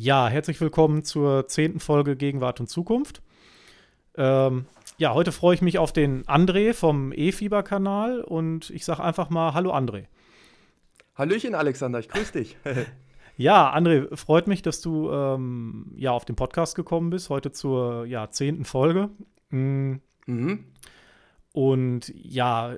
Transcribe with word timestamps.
Ja, 0.00 0.28
herzlich 0.28 0.60
willkommen 0.60 1.02
zur 1.02 1.48
zehnten 1.48 1.80
Folge 1.80 2.14
Gegenwart 2.14 2.60
und 2.60 2.68
Zukunft. 2.68 3.20
Ähm, 4.14 4.66
ja, 4.96 5.12
heute 5.12 5.32
freue 5.32 5.56
ich 5.56 5.60
mich 5.60 5.78
auf 5.78 5.92
den 5.92 6.22
André 6.26 6.72
vom 6.72 7.12
E-Fieber-Kanal 7.12 8.20
und 8.20 8.70
ich 8.70 8.84
sage 8.84 9.02
einfach 9.02 9.28
mal 9.28 9.54
Hallo 9.54 9.74
André. 9.74 10.04
Hallöchen 11.16 11.56
Alexander, 11.56 11.98
ich 11.98 12.08
grüße 12.08 12.30
dich. 12.32 12.56
ja, 13.36 13.74
André, 13.74 14.14
freut 14.14 14.46
mich, 14.46 14.62
dass 14.62 14.80
du 14.80 15.10
ähm, 15.10 15.90
ja 15.96 16.12
auf 16.12 16.24
den 16.24 16.36
Podcast 16.36 16.76
gekommen 16.76 17.10
bist, 17.10 17.28
heute 17.28 17.50
zur 17.50 18.04
ja, 18.06 18.30
zehnten 18.30 18.64
Folge. 18.64 19.10
Mhm. 19.50 20.00
Mhm. 20.26 20.64
Und 21.52 22.12
ja, 22.14 22.76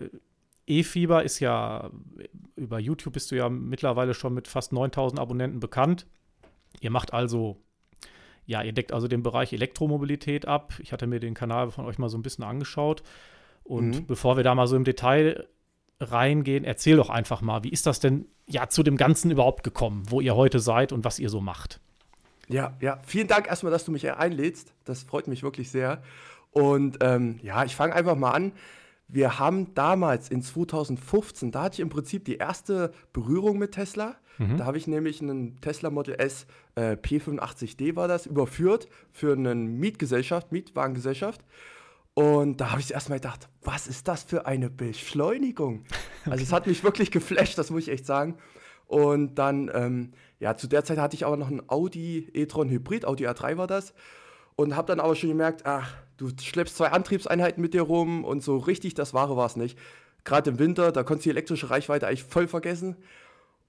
E-Fieber 0.66 1.23
ist 1.23 1.39
ja, 1.39 1.91
über 2.57 2.79
YouTube 2.79 3.13
bist 3.13 3.31
du 3.31 3.37
ja 3.37 3.50
mittlerweile 3.50 4.14
schon 4.14 4.32
mit 4.32 4.49
fast 4.49 4.73
9000 4.73 5.21
Abonnenten 5.21 5.61
bekannt. 5.61 6.07
Ihr 6.81 6.91
macht 6.91 7.13
also, 7.13 7.57
ja, 8.47 8.63
ihr 8.63 8.73
deckt 8.73 8.93
also 8.93 9.09
den 9.09 9.23
Bereich 9.23 9.53
Elektromobilität 9.53 10.47
ab. 10.47 10.75
Ich 10.79 10.93
hatte 10.93 11.07
mir 11.07 11.21
den 11.21 11.35
Kanal 11.35 11.71
von 11.71 11.85
euch 11.85 11.99
mal 11.99 12.09
so 12.09 12.19
ein 12.19 12.23
bisschen 12.23 12.45
angeschaut. 12.45 13.03
Und 13.65 13.91
mhm. 13.91 14.07
bevor 14.07 14.37
wir 14.37 14.45
da 14.45 14.55
mal 14.55 14.67
so 14.67 14.77
im 14.77 14.85
Detail 14.85 15.46
reingehen, 16.01 16.65
erzähl 16.65 16.96
doch 16.96 17.11
einfach 17.11 17.43
mal, 17.43 17.63
wie 17.63 17.69
ist 17.69 17.87
das 17.87 18.01
denn 18.01 18.27
ja 18.46 18.69
zu 18.69 18.83
dem 18.83 18.96
Ganzen 18.96 19.31
überhaupt 19.31 19.63
gekommen, 19.63 20.05
wo 20.09 20.21
ihr 20.21 20.35
heute 20.35 20.59
seid 20.59 20.93
und 20.93 21.05
was 21.05 21.19
ihr 21.19 21.29
so 21.29 21.41
macht? 21.41 21.81
Ja, 22.49 22.77
ja, 22.81 22.99
vielen 23.05 23.29
Dank 23.29 23.46
erstmal, 23.46 23.71
dass 23.71 23.85
du 23.85 23.93
mich 23.93 24.11
einlädst. 24.11 24.73
Das 24.85 25.05
freut 25.05 25.29
mich 25.29 25.43
wirklich 25.43 25.71
sehr. 25.71 26.03
Und 26.51 26.99
ähm, 27.01 27.39
ja, 27.43 27.65
ich 27.65 27.77
fange 27.77 27.95
einfach 27.95 28.17
mal 28.17 28.32
an. 28.32 28.53
Wir 29.07 29.39
haben 29.39 29.75
damals 29.75 30.29
in 30.29 30.43
2015, 30.43 31.53
da 31.53 31.63
hatte 31.63 31.75
ich 31.75 31.81
im 31.81 31.91
Prinzip 31.91 32.25
die 32.25 32.37
erste 32.37 32.93
Berührung 33.12 33.59
mit 33.59 33.73
Tesla. 33.73 34.17
Mhm. 34.41 34.57
Da 34.57 34.65
habe 34.65 34.79
ich 34.79 34.87
nämlich 34.87 35.21
einen 35.21 35.61
Tesla 35.61 35.91
Model 35.91 36.15
S 36.15 36.47
äh, 36.75 36.93
P85D 36.93 37.95
war 37.95 38.09
das, 38.09 38.25
überführt 38.25 38.89
für 39.13 39.35
eine 39.35 39.55
Mietgesellschaft, 39.55 40.51
Mietwagengesellschaft. 40.51 41.43
Und 42.15 42.59
da 42.59 42.71
habe 42.71 42.81
ich 42.81 42.93
erstmal 42.93 43.19
gedacht, 43.19 43.49
was 43.63 43.87
ist 43.87 44.09
das 44.09 44.23
für 44.23 44.47
eine 44.47 44.71
Beschleunigung? 44.71 45.85
Okay. 45.91 46.01
Also 46.31 46.43
es 46.43 46.53
hat 46.53 46.67
mich 46.67 46.85
wirklich 46.85 47.11
geflasht, 47.11 47.57
das 47.57 47.71
muss 47.71 47.85
ich 47.85 47.89
echt 47.89 48.05
sagen. 48.05 48.37
Und 48.87 49.37
dann, 49.37 49.71
ähm, 49.73 50.13
ja, 50.39 50.55
zu 50.55 50.67
der 50.67 50.85
Zeit 50.85 50.99
hatte 50.99 51.17
ich 51.17 51.25
aber 51.25 51.39
noch 51.39 51.49
einen 51.49 51.63
Audi 51.69 52.29
e-tron 52.35 52.69
Hybrid, 52.69 53.07
Audi 53.07 53.27
A3 53.27 53.57
war 53.57 53.67
das. 53.67 53.95
Und 54.55 54.77
habe 54.77 54.89
dann 54.89 55.01
aber 55.01 55.17
schon 55.17 55.31
gemerkt, 55.31 55.65
ach, 55.65 55.95
du 56.19 56.29
schleppst 56.39 56.77
zwei 56.77 56.89
Antriebseinheiten 56.89 57.63
mit 57.63 57.73
dir 57.73 57.83
rum 57.83 58.25
und 58.25 58.43
so 58.43 58.59
richtig 58.59 58.93
das 58.93 59.15
Wahre 59.15 59.35
war 59.35 59.47
es 59.47 59.57
nicht. 59.57 59.79
Gerade 60.25 60.51
im 60.51 60.59
Winter, 60.59 60.93
da 60.93 61.05
konntest 61.05 61.25
du 61.25 61.31
die 61.31 61.37
elektrische 61.37 61.71
Reichweite 61.71 62.07
eigentlich 62.07 62.25
voll 62.25 62.49
vergessen. 62.49 62.97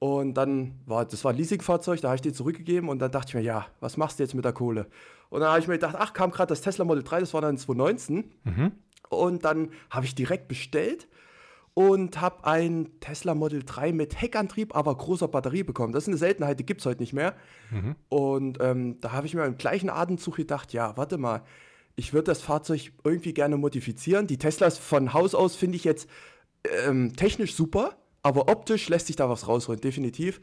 Und 0.04 0.34
dann 0.34 0.80
war, 0.88 1.06
das 1.06 1.24
war 1.24 1.32
ein 1.32 1.38
Leasingfahrzeug, 1.38 2.02
da 2.02 2.08
habe 2.08 2.16
ich 2.16 2.24
den 2.24 2.34
zurückgegeben 2.34 2.90
und 2.90 2.98
dann 2.98 3.12
dachte 3.12 3.28
ich 3.30 3.34
mir, 3.36 3.42
ja, 3.42 3.68
was 3.82 3.98
machst 3.98 4.18
du 4.18 4.24
jetzt 4.24 4.34
mit 4.34 4.44
der 4.44 4.52
Kohle? 4.52 4.88
Und 5.30 5.42
dann 5.42 5.50
habe 5.50 5.60
ich 5.60 5.68
mir 5.68 5.76
gedacht, 5.76 5.96
ach, 5.96 6.14
kam 6.14 6.32
gerade 6.32 6.50
das 6.50 6.62
Tesla 6.62 6.86
Model 6.86 7.04
3, 7.04 7.20
das 7.20 7.36
war 7.36 7.42
dann 7.42 7.56
2019. 7.56 8.32
Mhm. 8.44 8.72
Und 9.10 9.46
dann 9.46 9.70
habe 9.92 10.08
ich 10.08 10.16
direkt 10.16 10.48
bestellt 10.48 11.08
und 11.76 12.20
habe 12.20 12.46
ein 12.46 12.90
Tesla 13.00 13.36
Model 13.36 13.62
3 13.64 13.94
mit 13.94 14.20
Heckantrieb, 14.20 14.76
aber 14.76 14.98
großer 14.98 15.28
Batterie 15.28 15.62
bekommen. 15.62 15.94
Das 15.94 16.06
ist 16.06 16.08
eine 16.08 16.18
Seltenheit, 16.18 16.60
die 16.60 16.66
gibt 16.66 16.82
es 16.82 16.88
heute 16.88 17.00
nicht 17.00 17.14
mehr. 17.14 17.36
Mhm. 17.70 17.96
Und 18.10 18.58
ähm, 18.60 19.00
da 19.02 19.12
habe 19.12 19.28
ich 19.28 19.36
mir 19.36 19.46
im 19.46 19.60
gleichen 19.60 19.92
Atemzug 19.92 20.36
gedacht, 20.36 20.74
ja, 20.74 20.98
warte 20.98 21.20
mal, 21.20 21.44
ich 21.96 22.12
würde 22.12 22.26
das 22.26 22.42
Fahrzeug 22.42 22.92
irgendwie 23.04 23.36
gerne 23.36 23.56
modifizieren. 23.56 24.26
Die 24.26 24.40
Teslas 24.40 24.80
von 24.80 25.14
Haus 25.14 25.36
aus 25.36 25.56
finde 25.56 25.76
ich 25.76 25.84
jetzt 25.84 26.10
ähm, 26.88 27.16
technisch 27.16 27.54
super 27.54 28.01
aber 28.24 28.50
optisch 28.50 28.90
lässt 28.90 29.08
sich 29.08 29.16
da 29.16 29.30
was 29.30 29.48
rausholen, 29.48 29.82
definitiv. 29.82 30.42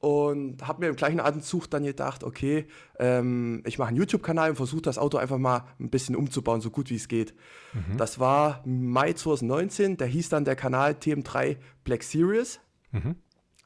Und 0.00 0.66
habe 0.66 0.80
mir 0.82 0.90
im 0.90 0.94
gleichen 0.94 1.18
Atemzug 1.18 1.68
dann 1.68 1.82
gedacht, 1.82 2.22
okay, 2.22 2.68
ähm, 3.00 3.64
ich 3.66 3.78
mache 3.78 3.88
einen 3.88 3.96
YouTube-Kanal 3.96 4.50
und 4.50 4.56
versuche 4.56 4.82
das 4.82 4.96
Auto 4.96 5.18
einfach 5.18 5.38
mal 5.38 5.64
ein 5.80 5.90
bisschen 5.90 6.14
umzubauen, 6.14 6.60
so 6.60 6.70
gut 6.70 6.88
wie 6.90 6.94
es 6.94 7.08
geht. 7.08 7.34
Mhm. 7.72 7.96
Das 7.96 8.20
war 8.20 8.62
Mai 8.64 9.12
2019, 9.12 9.96
der 9.96 10.06
hieß 10.06 10.28
dann 10.28 10.44
der 10.44 10.54
Kanal 10.54 10.92
TM3 10.92 11.56
Black 11.82 12.04
Series, 12.04 12.60
mhm. 12.92 13.16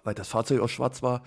weil 0.04 0.14
das 0.14 0.28
Fahrzeug 0.28 0.60
auch 0.60 0.70
schwarz 0.70 1.02
war 1.02 1.22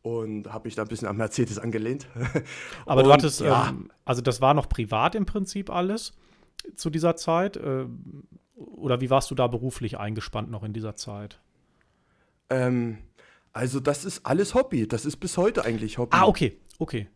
und 0.00 0.50
habe 0.50 0.68
mich 0.68 0.76
da 0.76 0.82
ein 0.82 0.88
bisschen 0.88 1.08
am 1.08 1.18
Mercedes 1.18 1.58
angelehnt. 1.58 2.08
Aber 2.86 3.02
und, 3.02 3.08
du 3.08 3.12
hattest, 3.12 3.40
ja. 3.42 3.68
ähm, 3.68 3.90
also 4.06 4.22
das 4.22 4.40
war 4.40 4.54
noch 4.54 4.70
privat 4.70 5.14
im 5.14 5.26
Prinzip 5.26 5.68
alles 5.68 6.14
zu 6.76 6.90
dieser 6.90 7.16
Zeit? 7.16 7.56
Äh, 7.56 7.86
oder 8.54 9.00
wie 9.00 9.10
warst 9.10 9.30
du 9.30 9.34
da 9.34 9.46
beruflich 9.46 9.98
eingespannt 9.98 10.50
noch 10.50 10.64
in 10.64 10.72
dieser 10.72 10.96
Zeit? 10.96 11.40
Ähm, 12.50 12.98
also 13.52 13.80
das 13.80 14.04
ist 14.04 14.24
alles 14.24 14.54
Hobby. 14.54 14.86
Das 14.86 15.04
ist 15.04 15.16
bis 15.16 15.36
heute 15.36 15.64
eigentlich 15.64 15.98
Hobby. 15.98 16.16
Ah, 16.16 16.26
okay, 16.26 16.58
okay. 16.78 17.08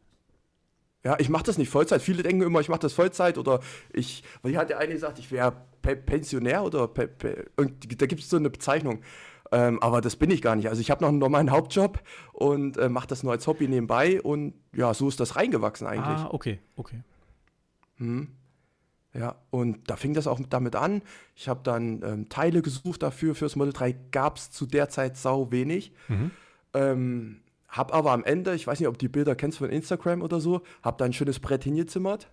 Ja, 1.04 1.16
ich 1.18 1.28
mache 1.28 1.44
das 1.44 1.58
nicht 1.58 1.68
Vollzeit. 1.68 2.00
Viele 2.00 2.22
denken 2.22 2.42
immer, 2.42 2.60
ich 2.60 2.68
mache 2.68 2.80
das 2.80 2.92
Vollzeit 2.92 3.36
oder 3.36 3.60
ich, 3.92 4.22
weil 4.42 4.52
hier 4.52 4.60
hat 4.60 4.70
der 4.70 4.78
eine 4.78 4.92
gesagt, 4.92 5.18
ich 5.18 5.32
wäre 5.32 5.52
Pe 5.82 5.96
Pensionär 5.96 6.62
oder 6.62 6.86
Pe 6.86 7.08
Pe 7.08 7.50
da 7.56 8.06
gibt 8.06 8.22
es 8.22 8.30
so 8.30 8.36
eine 8.36 8.50
Bezeichnung. 8.50 9.02
Ähm, 9.50 9.82
aber 9.82 10.00
das 10.00 10.16
bin 10.16 10.30
ich 10.30 10.40
gar 10.40 10.56
nicht. 10.56 10.68
Also 10.68 10.80
ich 10.80 10.90
habe 10.90 11.02
noch 11.02 11.08
einen 11.10 11.18
normalen 11.18 11.50
Hauptjob 11.50 12.00
und 12.32 12.76
äh, 12.78 12.88
mache 12.88 13.08
das 13.08 13.22
nur 13.22 13.32
als 13.32 13.46
Hobby 13.46 13.68
nebenbei 13.68 14.22
und 14.22 14.54
ja, 14.74 14.94
so 14.94 15.08
ist 15.08 15.20
das 15.20 15.36
reingewachsen 15.36 15.86
eigentlich. 15.86 16.18
Ah, 16.18 16.30
okay, 16.30 16.60
okay. 16.76 17.02
Hm. 17.96 18.28
Ja, 19.14 19.36
und 19.50 19.90
da 19.90 19.96
fing 19.96 20.14
das 20.14 20.26
auch 20.26 20.40
damit 20.48 20.74
an. 20.74 21.02
Ich 21.36 21.48
habe 21.48 21.60
dann 21.62 22.02
ähm, 22.02 22.28
Teile 22.30 22.62
gesucht 22.62 23.02
dafür. 23.02 23.34
Fürs 23.34 23.56
Model 23.56 23.72
3 23.72 23.92
gab 24.10 24.38
es 24.38 24.50
zu 24.50 24.64
der 24.64 24.88
Zeit 24.88 25.16
sau 25.18 25.50
wenig. 25.50 25.92
Mhm. 26.08 26.30
Ähm, 26.72 27.40
hab 27.68 27.94
aber 27.94 28.12
am 28.12 28.24
Ende, 28.24 28.54
ich 28.54 28.66
weiß 28.66 28.80
nicht, 28.80 28.88
ob 28.88 28.94
du 28.94 29.06
die 29.06 29.08
Bilder 29.08 29.34
kennst 29.34 29.58
von 29.58 29.70
Instagram 29.70 30.22
oder 30.22 30.40
so, 30.40 30.62
hab 30.82 30.98
da 30.98 31.04
ein 31.04 31.12
schönes 31.12 31.40
Brett 31.40 31.64
hingezimmert. 31.64 32.30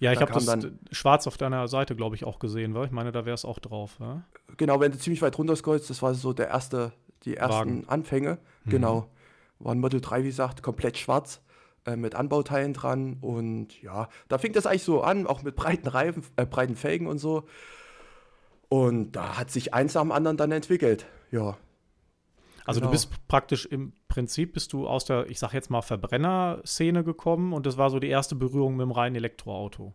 Ja, 0.00 0.12
ich 0.12 0.18
da 0.18 0.22
habe 0.22 0.32
das 0.32 0.44
dann, 0.44 0.78
schwarz 0.90 1.26
auf 1.26 1.38
deiner 1.38 1.68
Seite, 1.68 1.96
glaube 1.96 2.16
ich, 2.16 2.24
auch 2.24 2.38
gesehen, 2.38 2.74
weil 2.74 2.86
ich 2.86 2.92
meine, 2.92 3.12
da 3.12 3.24
wäre 3.24 3.34
es 3.34 3.44
auch 3.44 3.58
drauf. 3.58 3.96
Ja? 4.00 4.24
Genau, 4.56 4.80
wenn 4.80 4.92
du 4.92 4.98
ziemlich 4.98 5.22
weit 5.22 5.38
runter 5.38 5.56
scrollst, 5.56 5.88
das 5.88 6.02
war 6.02 6.14
so 6.14 6.32
der 6.32 6.48
erste, 6.48 6.92
die 7.24 7.36
ersten 7.36 7.54
Wagen. 7.54 7.84
Anfänge. 7.88 8.38
Mhm. 8.64 8.70
Genau. 8.70 9.10
War 9.58 9.74
ein 9.74 9.80
Model 9.80 10.00
3, 10.00 10.22
wie 10.24 10.28
gesagt, 10.28 10.62
komplett 10.62 10.98
schwarz. 10.98 11.40
Äh, 11.86 11.96
mit 11.96 12.16
Anbauteilen 12.16 12.72
dran. 12.72 13.18
Und 13.20 13.80
ja, 13.80 14.08
da 14.28 14.38
fing 14.38 14.52
das 14.52 14.66
eigentlich 14.66 14.82
so 14.82 15.02
an, 15.02 15.26
auch 15.26 15.42
mit 15.42 15.54
breiten 15.54 15.86
Reifen, 15.86 16.24
äh, 16.34 16.44
breiten 16.44 16.74
Felgen 16.74 17.06
und 17.06 17.18
so. 17.18 17.44
Und 18.68 19.12
da 19.12 19.38
hat 19.38 19.52
sich 19.52 19.72
eins 19.72 19.96
am 19.96 20.10
anderen 20.10 20.36
dann 20.36 20.50
entwickelt. 20.50 21.06
Ja. 21.30 21.56
Also 22.64 22.80
genau. 22.80 22.90
du 22.90 22.92
bist 22.92 23.28
praktisch 23.28 23.66
im 23.66 23.92
Prinzip 24.08 24.54
bist 24.54 24.72
du 24.72 24.88
aus 24.88 25.04
der, 25.04 25.30
ich 25.30 25.38
sag 25.38 25.52
jetzt 25.52 25.70
mal, 25.70 25.82
Verbrenner-Szene 25.82 27.04
gekommen 27.04 27.52
und 27.52 27.64
das 27.66 27.76
war 27.76 27.90
so 27.90 28.00
die 28.00 28.08
erste 28.08 28.34
Berührung 28.34 28.76
mit 28.76 28.84
dem 28.84 28.90
reinen 28.90 29.14
Elektroauto. 29.14 29.94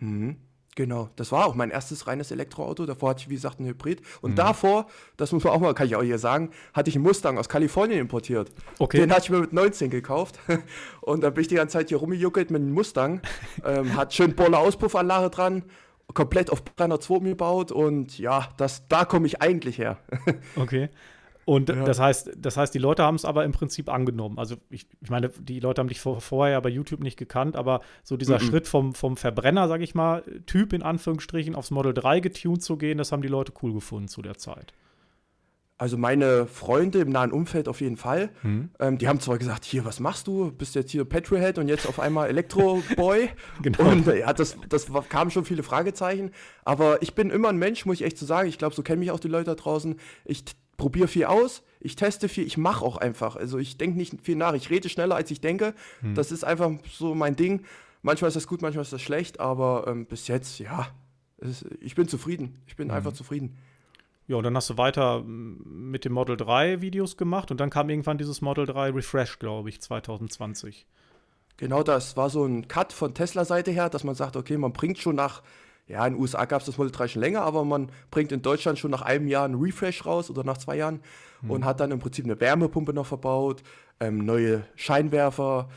Mhm. 0.00 0.36
Genau, 0.76 1.10
das 1.16 1.32
war 1.32 1.46
auch 1.46 1.54
mein 1.54 1.70
erstes 1.70 2.06
reines 2.06 2.30
Elektroauto. 2.30 2.86
Davor 2.86 3.10
hatte 3.10 3.22
ich, 3.22 3.28
wie 3.28 3.34
gesagt, 3.34 3.58
einen 3.58 3.68
Hybrid. 3.68 4.02
Und 4.20 4.32
mhm. 4.32 4.36
davor, 4.36 4.86
das 5.16 5.32
muss 5.32 5.42
man 5.42 5.52
auch 5.52 5.60
mal, 5.60 5.74
kann 5.74 5.86
ich 5.86 5.96
auch 5.96 6.02
hier 6.02 6.18
sagen, 6.18 6.50
hatte 6.72 6.90
ich 6.90 6.96
einen 6.96 7.04
Mustang 7.04 7.38
aus 7.38 7.48
Kalifornien 7.48 7.98
importiert. 8.00 8.52
Okay. 8.78 8.98
Den 8.98 9.10
hatte 9.10 9.24
ich 9.24 9.30
mir 9.30 9.40
mit 9.40 9.52
19 9.52 9.90
gekauft. 9.90 10.38
Und 11.00 11.22
dann 11.22 11.34
bin 11.34 11.42
ich 11.42 11.48
die 11.48 11.56
ganze 11.56 11.74
Zeit 11.78 11.88
hier 11.88 11.98
rumgejuckelt 11.98 12.50
mit 12.50 12.62
einem 12.62 12.72
Mustang. 12.72 13.20
ähm, 13.64 13.96
hat 13.96 14.14
schön 14.14 14.34
Boiler 14.36 14.60
Auspuffanlage 14.60 15.30
dran, 15.30 15.64
komplett 16.14 16.50
auf 16.50 16.64
Brenner 16.64 17.00
2 17.00 17.18
gebaut. 17.30 17.72
Und 17.72 18.18
ja, 18.18 18.48
das, 18.56 18.86
da 18.88 19.04
komme 19.04 19.26
ich 19.26 19.42
eigentlich 19.42 19.76
her. 19.78 19.98
okay. 20.56 20.88
Und 21.50 21.68
ja. 21.68 21.82
das 21.82 21.98
heißt, 21.98 22.30
das 22.36 22.56
heißt, 22.56 22.72
die 22.72 22.78
Leute 22.78 23.02
haben 23.02 23.16
es 23.16 23.24
aber 23.24 23.44
im 23.44 23.50
Prinzip 23.50 23.88
angenommen. 23.88 24.38
Also 24.38 24.54
ich, 24.70 24.86
ich 25.00 25.10
meine, 25.10 25.30
die 25.30 25.58
Leute 25.58 25.80
haben 25.80 25.88
dich 25.88 25.98
vor, 25.98 26.20
vorher 26.20 26.52
ja 26.52 26.60
bei 26.60 26.68
YouTube 26.68 27.00
nicht 27.00 27.16
gekannt, 27.16 27.56
aber 27.56 27.80
so 28.04 28.16
dieser 28.16 28.38
mhm. 28.38 28.44
Schritt 28.44 28.68
vom, 28.68 28.94
vom 28.94 29.16
Verbrenner, 29.16 29.66
sag 29.66 29.80
ich 29.80 29.96
mal, 29.96 30.22
Typ 30.46 30.72
in 30.72 30.84
Anführungsstrichen 30.84 31.56
aufs 31.56 31.72
Model 31.72 31.92
3 31.92 32.20
getuned 32.20 32.62
zu 32.62 32.76
gehen, 32.76 32.98
das 32.98 33.10
haben 33.10 33.20
die 33.20 33.26
Leute 33.26 33.52
cool 33.62 33.72
gefunden 33.72 34.06
zu 34.06 34.22
der 34.22 34.38
Zeit. 34.38 34.72
Also 35.76 35.98
meine 35.98 36.46
Freunde 36.46 37.00
im 37.00 37.10
nahen 37.10 37.32
Umfeld 37.32 37.66
auf 37.66 37.80
jeden 37.80 37.96
Fall. 37.96 38.30
Mhm. 38.44 38.70
Ähm, 38.78 38.98
die 38.98 39.08
haben 39.08 39.18
zwar 39.18 39.36
gesagt, 39.36 39.64
hier, 39.64 39.84
was 39.84 39.98
machst 39.98 40.28
du? 40.28 40.52
Bist 40.52 40.76
jetzt 40.76 40.92
hier 40.92 41.04
Petrolhead 41.04 41.58
und 41.58 41.66
jetzt 41.66 41.88
auf 41.88 41.98
einmal 41.98 42.28
Elektroboy. 42.28 43.28
genau. 43.62 43.90
Und 43.90 44.06
ja, 44.06 44.32
das, 44.32 44.56
das 44.68 44.86
kamen 45.08 45.32
schon 45.32 45.44
viele 45.44 45.64
Fragezeichen. 45.64 46.30
Aber 46.64 47.02
ich 47.02 47.16
bin 47.16 47.30
immer 47.30 47.48
ein 47.48 47.56
Mensch, 47.56 47.86
muss 47.86 47.96
ich 47.96 48.06
echt 48.06 48.18
so 48.18 48.26
sagen. 48.26 48.48
Ich 48.48 48.58
glaube, 48.58 48.76
so 48.76 48.84
kennen 48.84 49.00
mich 49.00 49.10
auch 49.10 49.18
die 49.18 49.26
Leute 49.26 49.46
da 49.46 49.54
draußen. 49.56 49.96
Ich 50.26 50.44
probiere 50.80 51.08
viel 51.08 51.26
aus, 51.26 51.62
ich 51.78 51.94
teste 51.94 52.28
viel, 52.28 52.46
ich 52.46 52.56
mache 52.56 52.84
auch 52.84 52.96
einfach. 52.96 53.36
Also 53.36 53.58
ich 53.58 53.76
denke 53.76 53.98
nicht 53.98 54.14
viel 54.22 54.34
nach, 54.34 54.54
ich 54.54 54.70
rede 54.70 54.88
schneller, 54.88 55.14
als 55.14 55.30
ich 55.30 55.40
denke. 55.40 55.74
Hm. 56.00 56.14
Das 56.14 56.32
ist 56.32 56.42
einfach 56.42 56.70
so 56.90 57.14
mein 57.14 57.36
Ding. 57.36 57.64
Manchmal 58.02 58.28
ist 58.28 58.34
das 58.34 58.46
gut, 58.46 58.62
manchmal 58.62 58.82
ist 58.82 58.92
das 58.92 59.02
schlecht, 59.02 59.40
aber 59.40 59.84
ähm, 59.86 60.06
bis 60.06 60.26
jetzt, 60.26 60.58
ja, 60.58 60.88
ist, 61.36 61.66
ich 61.80 61.94
bin 61.94 62.08
zufrieden. 62.08 62.62
Ich 62.66 62.76
bin 62.76 62.88
hm. 62.88 62.96
einfach 62.96 63.12
zufrieden. 63.12 63.58
Ja, 64.26 64.36
und 64.36 64.44
dann 64.44 64.56
hast 64.56 64.70
du 64.70 64.78
weiter 64.78 65.22
mit 65.22 66.06
dem 66.06 66.12
Model 66.12 66.36
3 66.36 66.80
Videos 66.80 67.18
gemacht 67.18 67.50
und 67.50 67.60
dann 67.60 67.68
kam 67.68 67.90
irgendwann 67.90 68.16
dieses 68.16 68.40
Model 68.40 68.64
3 68.64 68.90
Refresh, 68.90 69.38
glaube 69.38 69.68
ich, 69.68 69.82
2020. 69.82 70.86
Genau, 71.58 71.82
das 71.82 72.16
war 72.16 72.30
so 72.30 72.46
ein 72.46 72.68
Cut 72.68 72.94
von 72.94 73.12
Tesla-Seite 73.12 73.70
her, 73.70 73.90
dass 73.90 74.02
man 74.02 74.14
sagt, 74.14 74.36
okay, 74.36 74.56
man 74.56 74.72
bringt 74.72 74.98
schon 74.98 75.16
nach 75.16 75.42
ja, 75.90 76.06
in 76.06 76.14
den 76.14 76.22
USA 76.22 76.44
gab 76.44 76.60
es 76.60 76.66
das 76.66 76.78
Model 76.78 76.92
3 76.92 77.08
schon 77.08 77.22
länger, 77.22 77.42
aber 77.42 77.64
man 77.64 77.90
bringt 78.10 78.30
in 78.32 78.42
Deutschland 78.42 78.78
schon 78.78 78.90
nach 78.90 79.02
einem 79.02 79.26
Jahr 79.26 79.44
einen 79.44 79.60
Refresh 79.60 80.06
raus 80.06 80.30
oder 80.30 80.44
nach 80.44 80.58
zwei 80.58 80.76
Jahren 80.76 81.00
mhm. 81.42 81.50
und 81.50 81.64
hat 81.64 81.80
dann 81.80 81.90
im 81.90 81.98
Prinzip 81.98 82.24
eine 82.24 82.38
Wärmepumpe 82.38 82.92
noch 82.92 83.06
verbaut, 83.06 83.62
ähm, 83.98 84.24
neue 84.24 84.62
Scheinwerfer, 84.76 85.68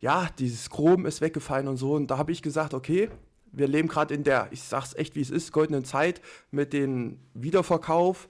ja, 0.00 0.28
dieses 0.38 0.70
Chrom 0.70 1.06
ist 1.06 1.20
weggefallen 1.20 1.68
und 1.68 1.76
so. 1.76 1.92
Und 1.92 2.10
da 2.10 2.18
habe 2.18 2.32
ich 2.32 2.42
gesagt, 2.42 2.74
okay, 2.74 3.10
wir 3.52 3.68
leben 3.68 3.88
gerade 3.88 4.14
in 4.14 4.24
der, 4.24 4.48
ich 4.50 4.62
sag's 4.62 4.94
echt 4.94 5.14
wie 5.14 5.20
es 5.20 5.30
ist, 5.30 5.52
goldenen 5.52 5.84
Zeit 5.84 6.20
mit 6.50 6.72
dem 6.72 7.18
Wiederverkauf 7.34 8.28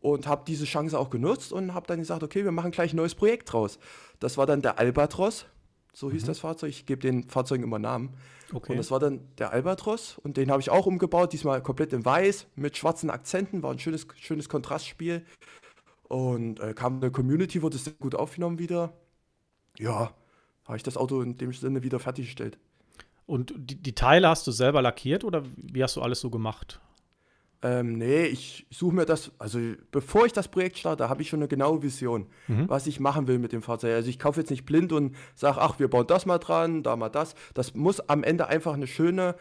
und 0.00 0.26
habe 0.26 0.44
diese 0.46 0.66
Chance 0.66 0.98
auch 0.98 1.10
genutzt 1.10 1.52
und 1.52 1.74
habe 1.74 1.86
dann 1.86 1.98
gesagt, 1.98 2.22
okay, 2.22 2.44
wir 2.44 2.52
machen 2.52 2.70
gleich 2.70 2.92
ein 2.92 2.96
neues 2.96 3.14
Projekt 3.14 3.52
draus. 3.52 3.78
Das 4.20 4.36
war 4.36 4.46
dann 4.46 4.62
der 4.62 4.78
Albatros, 4.78 5.46
so 5.96 6.10
hieß 6.10 6.24
mhm. 6.24 6.26
das 6.26 6.40
Fahrzeug. 6.40 6.68
Ich 6.68 6.84
gebe 6.84 7.00
den 7.00 7.26
Fahrzeugen 7.30 7.64
immer 7.64 7.78
Namen. 7.78 8.10
Okay. 8.52 8.72
Und 8.72 8.78
das 8.78 8.90
war 8.90 9.00
dann 9.00 9.20
der 9.38 9.52
Albatros 9.52 10.18
und 10.22 10.36
den 10.36 10.50
habe 10.50 10.60
ich 10.60 10.68
auch 10.68 10.84
umgebaut, 10.84 11.32
diesmal 11.32 11.62
komplett 11.62 11.94
in 11.94 12.04
weiß 12.04 12.48
mit 12.54 12.76
schwarzen 12.76 13.08
Akzenten, 13.08 13.62
war 13.62 13.72
ein 13.72 13.78
schönes, 13.78 14.06
schönes 14.20 14.50
Kontrastspiel. 14.50 15.24
Und 16.08 16.60
äh, 16.60 16.74
kam 16.74 16.98
eine 16.98 17.10
Community, 17.10 17.62
wurde 17.62 17.78
sehr 17.78 17.94
gut 17.94 18.14
aufgenommen 18.14 18.58
wieder. 18.58 18.92
Ja, 19.78 20.12
habe 20.66 20.76
ich 20.76 20.82
das 20.82 20.98
Auto 20.98 21.22
in 21.22 21.38
dem 21.38 21.52
Sinne 21.54 21.82
wieder 21.82 21.98
fertiggestellt. 21.98 22.58
Und 23.24 23.54
die, 23.56 23.76
die, 23.76 23.94
Teile 23.94 24.28
hast 24.28 24.46
du 24.46 24.52
selber 24.52 24.82
lackiert 24.82 25.24
oder 25.24 25.44
wie 25.56 25.82
hast 25.82 25.96
du 25.96 26.02
alles 26.02 26.20
so 26.20 26.28
gemacht? 26.30 26.80
Ähm, 27.62 27.94
nee, 27.96 28.24
ich 28.26 28.66
suche 28.70 28.94
mir 28.94 29.06
das, 29.06 29.32
also 29.38 29.58
bevor 29.90 30.26
ich 30.26 30.32
das 30.32 30.48
Projekt 30.48 30.78
starte, 30.78 31.08
habe 31.08 31.22
ich 31.22 31.28
schon 31.28 31.40
eine 31.40 31.48
genaue 31.48 31.82
Vision, 31.82 32.26
mhm. 32.48 32.68
was 32.68 32.86
ich 32.86 33.00
machen 33.00 33.26
will 33.28 33.38
mit 33.38 33.52
dem 33.52 33.62
Fahrzeug. 33.62 33.94
Also 33.94 34.10
ich 34.10 34.18
kaufe 34.18 34.40
jetzt 34.40 34.50
nicht 34.50 34.66
blind 34.66 34.92
und 34.92 35.16
sage, 35.34 35.60
ach, 35.60 35.78
wir 35.78 35.88
bauen 35.88 36.06
das 36.06 36.26
mal 36.26 36.38
dran, 36.38 36.82
da 36.82 36.96
mal 36.96 37.08
das. 37.08 37.34
Das 37.54 37.74
muss 37.74 38.00
am 38.08 38.24
Ende 38.24 38.48
einfach 38.48 38.74
eine 38.74 38.86
schöne, 38.86 39.36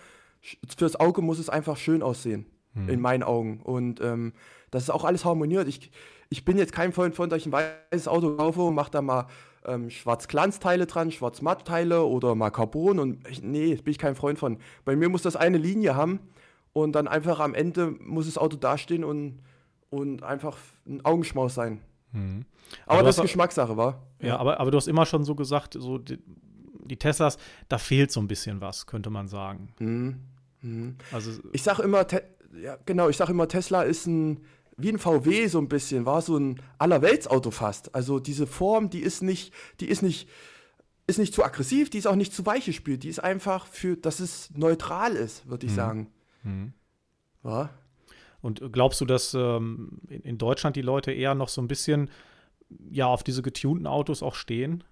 fürs 0.78 0.98
Auge 0.98 1.22
muss 1.22 1.40
es 1.40 1.50
einfach 1.50 1.76
schön 1.76 2.02
aussehen, 2.02 2.46
mhm. 2.74 2.90
in 2.90 3.02
meinen 3.02 3.24
Augen. 3.24 3.60
Und 3.62 4.00
ähm, 4.02 4.34
das 4.72 4.84
ist 4.84 4.92
auch 4.92 5.04
alles 5.04 5.26
harmoniert. 5.26 5.68
Ich, 5.68 5.92
ich 6.30 6.46
bin 6.46 6.58
jetzt 6.58 6.72
kein 6.72 6.94
Freund 6.94 7.16
von, 7.16 7.30
dass 7.30 7.40
ich 7.40 7.48
ein 7.48 7.52
weißes 7.52 8.08
Auto 8.08 8.36
kaufe 8.38 8.62
und 8.62 8.76
mache 8.76 8.92
da 8.92 9.02
mal 9.02 9.28
ähm, 9.66 9.90
Schwarz-Glanzteile 9.90 10.86
dran, 10.86 11.12
Schwarz-Matt-Teile 11.12 12.06
oder 12.06 12.34
mal 12.34 12.50
Carbon. 12.50 12.98
Und 12.98 13.28
ich, 13.28 13.44
nee, 13.44 13.76
bin 13.76 13.92
ich 13.92 14.00
kein 14.00 14.16
Freund 14.16 14.40
von. 14.40 14.58
Bei 14.86 14.96
mir 14.96 15.10
muss 15.10 15.22
das 15.22 15.36
eine 15.36 15.58
Linie 15.58 15.96
haben 15.96 16.22
und 16.76 16.92
dann 16.92 17.08
einfach 17.08 17.40
am 17.40 17.54
Ende 17.54 17.96
muss 18.02 18.26
das 18.26 18.38
Auto 18.38 18.58
dastehen 18.58 19.06
und, 19.06 19.40
und 19.90 20.24
einfach 20.24 20.58
ein 20.86 21.06
Augenschmaus 21.06 21.56
sein. 21.56 21.80
Mhm. 22.12 22.44
Aber, 22.86 23.00
aber 23.00 23.04
das 23.04 23.16
ist 23.16 23.22
Geschmackssache, 23.22 23.78
war. 23.78 24.04
Ja, 24.20 24.28
ja, 24.28 24.38
Aber, 24.38 24.60
aber 24.60 24.72
du 24.72 24.78
hast 24.78 24.88
immer 24.88 25.06
schon 25.06 25.24
so 25.24 25.36
gesagt, 25.36 25.78
so 25.80 25.98
die, 25.98 26.20
die, 26.84 26.98
Teslas, 26.98 27.38
da 27.70 27.78
fehlt 27.78 28.12
so 28.12 28.20
ein 28.20 28.28
bisschen 28.28 28.60
was, 28.60 28.88
könnte 28.88 29.10
man 29.10 29.30
sagen. 29.30 29.70
Mhm. 29.80 30.20
Mhm. 30.62 30.96
Also, 31.14 31.32
ich 31.54 31.64
sage 31.64 31.82
immer, 31.82 32.06
ja, 32.62 32.78
genau, 32.86 33.08
ich 33.08 33.16
sage 33.16 33.32
immer, 33.32 33.48
Tesla 33.48 33.84
ist 33.84 34.06
ein 34.06 34.42
wie 34.76 34.90
ein 34.90 35.00
VW 35.00 35.48
so 35.48 35.60
ein 35.60 35.70
bisschen, 35.70 36.06
war 36.06 36.22
so 36.22 36.36
ein 36.36 36.62
Allerweltsauto 36.78 37.52
fast. 37.52 37.96
Also 37.96 38.20
diese 38.20 38.46
Form, 38.46 38.90
die 38.90 39.00
ist 39.00 39.24
nicht, 39.24 39.54
die 39.80 39.88
ist 39.88 40.02
nicht, 40.02 40.28
ist 41.08 41.20
nicht 41.20 41.34
zu 41.34 41.46
aggressiv, 41.46 41.90
die 41.90 42.00
ist 42.00 42.08
auch 42.08 42.16
nicht 42.16 42.34
zu 42.34 42.46
weich 42.46 42.66
gespielt. 42.66 43.04
Die 43.04 43.08
ist 43.08 43.24
einfach 43.24 43.66
für, 43.66 43.96
dass 43.96 44.20
es 44.20 44.50
neutral 44.54 45.16
ist, 45.16 45.48
würde 45.48 45.66
ich 45.66 45.72
mhm. 45.72 45.78
sagen. 45.78 46.08
Mhm. 46.46 46.74
Ja. 47.44 47.70
Und 48.42 48.62
glaubst 48.72 49.02
du, 49.02 49.06
dass 49.06 49.34
ähm, 49.34 50.00
in, 50.08 50.22
in, 50.22 50.38
Deutschland 50.38 50.76
die 50.76 50.82
Leute 50.82 51.12
eher 51.12 51.36
noch 51.36 51.50
so 51.50 51.62
ein 51.62 51.68
bisschen 51.68 52.10
ja 52.90 53.08
auf 53.08 53.24
diese 53.24 53.42
getunten 53.42 53.88
Autos 53.88 54.24
auch 54.24 54.36
stehen? 54.36 54.84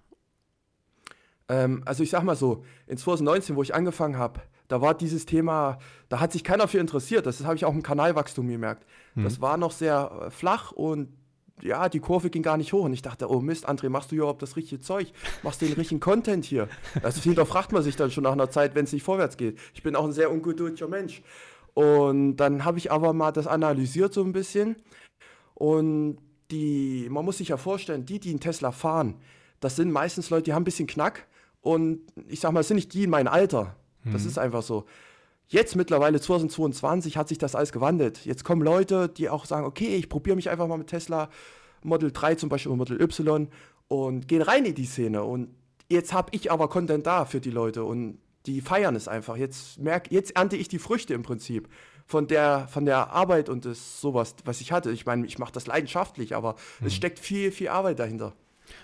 Ähm, 1.48 1.82
also 1.84 2.02
ich 2.02 2.10
sag 2.10 2.22
mal 2.24 2.36
so, 2.36 2.64
in 2.86 2.96
2019, 2.96 3.56
wo 3.56 3.62
ich 3.62 3.74
angefangen 3.74 4.18
habe, 4.18 4.40
da 4.68 4.80
war 4.80 4.94
dieses 4.94 5.26
Thema, 5.26 5.78
da 6.08 6.20
hat 6.20 6.32
sich 6.32 6.42
keiner 6.42 6.68
für 6.68 6.78
interessiert. 6.78 7.26
Das 7.26 7.44
habe 7.44 7.56
ich 7.56 7.64
auch 7.64 7.74
im 7.74 7.82
Kanalwachstum 7.82 8.48
gemerkt. 8.48 8.86
Mhm. 9.14 9.24
Das 9.24 9.40
war 9.40 9.56
noch 9.56 9.72
sehr 9.72 10.10
äh, 10.26 10.30
flach 10.30 10.72
und 10.72 11.16
ja, 11.62 11.88
die 11.88 12.00
Kurve 12.00 12.30
ging 12.30 12.42
gar 12.42 12.56
nicht 12.56 12.72
hoch. 12.72 12.84
Und 12.84 12.92
ich 12.92 13.02
dachte, 13.02 13.30
oh 13.30 13.40
Mist, 13.40 13.68
André, 13.68 13.88
machst 13.88 14.10
du 14.10 14.16
überhaupt 14.16 14.42
das 14.42 14.56
richtige 14.56 14.80
Zeug? 14.80 15.12
Machst 15.42 15.62
du 15.62 15.66
den 15.66 15.74
richtigen 15.74 16.00
Content 16.00 16.44
hier? 16.44 16.68
Also 17.02 17.20
hinterfragt 17.22 17.72
man 17.72 17.82
sich 17.82 17.96
dann 17.96 18.10
schon 18.10 18.24
nach 18.24 18.32
einer 18.32 18.50
Zeit, 18.50 18.74
wenn 18.74 18.84
es 18.84 18.92
nicht 18.92 19.02
vorwärts 19.02 19.36
geht. 19.36 19.58
Ich 19.72 19.82
bin 19.82 19.96
auch 19.96 20.04
ein 20.04 20.12
sehr 20.12 20.30
ungeduldiger 20.30 20.88
Mensch. 20.88 21.22
Und 21.74 22.36
dann 22.36 22.64
habe 22.64 22.78
ich 22.78 22.92
aber 22.92 23.12
mal 23.12 23.32
das 23.32 23.46
analysiert 23.46 24.12
so 24.14 24.22
ein 24.22 24.32
bisschen. 24.32 24.76
Und 25.54 26.18
die, 26.50 27.08
man 27.10 27.24
muss 27.24 27.38
sich 27.38 27.48
ja 27.48 27.56
vorstellen, 27.56 28.04
die, 28.04 28.20
die 28.20 28.30
einen 28.30 28.40
Tesla 28.40 28.70
fahren, 28.70 29.16
das 29.60 29.76
sind 29.76 29.90
meistens 29.90 30.30
Leute, 30.30 30.44
die 30.44 30.52
haben 30.52 30.62
ein 30.62 30.66
bisschen 30.66 30.86
Knack. 30.86 31.26
Und 31.62 32.00
ich 32.28 32.40
sag 32.40 32.52
mal, 32.52 32.60
es 32.60 32.68
sind 32.68 32.76
nicht 32.76 32.92
die 32.92 33.04
in 33.04 33.10
meinem 33.10 33.28
Alter. 33.28 33.76
Das 34.04 34.22
mhm. 34.22 34.28
ist 34.28 34.38
einfach 34.38 34.62
so. 34.62 34.84
Jetzt 35.48 35.76
mittlerweile 35.76 36.20
2022 36.20 37.16
hat 37.16 37.28
sich 37.28 37.38
das 37.38 37.54
alles 37.54 37.72
gewandelt. 37.72 38.24
Jetzt 38.24 38.44
kommen 38.44 38.62
Leute, 38.62 39.08
die 39.08 39.28
auch 39.28 39.44
sagen, 39.44 39.66
okay, 39.66 39.96
ich 39.96 40.08
probiere 40.08 40.36
mich 40.36 40.50
einfach 40.50 40.66
mal 40.66 40.78
mit 40.78 40.88
Tesla 40.88 41.28
Model 41.82 42.10
3 42.12 42.36
zum 42.36 42.48
Beispiel 42.48 42.70
oder 42.72 42.78
Model 42.78 43.00
Y 43.00 43.48
und 43.88 44.26
gehen 44.26 44.42
rein 44.42 44.64
in 44.64 44.74
die 44.74 44.86
Szene. 44.86 45.22
Und 45.22 45.54
jetzt 45.88 46.12
habe 46.12 46.30
ich 46.32 46.50
aber 46.50 46.68
Content 46.68 47.06
da 47.06 47.24
für 47.24 47.40
die 47.40 47.50
Leute 47.50 47.84
und 47.84 48.18
die 48.46 48.60
feiern 48.60 48.96
es 48.96 49.08
einfach. 49.08 49.36
Jetzt 49.36 49.78
merk, 49.78 50.10
jetzt 50.10 50.36
ernte 50.36 50.56
ich 50.56 50.68
die 50.68 50.78
Früchte 50.78 51.14
im 51.14 51.22
Prinzip 51.22 51.68
von 52.06 52.26
der, 52.26 52.68
von 52.68 52.84
der 52.84 53.10
Arbeit 53.10 53.48
und 53.48 53.64
das 53.64 54.00
sowas, 54.00 54.34
was 54.44 54.60
ich 54.60 54.72
hatte. 54.72 54.90
Ich 54.90 55.06
meine, 55.06 55.26
ich 55.26 55.38
mache 55.38 55.52
das 55.52 55.66
leidenschaftlich, 55.66 56.34
aber 56.34 56.54
mhm. 56.80 56.86
es 56.86 56.94
steckt 56.94 57.18
viel, 57.18 57.52
viel 57.52 57.68
Arbeit 57.68 57.98
dahinter. 57.98 58.34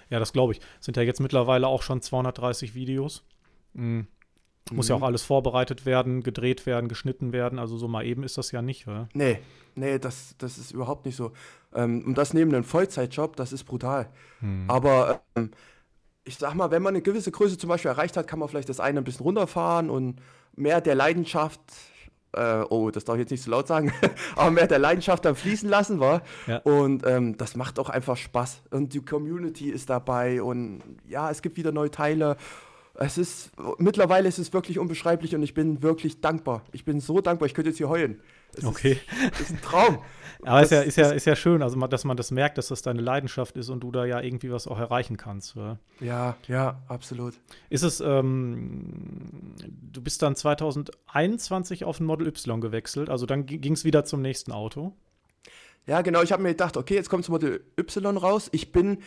Ja, 0.08 0.18
das 0.18 0.32
glaube 0.32 0.52
ich. 0.52 0.60
Sind 0.80 0.96
ja 0.96 1.02
jetzt 1.02 1.20
mittlerweile 1.20 1.66
auch 1.66 1.82
schon 1.82 2.00
230 2.00 2.74
Videos. 2.74 3.24
Mhm. 3.72 4.06
Muss 4.70 4.88
mhm. 4.88 4.90
ja 4.90 4.96
auch 4.96 5.02
alles 5.02 5.22
vorbereitet 5.22 5.86
werden, 5.86 6.22
gedreht 6.22 6.66
werden, 6.66 6.88
geschnitten 6.88 7.32
werden. 7.32 7.58
Also 7.58 7.76
so 7.76 7.88
mal 7.88 8.04
eben 8.04 8.22
ist 8.22 8.38
das 8.38 8.52
ja 8.52 8.62
nicht, 8.62 8.86
oder? 8.86 9.08
Nee, 9.14 9.38
nee, 9.74 9.98
das, 9.98 10.34
das 10.38 10.58
ist 10.58 10.72
überhaupt 10.72 11.06
nicht 11.06 11.16
so. 11.16 11.32
Ähm, 11.74 12.04
und 12.06 12.18
das 12.18 12.34
neben 12.34 12.54
einem 12.54 12.64
Vollzeitjob, 12.64 13.36
das 13.36 13.52
ist 13.52 13.64
brutal. 13.64 14.08
Mhm. 14.40 14.64
Aber 14.68 15.22
ähm, 15.36 15.50
ich 16.24 16.36
sag 16.36 16.54
mal, 16.54 16.70
wenn 16.70 16.82
man 16.82 16.94
eine 16.94 17.02
gewisse 17.02 17.30
Größe 17.30 17.58
zum 17.58 17.68
Beispiel 17.68 17.90
erreicht 17.90 18.16
hat, 18.16 18.26
kann 18.26 18.38
man 18.38 18.48
vielleicht 18.48 18.68
das 18.68 18.80
eine 18.80 19.00
ein 19.00 19.04
bisschen 19.04 19.24
runterfahren 19.24 19.90
und 19.90 20.20
mehr 20.54 20.80
der 20.80 20.94
Leidenschaft, 20.94 21.60
äh, 22.32 22.62
oh, 22.68 22.90
das 22.90 23.04
darf 23.04 23.16
ich 23.16 23.20
jetzt 23.20 23.30
nicht 23.30 23.42
so 23.42 23.50
laut 23.50 23.66
sagen, 23.66 23.92
aber 24.36 24.50
mehr 24.50 24.66
der 24.66 24.78
Leidenschaft 24.78 25.24
dann 25.24 25.34
fließen 25.34 25.68
lassen 25.68 25.98
war. 26.00 26.22
Ja. 26.46 26.58
Und 26.58 27.04
ähm, 27.06 27.36
das 27.36 27.56
macht 27.56 27.78
auch 27.78 27.88
einfach 27.88 28.16
Spaß. 28.16 28.62
Und 28.70 28.94
die 28.94 29.04
Community 29.04 29.70
ist 29.70 29.90
dabei 29.90 30.42
und 30.42 30.82
ja, 31.08 31.30
es 31.30 31.42
gibt 31.42 31.56
wieder 31.56 31.72
neue 31.72 31.90
Teile 31.90 32.36
es 32.94 33.18
ist, 33.18 33.50
mittlerweile 33.78 34.28
ist 34.28 34.38
es 34.38 34.52
wirklich 34.52 34.78
unbeschreiblich 34.78 35.34
und 35.34 35.42
ich 35.42 35.54
bin 35.54 35.82
wirklich 35.82 36.20
dankbar. 36.20 36.64
Ich 36.72 36.84
bin 36.84 37.00
so 37.00 37.20
dankbar, 37.20 37.46
ich 37.46 37.54
könnte 37.54 37.70
jetzt 37.70 37.78
hier 37.78 37.88
heulen. 37.88 38.20
Es 38.56 38.64
okay. 38.64 38.98
Ist, 39.32 39.40
ist 39.40 39.50
ein 39.52 39.60
Traum. 39.62 39.98
Aber 40.42 40.60
es 40.60 40.66
ist 40.66 40.70
ja, 40.72 40.80
ist, 40.80 40.96
ja, 40.96 41.10
ist 41.10 41.26
ja 41.26 41.36
schön, 41.36 41.62
also 41.62 41.78
dass 41.86 42.04
man 42.04 42.16
das 42.16 42.30
merkt, 42.30 42.58
dass 42.58 42.68
das 42.68 42.82
deine 42.82 43.00
Leidenschaft 43.00 43.56
ist 43.56 43.68
und 43.68 43.80
du 43.80 43.92
da 43.92 44.04
ja 44.06 44.20
irgendwie 44.20 44.50
was 44.50 44.66
auch 44.66 44.78
erreichen 44.78 45.16
kannst. 45.16 45.56
Oder? 45.56 45.78
Ja, 46.00 46.36
ja, 46.48 46.82
absolut. 46.88 47.34
Ist 47.68 47.82
es, 47.82 48.00
ähm, 48.00 49.54
du 49.92 50.02
bist 50.02 50.22
dann 50.22 50.34
2021 50.34 51.84
auf 51.84 52.00
ein 52.00 52.04
Model 52.04 52.26
Y 52.26 52.60
gewechselt, 52.60 53.08
also 53.08 53.26
dann 53.26 53.46
ging 53.46 53.72
es 53.72 53.84
wieder 53.84 54.04
zum 54.04 54.22
nächsten 54.22 54.52
Auto. 54.52 54.92
Ja, 55.86 56.02
genau, 56.02 56.22
ich 56.22 56.32
habe 56.32 56.42
mir 56.42 56.50
gedacht, 56.50 56.76
okay, 56.76 56.94
jetzt 56.94 57.08
kommt 57.08 57.24
das 57.24 57.30
Model 57.30 57.64
Y 57.78 58.16
raus. 58.16 58.48
Ich 58.52 58.72
bin 58.72 58.98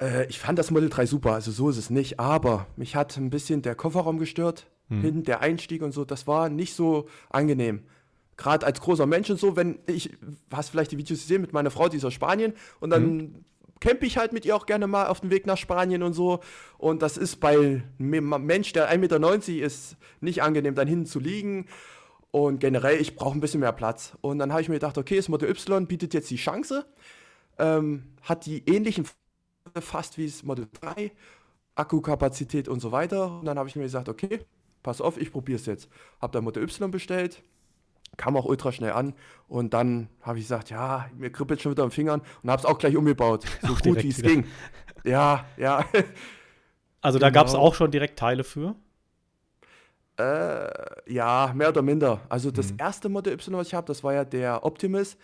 äh, 0.00 0.26
ich 0.26 0.38
fand 0.38 0.58
das 0.58 0.70
Model 0.70 0.88
3 0.88 1.06
super, 1.06 1.32
also 1.32 1.50
so 1.50 1.68
ist 1.70 1.76
es 1.76 1.90
nicht, 1.90 2.20
aber 2.20 2.66
mich 2.76 2.96
hat 2.96 3.16
ein 3.16 3.30
bisschen 3.30 3.62
der 3.62 3.74
Kofferraum 3.74 4.18
gestört, 4.18 4.66
hm. 4.88 5.00
hinten 5.00 5.22
der 5.24 5.40
Einstieg 5.40 5.82
und 5.82 5.92
so, 5.92 6.04
das 6.04 6.26
war 6.26 6.48
nicht 6.48 6.74
so 6.74 7.08
angenehm. 7.30 7.82
Gerade 8.36 8.66
als 8.66 8.80
großer 8.80 9.06
Mensch 9.06 9.30
und 9.30 9.38
so, 9.38 9.56
wenn 9.56 9.78
ich, 9.86 10.10
hast 10.52 10.70
vielleicht 10.70 10.90
die 10.90 10.98
Videos 10.98 11.20
gesehen 11.20 11.40
mit 11.40 11.52
meiner 11.52 11.70
Frau, 11.70 11.88
die 11.88 11.98
ist 11.98 12.04
aus 12.04 12.14
Spanien 12.14 12.52
und 12.80 12.90
dann 12.90 13.02
hm 13.02 13.44
campe 13.84 14.06
ich 14.06 14.16
halt 14.16 14.32
mit 14.32 14.46
ihr 14.46 14.56
auch 14.56 14.64
gerne 14.64 14.86
mal 14.86 15.08
auf 15.08 15.20
dem 15.20 15.30
Weg 15.30 15.46
nach 15.46 15.58
Spanien 15.58 16.02
und 16.02 16.14
so. 16.14 16.40
Und 16.78 17.02
das 17.02 17.18
ist 17.18 17.36
bei 17.36 17.82
einem 17.98 18.46
Mensch, 18.46 18.72
der 18.72 18.90
1,90 18.90 18.98
Meter 18.98 19.66
ist, 19.66 19.96
nicht 20.20 20.42
angenehm, 20.42 20.74
dann 20.74 20.88
hinten 20.88 21.06
zu 21.06 21.20
liegen. 21.20 21.66
Und 22.30 22.60
generell, 22.60 23.00
ich 23.00 23.14
brauche 23.14 23.36
ein 23.36 23.40
bisschen 23.40 23.60
mehr 23.60 23.72
Platz. 23.72 24.14
Und 24.22 24.38
dann 24.38 24.52
habe 24.52 24.62
ich 24.62 24.68
mir 24.68 24.76
gedacht, 24.76 24.96
okay, 24.96 25.16
das 25.16 25.28
Model 25.28 25.50
Y 25.50 25.86
bietet 25.86 26.14
jetzt 26.14 26.30
die 26.30 26.36
Chance, 26.36 26.86
ähm, 27.58 28.04
hat 28.22 28.46
die 28.46 28.64
ähnlichen 28.66 29.06
fast 29.80 30.18
wie 30.18 30.26
das 30.26 30.42
Model 30.42 30.68
3, 30.80 31.12
Akkukapazität 31.74 32.68
und 32.68 32.80
so 32.80 32.92
weiter. 32.92 33.38
Und 33.38 33.46
dann 33.46 33.58
habe 33.58 33.68
ich 33.68 33.76
mir 33.76 33.82
gesagt, 33.82 34.08
okay, 34.08 34.40
pass 34.82 35.00
auf, 35.00 35.16
ich 35.16 35.32
probiere 35.32 35.58
es 35.58 35.66
jetzt. 35.66 35.88
Habe 36.20 36.32
dann 36.32 36.44
Model 36.44 36.62
Y 36.62 36.90
bestellt, 36.90 37.42
kam 38.16 38.36
auch 38.36 38.44
ultra 38.44 38.72
schnell 38.72 38.92
an 38.92 39.14
und 39.48 39.74
dann 39.74 40.08
habe 40.22 40.38
ich 40.38 40.44
gesagt, 40.44 40.70
ja, 40.70 41.08
mir 41.16 41.30
kribbelt 41.30 41.60
schon 41.60 41.72
wieder 41.72 41.82
am 41.82 41.90
Fingern 41.90 42.22
und 42.42 42.50
habe 42.50 42.60
es 42.60 42.66
auch 42.66 42.78
gleich 42.78 42.96
umgebaut, 42.96 43.44
so 43.62 43.74
Ach, 43.74 43.82
gut 43.82 44.02
wie 44.02 44.08
es 44.08 44.22
ging. 44.22 44.46
Ja, 45.04 45.44
ja. 45.56 45.84
Also 47.00 47.18
da 47.18 47.28
genau. 47.28 47.40
gab 47.40 47.48
es 47.48 47.54
auch 47.54 47.74
schon 47.74 47.90
direkt 47.90 48.18
Teile 48.18 48.44
für? 48.44 48.74
Äh, 50.18 51.12
ja, 51.12 51.52
mehr 51.54 51.68
oder 51.70 51.82
minder. 51.82 52.20
Also 52.28 52.50
das 52.50 52.72
mhm. 52.72 52.78
erste 52.78 53.08
Model 53.08 53.32
Y, 53.32 53.56
was 53.58 53.66
ich 53.66 53.74
habe, 53.74 53.86
das 53.86 54.04
war 54.04 54.14
ja 54.14 54.24
der 54.24 54.64
Optimus. 54.64 55.16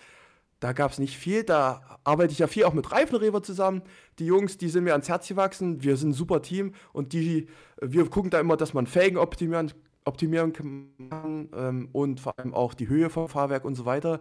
Da 0.61 0.73
gab 0.73 0.93
es 0.93 0.99
nicht 0.99 1.17
viel. 1.17 1.43
Da 1.43 1.99
arbeite 2.05 2.33
ich 2.33 2.39
ja 2.39 2.47
viel 2.47 2.65
auch 2.65 2.75
mit 2.75 2.93
Reifenreber 2.93 3.43
zusammen. 3.43 3.83
Die 4.19 4.27
Jungs, 4.27 4.59
die 4.59 4.69
sind 4.69 4.85
mir 4.85 4.93
ans 4.93 5.09
Herz 5.09 5.27
gewachsen. 5.27 5.83
Wir 5.83 5.97
sind 5.97 6.11
ein 6.11 6.15
super 6.15 6.43
Team 6.43 6.75
und 6.93 7.13
die, 7.15 7.49
wir 7.81 8.09
gucken 8.09 8.31
da 8.31 8.39
immer, 8.39 8.57
dass 8.57 8.75
man 8.75 8.87
Felgen 8.87 9.17
optimieren, 9.17 9.73
optimieren 10.05 10.53
kann 10.53 11.49
ähm, 11.55 11.89
und 11.93 12.21
vor 12.21 12.39
allem 12.39 12.55
auch 12.55 12.75
die 12.75 12.89
Höhe 12.89 13.11
vom 13.11 13.29
Fahrwerk 13.29 13.65
und 13.65 13.75
so 13.75 13.87
weiter. 13.87 14.21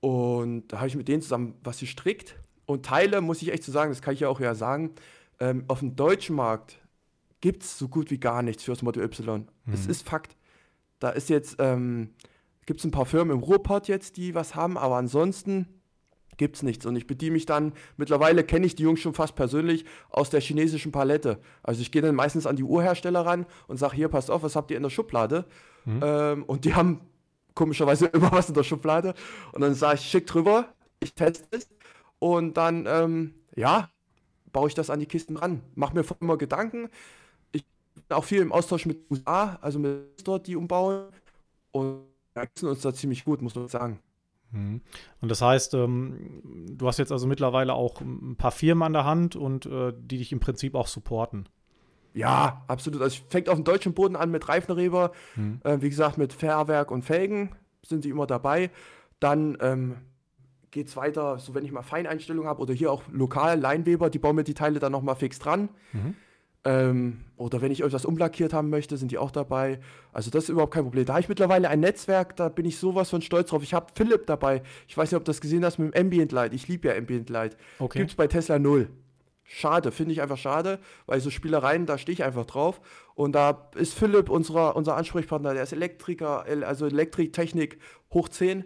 Und 0.00 0.68
da 0.68 0.78
habe 0.78 0.88
ich 0.88 0.96
mit 0.96 1.08
denen 1.08 1.20
zusammen 1.20 1.54
was 1.62 1.80
gestrickt. 1.80 2.36
Und 2.64 2.86
Teile, 2.86 3.20
muss 3.20 3.42
ich 3.42 3.52
echt 3.52 3.64
so 3.64 3.72
sagen, 3.72 3.90
das 3.90 4.00
kann 4.00 4.14
ich 4.14 4.20
ja 4.20 4.28
auch 4.28 4.40
ja 4.40 4.54
sagen, 4.54 4.94
ähm, 5.40 5.64
auf 5.68 5.80
dem 5.80 5.94
deutschen 5.94 6.36
Markt 6.36 6.78
gibt 7.40 7.64
es 7.64 7.78
so 7.78 7.88
gut 7.88 8.10
wie 8.10 8.18
gar 8.18 8.42
nichts 8.42 8.64
für 8.64 8.72
das 8.72 8.82
Model 8.82 9.02
Y. 9.02 9.48
Mhm. 9.64 9.74
Es 9.74 9.86
ist 9.86 10.08
Fakt. 10.08 10.36
Da 11.00 11.10
ist 11.10 11.28
jetzt, 11.28 11.56
ähm, 11.58 12.10
gibt 12.70 12.78
es 12.78 12.86
ein 12.86 12.92
paar 12.92 13.04
Firmen 13.04 13.36
im 13.36 13.42
Ruhrpott 13.42 13.88
jetzt, 13.88 14.16
die 14.16 14.36
was 14.36 14.54
haben, 14.54 14.78
aber 14.78 14.94
ansonsten 14.94 15.66
gibt 16.36 16.54
es 16.54 16.62
nichts. 16.62 16.86
Und 16.86 16.94
ich 16.94 17.08
bediene 17.08 17.32
mich 17.32 17.44
dann, 17.44 17.72
mittlerweile 17.96 18.44
kenne 18.44 18.64
ich 18.64 18.76
die 18.76 18.84
Jungs 18.84 19.00
schon 19.00 19.12
fast 19.12 19.34
persönlich 19.34 19.84
aus 20.08 20.30
der 20.30 20.40
chinesischen 20.40 20.92
Palette. 20.92 21.40
Also 21.64 21.82
ich 21.82 21.90
gehe 21.90 22.00
dann 22.00 22.14
meistens 22.14 22.46
an 22.46 22.54
die 22.54 22.62
Uhrhersteller 22.62 23.26
ran 23.26 23.44
und 23.66 23.78
sage, 23.78 23.96
hier, 23.96 24.06
passt 24.06 24.30
auf, 24.30 24.44
was 24.44 24.54
habt 24.54 24.70
ihr 24.70 24.76
in 24.76 24.84
der 24.84 24.90
Schublade? 24.90 25.46
Mhm. 25.84 26.00
Ähm, 26.00 26.44
und 26.44 26.64
die 26.64 26.72
haben 26.72 27.00
komischerweise 27.54 28.06
immer 28.12 28.30
was 28.30 28.48
in 28.48 28.54
der 28.54 28.62
Schublade. 28.62 29.14
Und 29.50 29.62
dann 29.62 29.74
sage 29.74 29.96
ich, 29.96 30.02
schick 30.02 30.28
drüber, 30.28 30.72
ich 31.00 31.12
teste 31.12 31.48
es. 31.50 31.68
Und 32.20 32.56
dann, 32.56 32.86
ähm, 32.86 33.34
ja, 33.56 33.90
baue 34.52 34.68
ich 34.68 34.74
das 34.74 34.90
an 34.90 35.00
die 35.00 35.06
Kisten 35.06 35.36
ran. 35.36 35.60
Mache 35.74 35.96
mir 35.96 36.04
immer 36.20 36.36
Gedanken. 36.36 36.88
Ich 37.50 37.64
bin 37.96 38.16
auch 38.16 38.22
viel 38.22 38.42
im 38.42 38.52
Austausch 38.52 38.86
mit 38.86 39.10
USA, 39.10 39.58
also 39.60 39.80
mit 39.80 40.24
dort, 40.24 40.46
die 40.46 40.54
umbauen. 40.54 41.08
Und 41.72 42.09
wir 42.34 42.48
sind 42.54 42.68
uns 42.68 42.80
da 42.80 42.92
ziemlich 42.94 43.24
gut, 43.24 43.42
muss 43.42 43.54
man 43.54 43.68
sagen. 43.68 44.00
Mhm. 44.52 44.80
Und 45.20 45.30
das 45.30 45.42
heißt, 45.42 45.74
ähm, 45.74 46.66
du 46.76 46.86
hast 46.86 46.98
jetzt 46.98 47.12
also 47.12 47.26
mittlerweile 47.26 47.74
auch 47.74 48.00
ein 48.00 48.36
paar 48.36 48.50
Firmen 48.50 48.82
an 48.82 48.92
der 48.92 49.04
Hand 49.04 49.36
und 49.36 49.66
äh, 49.66 49.92
die 49.96 50.18
dich 50.18 50.32
im 50.32 50.40
Prinzip 50.40 50.74
auch 50.74 50.86
supporten. 50.86 51.48
Ja, 52.12 52.64
absolut. 52.66 53.02
Also 53.02 53.22
fängt 53.28 53.48
auf 53.48 53.56
dem 53.56 53.64
deutschen 53.64 53.94
Boden 53.94 54.16
an 54.16 54.30
mit 54.30 54.48
Reifenreber. 54.48 55.12
Mhm. 55.36 55.60
Äh, 55.64 55.80
wie 55.80 55.88
gesagt, 55.88 56.18
mit 56.18 56.32
Fahrwerk 56.32 56.90
und 56.90 57.02
Felgen 57.02 57.54
sind 57.84 58.02
sie 58.02 58.10
immer 58.10 58.26
dabei. 58.26 58.70
Dann 59.20 59.56
ähm, 59.60 59.96
geht 60.70 60.88
es 60.88 60.96
weiter, 60.96 61.38
so 61.38 61.54
wenn 61.54 61.64
ich 61.64 61.72
mal 61.72 61.82
Feineinstellungen 61.82 62.48
habe 62.48 62.60
oder 62.60 62.74
hier 62.74 62.90
auch 62.90 63.02
lokal 63.10 63.58
Leinweber, 63.58 64.10
die 64.10 64.18
bauen 64.18 64.36
mir 64.36 64.44
die 64.44 64.54
Teile 64.54 64.80
dann 64.80 64.92
nochmal 64.92 65.16
fix 65.16 65.38
dran. 65.38 65.68
Mhm. 65.92 66.14
Ähm, 66.64 67.24
oder 67.36 67.62
wenn 67.62 67.72
ich 67.72 67.82
etwas 67.82 68.04
umlackiert 68.04 68.52
haben 68.52 68.68
möchte, 68.68 68.98
sind 68.98 69.10
die 69.10 69.18
auch 69.18 69.30
dabei. 69.30 69.80
Also 70.12 70.30
das 70.30 70.44
ist 70.44 70.48
überhaupt 70.50 70.74
kein 70.74 70.82
Problem. 70.84 71.06
Da 71.06 71.14
habe 71.14 71.22
ich 71.22 71.28
mittlerweile 71.28 71.70
ein 71.70 71.80
Netzwerk, 71.80 72.36
da 72.36 72.50
bin 72.50 72.66
ich 72.66 72.76
sowas 72.76 73.08
von 73.08 73.22
stolz 73.22 73.48
drauf. 73.48 73.62
Ich 73.62 73.72
habe 73.72 73.86
Philipp 73.94 74.26
dabei. 74.26 74.62
Ich 74.86 74.96
weiß 74.96 75.10
nicht, 75.10 75.16
ob 75.16 75.24
du 75.24 75.30
das 75.30 75.40
gesehen 75.40 75.64
hast 75.64 75.78
mit 75.78 75.94
dem 75.94 76.00
Ambient 76.06 76.32
Light. 76.32 76.52
Ich 76.52 76.68
liebe 76.68 76.88
ja 76.88 76.94
Ambient 76.94 77.30
Light. 77.30 77.56
Okay. 77.78 77.98
Gibt 77.98 78.10
es 78.10 78.16
bei 78.16 78.26
Tesla 78.26 78.58
null. 78.58 78.90
Schade, 79.52 79.90
finde 79.90 80.12
ich 80.12 80.22
einfach 80.22 80.38
schade, 80.38 80.78
weil 81.06 81.20
so 81.20 81.28
Spielereien, 81.28 81.84
da 81.84 81.98
stehe 81.98 82.12
ich 82.12 82.22
einfach 82.22 82.46
drauf. 82.46 82.80
Und 83.14 83.32
da 83.32 83.70
ist 83.74 83.94
Philipp 83.94 84.28
unserer, 84.28 84.76
unser 84.76 84.96
Ansprechpartner, 84.96 85.54
der 85.54 85.64
ist 85.64 85.72
Elektriker, 85.72 86.44
also 86.64 86.86
Elektriktechnik 86.86 87.78
hoch 88.14 88.28
10. 88.28 88.64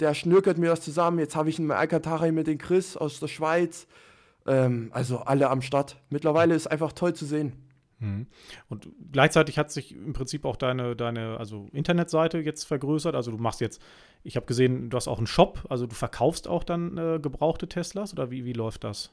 Der 0.00 0.14
schnürkert 0.14 0.58
mir 0.58 0.70
das 0.70 0.80
zusammen. 0.80 1.18
Jetzt 1.18 1.36
habe 1.36 1.50
ich 1.50 1.58
einen 1.58 1.70
Alcantara 1.70 2.30
mit 2.32 2.46
den 2.46 2.56
Chris 2.56 2.96
aus 2.96 3.20
der 3.20 3.28
Schweiz. 3.28 3.86
Ähm, 4.46 4.90
also 4.92 5.18
alle 5.18 5.50
am 5.50 5.62
Start. 5.62 5.96
Mittlerweile 6.10 6.54
ist 6.54 6.66
einfach 6.66 6.92
toll 6.92 7.14
zu 7.14 7.24
sehen. 7.24 7.52
Mhm. 7.98 8.26
Und 8.68 8.88
gleichzeitig 9.10 9.58
hat 9.58 9.70
sich 9.70 9.94
im 9.94 10.12
Prinzip 10.12 10.44
auch 10.44 10.56
deine, 10.56 10.96
deine 10.96 11.38
also 11.38 11.68
Internetseite 11.72 12.38
jetzt 12.38 12.64
vergrößert. 12.64 13.14
Also 13.14 13.30
du 13.30 13.38
machst 13.38 13.60
jetzt, 13.60 13.80
ich 14.22 14.36
habe 14.36 14.46
gesehen, 14.46 14.90
du 14.90 14.96
hast 14.96 15.08
auch 15.08 15.18
einen 15.18 15.26
Shop, 15.26 15.64
also 15.68 15.86
du 15.86 15.94
verkaufst 15.94 16.48
auch 16.48 16.64
dann 16.64 16.98
äh, 16.98 17.18
gebrauchte 17.20 17.68
Teslas 17.68 18.12
oder 18.12 18.30
wie, 18.30 18.44
wie 18.44 18.52
läuft 18.52 18.84
das? 18.84 19.12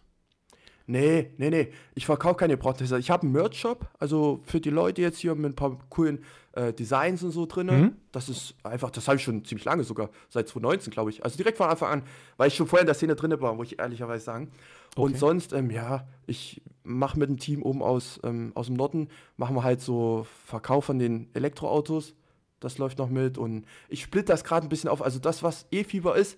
Nee, 0.86 1.32
nee, 1.38 1.50
nee. 1.50 1.72
Ich 1.96 2.06
verkaufe 2.06 2.36
keine 2.36 2.58
Gebrauchte 2.58 2.84
Ich 2.84 3.10
habe 3.10 3.24
einen 3.24 3.32
Merch-Shop, 3.32 3.88
also 4.00 4.42
für 4.44 4.60
die 4.60 4.70
Leute 4.70 5.02
jetzt 5.02 5.18
hier 5.18 5.34
mit 5.34 5.54
ein 5.54 5.56
paar 5.56 5.80
coolen 5.90 6.26
äh, 6.52 6.74
Designs 6.74 7.24
und 7.24 7.32
so 7.32 7.46
drin. 7.46 7.68
Mhm. 7.68 7.96
Das 8.12 8.28
ist 8.28 8.56
einfach, 8.64 8.92
das 8.92 9.08
habe 9.08 9.16
ich 9.16 9.24
schon 9.24 9.46
ziemlich 9.46 9.64
lange 9.64 9.86
sogar, 9.86 10.10
seit 10.28 10.50
2019, 10.50 10.92
glaube 10.92 11.10
ich. 11.10 11.24
Also 11.24 11.38
direkt 11.38 11.58
von 11.58 11.70
Anfang 11.70 11.90
an, 11.90 12.04
weil 12.36 12.50
ich 12.50 12.56
schon 12.56 12.68
vorher 12.68 12.82
in 12.82 12.88
der 12.88 12.96
Szene 12.96 13.16
drin 13.16 13.34
war, 13.40 13.54
muss 13.54 13.72
ich 13.72 13.80
ehrlicherweise 13.80 14.26
sagen. 14.26 14.52
Okay. 14.96 15.02
Und 15.02 15.18
sonst, 15.18 15.54
ähm, 15.54 15.72
ja, 15.72 16.08
ich 16.28 16.62
mache 16.84 17.18
mit 17.18 17.30
dem 17.30 17.38
Team 17.38 17.64
oben 17.64 17.82
aus, 17.82 18.20
ähm, 18.24 18.52
aus 18.56 18.68
dem 18.68 18.76
Norden, 18.76 19.08
machen 19.38 19.56
wir 19.56 19.64
halt 19.64 19.82
so 19.82 20.26
Verkauf 20.46 20.86
von 20.86 21.00
den 21.00 21.30
Elektroautos. 21.34 22.16
Das 22.60 22.78
läuft 22.78 22.98
noch 22.98 23.10
mit 23.10 23.38
und 23.38 23.66
ich 23.90 24.04
splitte 24.04 24.28
das 24.28 24.44
gerade 24.44 24.66
ein 24.66 24.70
bisschen 24.70 24.90
auf. 24.90 25.02
Also 25.02 25.20
das, 25.20 25.44
was 25.44 25.66
E-Fieber 25.72 26.16
ist, 26.16 26.38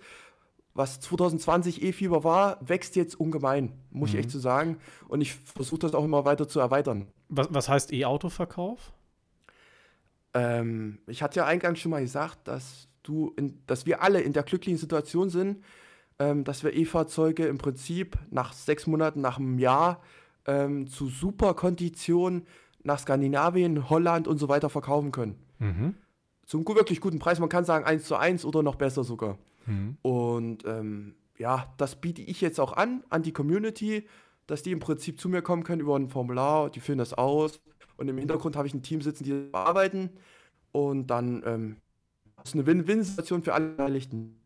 was 0.74 1.00
2020 1.00 1.84
E-Fieber 1.84 2.24
war, 2.24 2.58
wächst 2.68 2.96
jetzt 2.96 3.20
ungemein, 3.20 3.74
muss 3.92 4.12
mhm. 4.12 4.16
ich 4.16 4.26
echt 4.26 4.32
so 4.32 4.40
sagen. 4.40 4.78
Und 5.08 5.22
ich 5.22 5.34
versuche 5.34 5.80
das 5.80 5.94
auch 5.94 6.04
immer 6.04 6.26
weiter 6.26 6.48
zu 6.48 6.60
erweitern. 6.60 7.08
Was, 7.30 7.48
was 7.52 7.70
heißt 7.70 7.94
E-Auto-Verkauf? 7.94 8.94
Ähm, 10.34 11.00
ich 11.08 11.24
hatte 11.24 11.38
ja 11.38 11.46
eingangs 11.46 11.80
schon 11.80 11.92
mal 11.92 12.02
gesagt, 12.02 12.48
dass 12.48 12.90
du, 13.04 13.34
in, 13.38 13.62
dass 13.68 13.86
wir 13.86 14.02
alle 14.02 14.22
in 14.22 14.34
der 14.34 14.44
glücklichen 14.44 14.78
Situation 14.78 15.30
sind, 15.30 15.64
ähm, 16.20 16.44
dass 16.44 16.64
wir 16.64 16.74
E-Fahrzeuge 16.74 17.46
im 17.46 17.58
Prinzip 17.58 18.18
nach 18.32 18.54
sechs 18.54 18.88
Monaten, 18.88 19.22
nach 19.22 19.38
einem 19.38 19.60
Jahr 19.60 20.02
ähm, 20.46 20.88
zu 20.88 21.08
super 21.08 21.54
Konditionen 21.54 22.46
nach 22.84 23.00
Skandinavien, 23.00 23.90
Holland 23.90 24.28
und 24.28 24.38
so 24.38 24.48
weiter 24.48 24.70
verkaufen 24.70 25.12
können. 25.12 25.40
Mhm. 25.60 25.96
Zum 26.46 26.66
wirklich 26.68 27.02
guten 27.02 27.20
Preis. 27.20 27.40
Man 27.40 27.50
kann 27.50 27.66
sagen 27.66 27.86
1 27.86 28.06
zu 28.06 28.16
1 28.16 28.46
oder 28.46 28.62
noch 28.62 28.76
besser 28.76 29.04
sogar. 29.04 29.40
Mhm. 29.66 29.98
Und 30.04 30.66
ähm, 30.66 31.16
ja, 31.38 31.74
das 31.78 31.96
biete 31.96 32.22
ich 32.22 32.42
jetzt 32.42 32.60
auch 32.60 32.74
an, 32.74 33.04
an 33.10 33.24
die 33.24 33.34
Community, 33.34 34.08
dass 34.48 34.62
die 34.62 34.72
im 34.72 34.80
Prinzip 34.80 35.20
zu 35.20 35.28
mir 35.28 35.42
kommen 35.42 35.64
können 35.64 35.82
über 35.82 35.96
ein 35.96 36.10
Formular, 36.10 36.70
die 36.70 36.80
füllen 36.80 37.00
das 37.00 37.14
aus 37.14 37.60
und 37.98 38.08
im 38.08 38.18
Hintergrund 38.18 38.56
habe 38.56 38.68
ich 38.68 38.74
ein 38.74 38.84
Team 38.84 39.02
sitzen, 39.02 39.24
die 39.24 39.32
bearbeiten 39.32 40.12
und 40.72 41.08
dann 41.08 41.42
ähm, 41.46 41.78
ist 42.44 42.54
eine 42.54 42.66
Win-Win-Situation 42.66 43.44
für 43.44 43.54
alle 43.54 43.70
Beteiligten. 43.70 44.40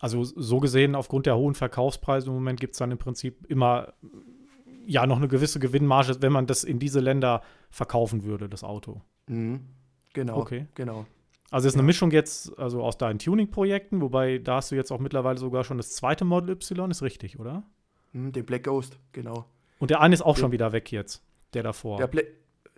Also 0.00 0.24
so 0.24 0.60
gesehen, 0.60 0.94
aufgrund 0.94 1.26
der 1.26 1.36
hohen 1.36 1.54
Verkaufspreise 1.54 2.26
im 2.28 2.34
Moment 2.34 2.60
gibt 2.60 2.74
es 2.74 2.78
dann 2.78 2.90
im 2.90 2.98
Prinzip 2.98 3.46
immer 3.46 3.94
ja 4.86 5.06
noch 5.06 5.16
eine 5.16 5.28
gewisse 5.28 5.58
Gewinnmarge, 5.58 6.16
wenn 6.20 6.32
man 6.32 6.46
das 6.46 6.64
in 6.64 6.78
diese 6.78 7.00
Länder 7.00 7.42
verkaufen 7.70 8.24
würde, 8.24 8.48
das 8.48 8.62
Auto. 8.62 9.00
Mhm. 9.26 9.60
Genau. 10.12 10.38
Okay. 10.38 10.66
Genau. 10.74 11.06
Also 11.50 11.68
es 11.68 11.72
ist 11.72 11.76
ja. 11.76 11.80
eine 11.80 11.86
Mischung 11.86 12.10
jetzt 12.10 12.58
also 12.58 12.82
aus 12.82 12.98
deinen 12.98 13.18
Tuning-Projekten, 13.18 14.00
wobei 14.00 14.38
da 14.38 14.56
hast 14.56 14.70
du 14.70 14.74
jetzt 14.74 14.90
auch 14.90 14.98
mittlerweile 14.98 15.38
sogar 15.38 15.64
schon 15.64 15.76
das 15.76 15.92
zweite 15.92 16.24
Model 16.24 16.50
Y, 16.50 16.90
ist 16.90 17.02
richtig, 17.02 17.38
oder? 17.38 17.62
Mhm, 18.12 18.32
den 18.32 18.44
Black 18.44 18.64
Ghost, 18.64 18.98
genau. 19.12 19.46
Und 19.78 19.90
der 19.90 20.00
eine 20.00 20.14
ist 20.14 20.22
auch 20.22 20.34
den, 20.34 20.40
schon 20.40 20.52
wieder 20.52 20.72
weg 20.72 20.90
jetzt, 20.90 21.22
der 21.54 21.62
davor. 21.62 21.98
Der 21.98 22.08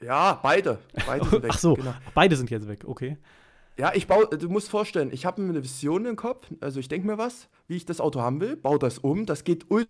ja, 0.03 0.39
beide. 0.43 0.79
Beide 1.07 1.25
sind 1.31 1.43
weg. 1.43 1.51
Ach 1.53 1.59
so, 1.59 1.75
genau. 1.75 1.95
beide 2.15 2.37
sind 2.37 2.51
jetzt 2.51 2.69
weg, 2.69 2.85
okay. 2.87 3.17
Ja, 3.79 3.93
ich 3.95 4.09
baue, 4.09 4.27
du 4.27 4.49
musst 4.49 4.69
vorstellen, 4.69 5.11
ich 5.13 5.25
habe 5.25 5.41
mir 5.41 5.51
eine 5.51 5.63
Vision 5.63 6.05
im 6.05 6.17
Kopf, 6.17 6.49
also 6.61 6.81
ich 6.81 6.89
denke 6.89 7.07
mir 7.07 7.17
was, 7.17 7.49
wie 7.69 7.77
ich 7.77 7.85
das 7.87 8.01
Auto 8.01 8.21
haben 8.21 8.41
will, 8.41 8.57
baue 8.57 8.79
das 8.79 8.99
um, 8.99 9.25
das 9.25 9.45
geht 9.45 9.71
ultra 9.71 9.89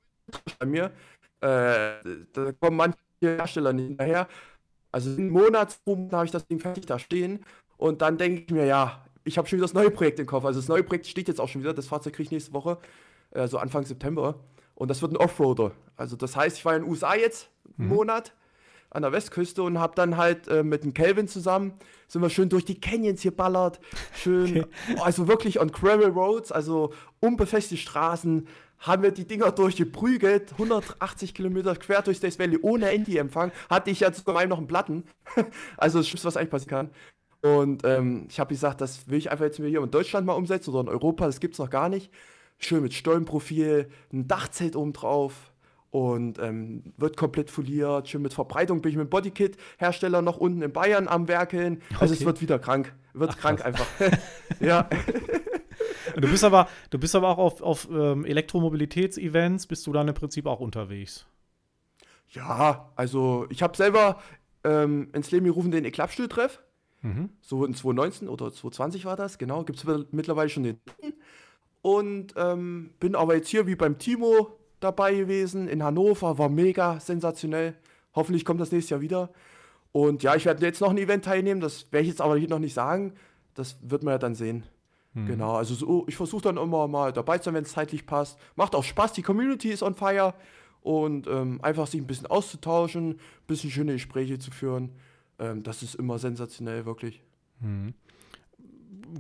bei 0.58 0.66
mir. 0.66 0.92
Äh, 1.40 1.94
da 2.32 2.52
kommen 2.60 2.76
manche 2.76 2.98
Hersteller 3.22 3.72
nicht 3.72 3.88
hinterher. 3.88 4.28
Also 4.92 5.10
in 5.16 5.30
Monats 5.30 5.80
habe 5.86 6.24
ich 6.26 6.30
das 6.30 6.46
Ding 6.46 6.60
fertig 6.60 6.84
da 6.84 6.98
stehen 6.98 7.44
und 7.78 8.02
dann 8.02 8.18
denke 8.18 8.42
ich 8.42 8.50
mir, 8.50 8.66
ja, 8.66 9.06
ich 9.24 9.38
habe 9.38 9.48
schon 9.48 9.56
wieder 9.56 9.64
das 9.64 9.74
neue 9.74 9.90
Projekt 9.90 10.20
im 10.20 10.26
Kopf. 10.26 10.44
Also 10.44 10.60
das 10.60 10.68
neue 10.68 10.82
Projekt 10.82 11.06
steht 11.06 11.28
jetzt 11.28 11.40
auch 11.40 11.48
schon 11.48 11.62
wieder, 11.62 11.72
das 11.72 11.86
Fahrzeug 11.86 12.12
kriege 12.12 12.24
ich 12.24 12.30
nächste 12.30 12.52
Woche, 12.52 12.76
äh, 13.30 13.48
so 13.48 13.56
Anfang 13.56 13.86
September. 13.86 14.38
Und 14.74 14.88
das 14.90 15.00
wird 15.00 15.12
ein 15.12 15.16
Offroader. 15.16 15.72
Also 15.96 16.14
das 16.16 16.36
heißt, 16.36 16.58
ich 16.58 16.64
war 16.64 16.76
in 16.76 16.82
den 16.82 16.90
USA 16.90 17.14
jetzt 17.14 17.50
einen 17.78 17.88
mhm. 17.88 17.94
Monat 17.94 18.34
an 18.90 19.02
der 19.02 19.12
Westküste 19.12 19.62
und 19.62 19.78
habe 19.78 19.94
dann 19.94 20.16
halt 20.16 20.48
äh, 20.48 20.62
mit 20.62 20.84
dem 20.84 20.94
Kelvin 20.94 21.28
zusammen 21.28 21.74
sind 22.08 22.22
wir 22.22 22.30
schön 22.30 22.48
durch 22.48 22.64
die 22.64 22.80
Canyons 22.80 23.20
hier 23.20 23.36
ballert, 23.36 23.78
schön, 24.14 24.60
okay. 24.60 24.66
also 25.02 25.28
wirklich 25.28 25.60
on 25.60 25.70
Gravel 25.70 26.08
Roads, 26.08 26.50
also 26.50 26.92
unbefestigte 27.20 27.82
Straßen, 27.82 28.48
haben 28.80 29.02
wir 29.02 29.10
die 29.10 29.26
Dinger 29.26 29.52
durchgeprügelt, 29.52 30.52
180 30.52 31.34
Kilometer 31.34 31.76
quer 31.76 32.02
durch 32.02 32.20
das 32.20 32.38
Valley 32.38 32.58
ohne 32.62 32.86
Handyempfang, 32.86 33.52
hatte 33.68 33.90
ich 33.90 34.00
ja 34.00 34.12
zu 34.12 34.22
meinem 34.32 34.48
noch 34.48 34.58
einen 34.58 34.68
Platten, 34.68 35.04
also 35.76 35.98
das 35.98 36.08
Schlimmste, 36.08 36.28
was 36.28 36.36
eigentlich 36.36 36.50
passieren 36.50 36.70
kann. 36.70 36.90
Und 37.40 37.84
ähm, 37.84 38.26
ich 38.28 38.40
habe 38.40 38.48
gesagt, 38.48 38.80
das 38.80 39.08
will 39.08 39.18
ich 39.18 39.30
einfach 39.30 39.44
jetzt 39.44 39.60
mir 39.60 39.68
hier 39.68 39.82
in 39.82 39.90
Deutschland 39.90 40.26
mal 40.26 40.32
umsetzen 40.32 40.70
oder 40.70 40.80
in 40.80 40.88
Europa, 40.88 41.26
das 41.26 41.40
gibt 41.40 41.54
es 41.54 41.58
noch 41.58 41.70
gar 41.70 41.88
nicht. 41.88 42.10
Schön 42.58 42.82
mit 42.82 42.94
Stollenprofil, 42.94 43.88
ein 44.12 44.26
Dachzelt 44.26 44.74
oben 44.74 44.92
drauf, 44.92 45.47
und 45.90 46.38
ähm, 46.38 46.92
wird 46.96 47.16
komplett 47.16 47.50
foliert. 47.50 48.08
Schön 48.08 48.22
mit 48.22 48.34
Verbreitung 48.34 48.82
bin 48.82 48.92
ich 48.92 48.98
mit 48.98 49.10
Bodykit-Hersteller 49.10 50.22
noch 50.22 50.36
unten 50.36 50.62
in 50.62 50.72
Bayern 50.72 51.08
am 51.08 51.28
Werkeln. 51.28 51.82
Also 51.98 52.12
okay. 52.12 52.20
es 52.20 52.26
wird 52.26 52.40
wieder 52.40 52.58
krank. 52.58 52.94
Wird 53.14 53.30
Ach, 53.32 53.38
krank 53.38 53.60
krass. 53.60 53.66
einfach. 53.66 54.18
ja. 54.60 54.88
Du 56.16 56.28
bist 56.28 56.44
aber, 56.44 56.68
du 56.90 56.98
bist 56.98 57.14
aber 57.14 57.28
auch 57.28 57.38
auf, 57.38 57.62
auf 57.62 57.88
ähm, 57.90 58.24
Elektromobilitätsevents, 58.24 59.66
bist 59.66 59.86
du 59.86 59.92
dann 59.92 60.08
im 60.08 60.14
Prinzip 60.14 60.46
auch 60.46 60.60
unterwegs? 60.60 61.26
Ja, 62.30 62.90
also 62.96 63.46
ich 63.50 63.62
habe 63.62 63.76
selber 63.76 64.20
ähm, 64.64 65.08
ins 65.12 65.30
Leben 65.30 65.46
gerufen 65.46 65.70
den 65.70 65.84
Eklapstuhl-Treff. 65.84 66.60
Mhm. 67.02 67.30
So 67.40 67.64
in 67.64 67.74
2019 67.74 68.28
oder 68.28 68.46
2020 68.46 69.04
war 69.04 69.16
das, 69.16 69.38
genau. 69.38 69.64
Gibt 69.64 69.78
es 69.78 70.06
mittlerweile 70.10 70.48
schon 70.48 70.64
den. 70.64 70.80
Und 71.80 72.34
ähm, 72.36 72.90
bin 72.98 73.14
aber 73.14 73.36
jetzt 73.36 73.48
hier 73.48 73.66
wie 73.66 73.76
beim 73.76 73.98
Timo 73.98 74.57
dabei 74.80 75.14
gewesen 75.14 75.68
in 75.68 75.82
Hannover, 75.82 76.38
war 76.38 76.48
mega 76.48 77.00
sensationell. 77.00 77.74
Hoffentlich 78.14 78.44
kommt 78.44 78.60
das 78.60 78.72
nächstes 78.72 78.90
Jahr 78.90 79.00
wieder. 79.00 79.30
Und 79.92 80.22
ja, 80.22 80.34
ich 80.34 80.44
werde 80.44 80.64
jetzt 80.64 80.80
noch 80.80 80.90
ein 80.90 80.98
Event 80.98 81.24
teilnehmen, 81.24 81.60
das 81.60 81.90
werde 81.92 82.02
ich 82.02 82.10
jetzt 82.10 82.20
aber 82.20 82.36
hier 82.36 82.48
noch 82.48 82.58
nicht 82.58 82.74
sagen. 82.74 83.14
Das 83.54 83.78
wird 83.82 84.02
man 84.02 84.12
ja 84.12 84.18
dann 84.18 84.34
sehen. 84.34 84.64
Hm. 85.14 85.26
Genau, 85.26 85.54
also 85.54 85.74
so, 85.74 86.04
ich 86.06 86.16
versuche 86.16 86.42
dann 86.42 86.56
immer 86.56 86.86
mal 86.88 87.12
dabei 87.12 87.38
zu 87.38 87.46
sein, 87.46 87.54
wenn 87.54 87.64
es 87.64 87.72
zeitlich 87.72 88.06
passt. 88.06 88.38
Macht 88.56 88.74
auch 88.74 88.84
Spaß, 88.84 89.12
die 89.14 89.22
Community 89.22 89.70
ist 89.70 89.82
on 89.82 89.94
fire. 89.94 90.34
und 90.80 91.26
ähm, 91.26 91.58
einfach 91.62 91.86
sich 91.86 92.00
ein 92.00 92.06
bisschen 92.06 92.26
auszutauschen, 92.26 93.10
ein 93.10 93.18
bisschen 93.46 93.70
schöne 93.70 93.92
Gespräche 93.94 94.38
zu 94.38 94.50
führen. 94.50 94.92
Ähm, 95.38 95.62
das 95.62 95.82
ist 95.82 95.94
immer 95.94 96.18
sensationell, 96.18 96.86
wirklich. 96.86 97.22
Mhm. 97.60 97.94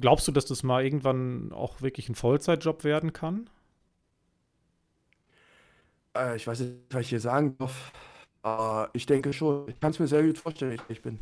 Glaubst 0.00 0.28
du, 0.28 0.32
dass 0.32 0.46
das 0.46 0.62
mal 0.62 0.84
irgendwann 0.84 1.52
auch 1.52 1.80
wirklich 1.80 2.08
ein 2.08 2.14
Vollzeitjob 2.14 2.84
werden 2.84 3.12
kann? 3.12 3.48
Äh, 6.18 6.36
ich 6.36 6.46
weiß 6.46 6.60
nicht, 6.60 6.74
was 6.90 7.00
ich 7.02 7.08
hier 7.08 7.20
sagen 7.20 7.56
darf. 7.58 7.92
Aber 8.42 8.90
ich 8.92 9.06
denke 9.06 9.32
schon. 9.32 9.68
Ich 9.68 9.80
kann 9.80 9.90
es 9.90 9.98
mir 9.98 10.06
sehr 10.06 10.22
gut 10.22 10.38
vorstellen, 10.38 10.80
wie 10.88 10.92
ich 10.92 11.02
bin. 11.02 11.18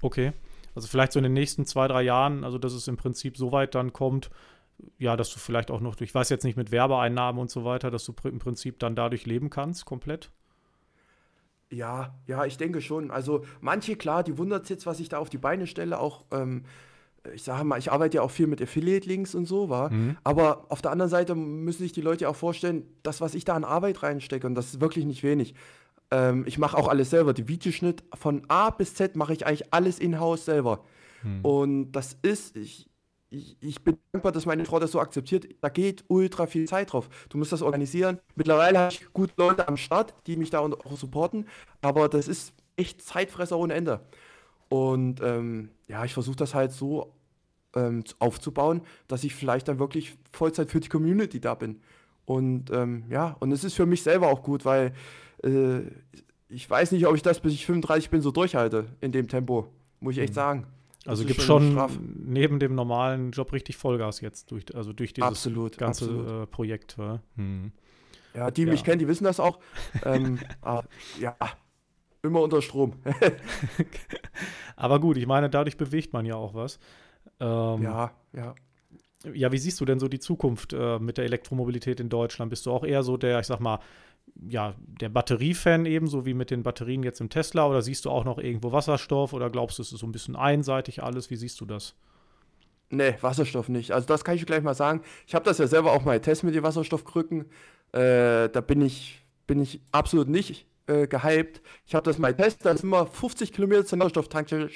Okay. 0.00 0.32
Also 0.74 0.88
vielleicht 0.88 1.12
so 1.12 1.18
in 1.18 1.24
den 1.24 1.34
nächsten 1.34 1.66
zwei, 1.66 1.86
drei 1.86 2.02
Jahren, 2.02 2.44
also 2.44 2.58
dass 2.58 2.72
es 2.72 2.88
im 2.88 2.96
Prinzip 2.96 3.36
so 3.36 3.52
weit 3.52 3.74
dann 3.74 3.92
kommt, 3.92 4.30
ja, 4.98 5.16
dass 5.16 5.30
du 5.30 5.38
vielleicht 5.38 5.70
auch 5.70 5.80
noch, 5.80 6.00
ich 6.00 6.14
weiß 6.14 6.30
jetzt 6.30 6.44
nicht 6.44 6.56
mit 6.56 6.70
Werbeeinnahmen 6.70 7.40
und 7.40 7.50
so 7.50 7.64
weiter, 7.64 7.90
dass 7.90 8.04
du 8.04 8.14
im 8.24 8.38
Prinzip 8.38 8.78
dann 8.78 8.96
dadurch 8.96 9.26
leben 9.26 9.50
kannst, 9.50 9.84
komplett? 9.84 10.30
Ja, 11.70 12.14
ja, 12.26 12.44
ich 12.44 12.56
denke 12.56 12.80
schon. 12.80 13.10
Also 13.10 13.44
manche, 13.60 13.96
klar, 13.96 14.22
die 14.22 14.38
wundert 14.38 14.68
jetzt, 14.70 14.86
was 14.86 15.00
ich 15.00 15.08
da 15.08 15.18
auf 15.18 15.30
die 15.30 15.38
Beine 15.38 15.66
stelle, 15.66 15.98
auch 15.98 16.24
ähm, 16.30 16.64
ich 17.34 17.42
sage 17.44 17.64
mal, 17.64 17.78
ich 17.78 17.92
arbeite 17.92 18.16
ja 18.16 18.22
auch 18.22 18.30
viel 18.30 18.46
mit 18.46 18.60
Affiliate-Links 18.60 19.34
und 19.34 19.46
so, 19.46 19.68
war. 19.68 19.92
Mhm. 19.92 20.16
Aber 20.24 20.66
auf 20.68 20.82
der 20.82 20.90
anderen 20.90 21.10
Seite 21.10 21.34
müssen 21.34 21.82
sich 21.82 21.92
die 21.92 22.00
Leute 22.00 22.28
auch 22.28 22.36
vorstellen, 22.36 22.84
das, 23.02 23.20
was 23.20 23.34
ich 23.34 23.44
da 23.44 23.54
an 23.54 23.64
Arbeit 23.64 24.02
reinstecke, 24.02 24.46
und 24.46 24.54
das 24.54 24.74
ist 24.74 24.80
wirklich 24.80 25.04
nicht 25.04 25.22
wenig. 25.22 25.54
Ähm, 26.10 26.44
ich 26.46 26.58
mache 26.58 26.76
auch 26.76 26.88
alles 26.88 27.10
selber. 27.10 27.32
Die 27.32 27.48
Videoschnitt 27.48 28.02
von 28.14 28.42
A 28.48 28.70
bis 28.70 28.94
Z 28.94 29.16
mache 29.16 29.32
ich 29.32 29.46
eigentlich 29.46 29.72
alles 29.72 29.98
in-house 29.98 30.44
selber. 30.44 30.84
Mhm. 31.22 31.44
Und 31.44 31.92
das 31.92 32.16
ist, 32.22 32.56
ich, 32.56 32.88
ich, 33.30 33.56
ich, 33.60 33.82
bin 33.82 33.96
dankbar, 34.12 34.32
dass 34.32 34.44
meine 34.44 34.64
Frau 34.64 34.78
das 34.78 34.90
so 34.90 35.00
akzeptiert. 35.00 35.46
Da 35.60 35.68
geht 35.68 36.04
ultra 36.08 36.46
viel 36.46 36.66
Zeit 36.66 36.92
drauf. 36.92 37.08
Du 37.28 37.38
musst 37.38 37.52
das 37.52 37.62
organisieren. 37.62 38.18
Mittlerweile 38.34 38.78
habe 38.78 38.92
ich 38.92 39.12
gut 39.12 39.30
Leute 39.36 39.68
am 39.68 39.76
Start, 39.76 40.12
die 40.26 40.36
mich 40.36 40.50
da 40.50 40.58
auch 40.58 40.96
supporten. 40.96 41.46
Aber 41.80 42.08
das 42.08 42.28
ist 42.28 42.52
echt 42.76 43.00
Zeitfresser 43.00 43.58
ohne 43.58 43.74
Ende. 43.74 44.00
Und 44.72 45.20
ähm, 45.20 45.68
ja, 45.86 46.02
ich 46.06 46.14
versuche 46.14 46.36
das 46.36 46.54
halt 46.54 46.72
so 46.72 47.12
ähm, 47.76 48.04
aufzubauen, 48.18 48.80
dass 49.06 49.22
ich 49.22 49.34
vielleicht 49.34 49.68
dann 49.68 49.78
wirklich 49.78 50.16
Vollzeit 50.32 50.70
für 50.70 50.80
die 50.80 50.88
Community 50.88 51.42
da 51.42 51.54
bin. 51.54 51.82
Und 52.24 52.70
ähm, 52.70 53.04
ja, 53.10 53.36
und 53.40 53.52
es 53.52 53.64
ist 53.64 53.74
für 53.74 53.84
mich 53.84 54.02
selber 54.02 54.28
auch 54.28 54.42
gut, 54.42 54.64
weil 54.64 54.94
äh, 55.44 55.80
ich 56.48 56.70
weiß 56.70 56.92
nicht, 56.92 57.06
ob 57.06 57.14
ich 57.14 57.20
das 57.20 57.40
bis 57.40 57.52
ich 57.52 57.66
35 57.66 58.08
bin 58.08 58.22
so 58.22 58.30
durchhalte 58.30 58.86
in 59.02 59.12
dem 59.12 59.28
Tempo, 59.28 59.68
muss 60.00 60.14
ich 60.14 60.22
echt 60.22 60.32
mhm. 60.32 60.36
sagen. 60.36 60.66
Also 61.04 61.26
gibt 61.26 61.42
schon 61.42 61.72
straff. 61.72 61.98
neben 62.00 62.58
dem 62.58 62.74
normalen 62.74 63.32
Job 63.32 63.52
richtig 63.52 63.76
Vollgas 63.76 64.22
jetzt 64.22 64.52
durch, 64.52 64.74
also 64.74 64.94
durch 64.94 65.12
dieses 65.12 65.28
absolut, 65.28 65.76
ganze 65.76 66.06
absolut. 66.06 66.44
Äh, 66.44 66.46
Projekt. 66.46 66.96
Hm. 67.36 67.72
Ja, 68.32 68.50
die 68.50 68.62
ja. 68.62 68.70
mich 68.70 68.84
kennen, 68.84 69.00
die 69.00 69.08
wissen 69.08 69.24
das 69.24 69.38
auch. 69.38 69.58
ähm, 70.06 70.38
ah, 70.62 70.82
ja, 71.20 71.36
immer 72.22 72.40
unter 72.40 72.62
Strom. 72.62 72.94
Aber 74.76 75.00
gut, 75.00 75.16
ich 75.16 75.26
meine, 75.26 75.50
dadurch 75.50 75.76
bewegt 75.76 76.12
man 76.12 76.24
ja 76.24 76.36
auch 76.36 76.54
was. 76.54 76.78
Ähm, 77.40 77.82
ja, 77.82 78.12
ja. 78.32 78.54
Ja, 79.32 79.52
wie 79.52 79.58
siehst 79.58 79.80
du 79.80 79.84
denn 79.84 80.00
so 80.00 80.08
die 80.08 80.18
Zukunft 80.18 80.72
äh, 80.72 80.98
mit 80.98 81.16
der 81.16 81.24
Elektromobilität 81.24 82.00
in 82.00 82.08
Deutschland? 82.08 82.50
Bist 82.50 82.66
du 82.66 82.72
auch 82.72 82.84
eher 82.84 83.04
so 83.04 83.16
der, 83.16 83.38
ich 83.38 83.46
sag 83.46 83.60
mal, 83.60 83.78
ja, 84.48 84.74
der 84.78 85.10
Batteriefan 85.10 85.86
ebenso 85.86 86.26
wie 86.26 86.34
mit 86.34 86.50
den 86.50 86.64
Batterien 86.64 87.04
jetzt 87.04 87.20
im 87.20 87.28
Tesla 87.28 87.66
oder 87.66 87.82
siehst 87.82 88.04
du 88.04 88.10
auch 88.10 88.24
noch 88.24 88.38
irgendwo 88.38 88.72
Wasserstoff 88.72 89.32
oder 89.32 89.50
glaubst 89.50 89.78
du, 89.78 89.82
es 89.82 89.92
ist 89.92 90.00
so 90.00 90.06
ein 90.06 90.12
bisschen 90.12 90.34
einseitig 90.34 91.02
alles? 91.02 91.30
Wie 91.30 91.36
siehst 91.36 91.60
du 91.60 91.66
das? 91.66 91.94
Nee, 92.90 93.14
Wasserstoff 93.20 93.68
nicht. 93.68 93.92
Also 93.92 94.06
das 94.08 94.24
kann 94.24 94.34
ich 94.34 94.44
gleich 94.44 94.62
mal 94.62 94.74
sagen. 94.74 95.02
Ich 95.26 95.34
habe 95.34 95.44
das 95.44 95.58
ja 95.58 95.68
selber 95.68 95.92
auch 95.92 96.04
mal 96.04 96.18
getestet 96.18 96.44
mit 96.44 96.54
den 96.54 96.64
Wasserstoffkrücken. 96.64 97.46
Äh, 97.92 98.48
da 98.48 98.60
bin 98.60 98.82
ich, 98.82 99.24
bin 99.46 99.60
ich 99.60 99.80
absolut 99.92 100.28
nicht 100.28 100.66
äh, 100.92 101.06
gehypt. 101.06 101.62
Ich 101.86 101.94
habe 101.94 102.04
das 102.04 102.18
mal 102.18 102.34
getestet, 102.34 102.66
da 102.66 102.76
sind 102.76 102.90
wir 102.90 103.06
50 103.06 103.52
Kilometer 103.52 103.84
zur 103.84 103.98
Wasserstofftankstelle 103.98 104.70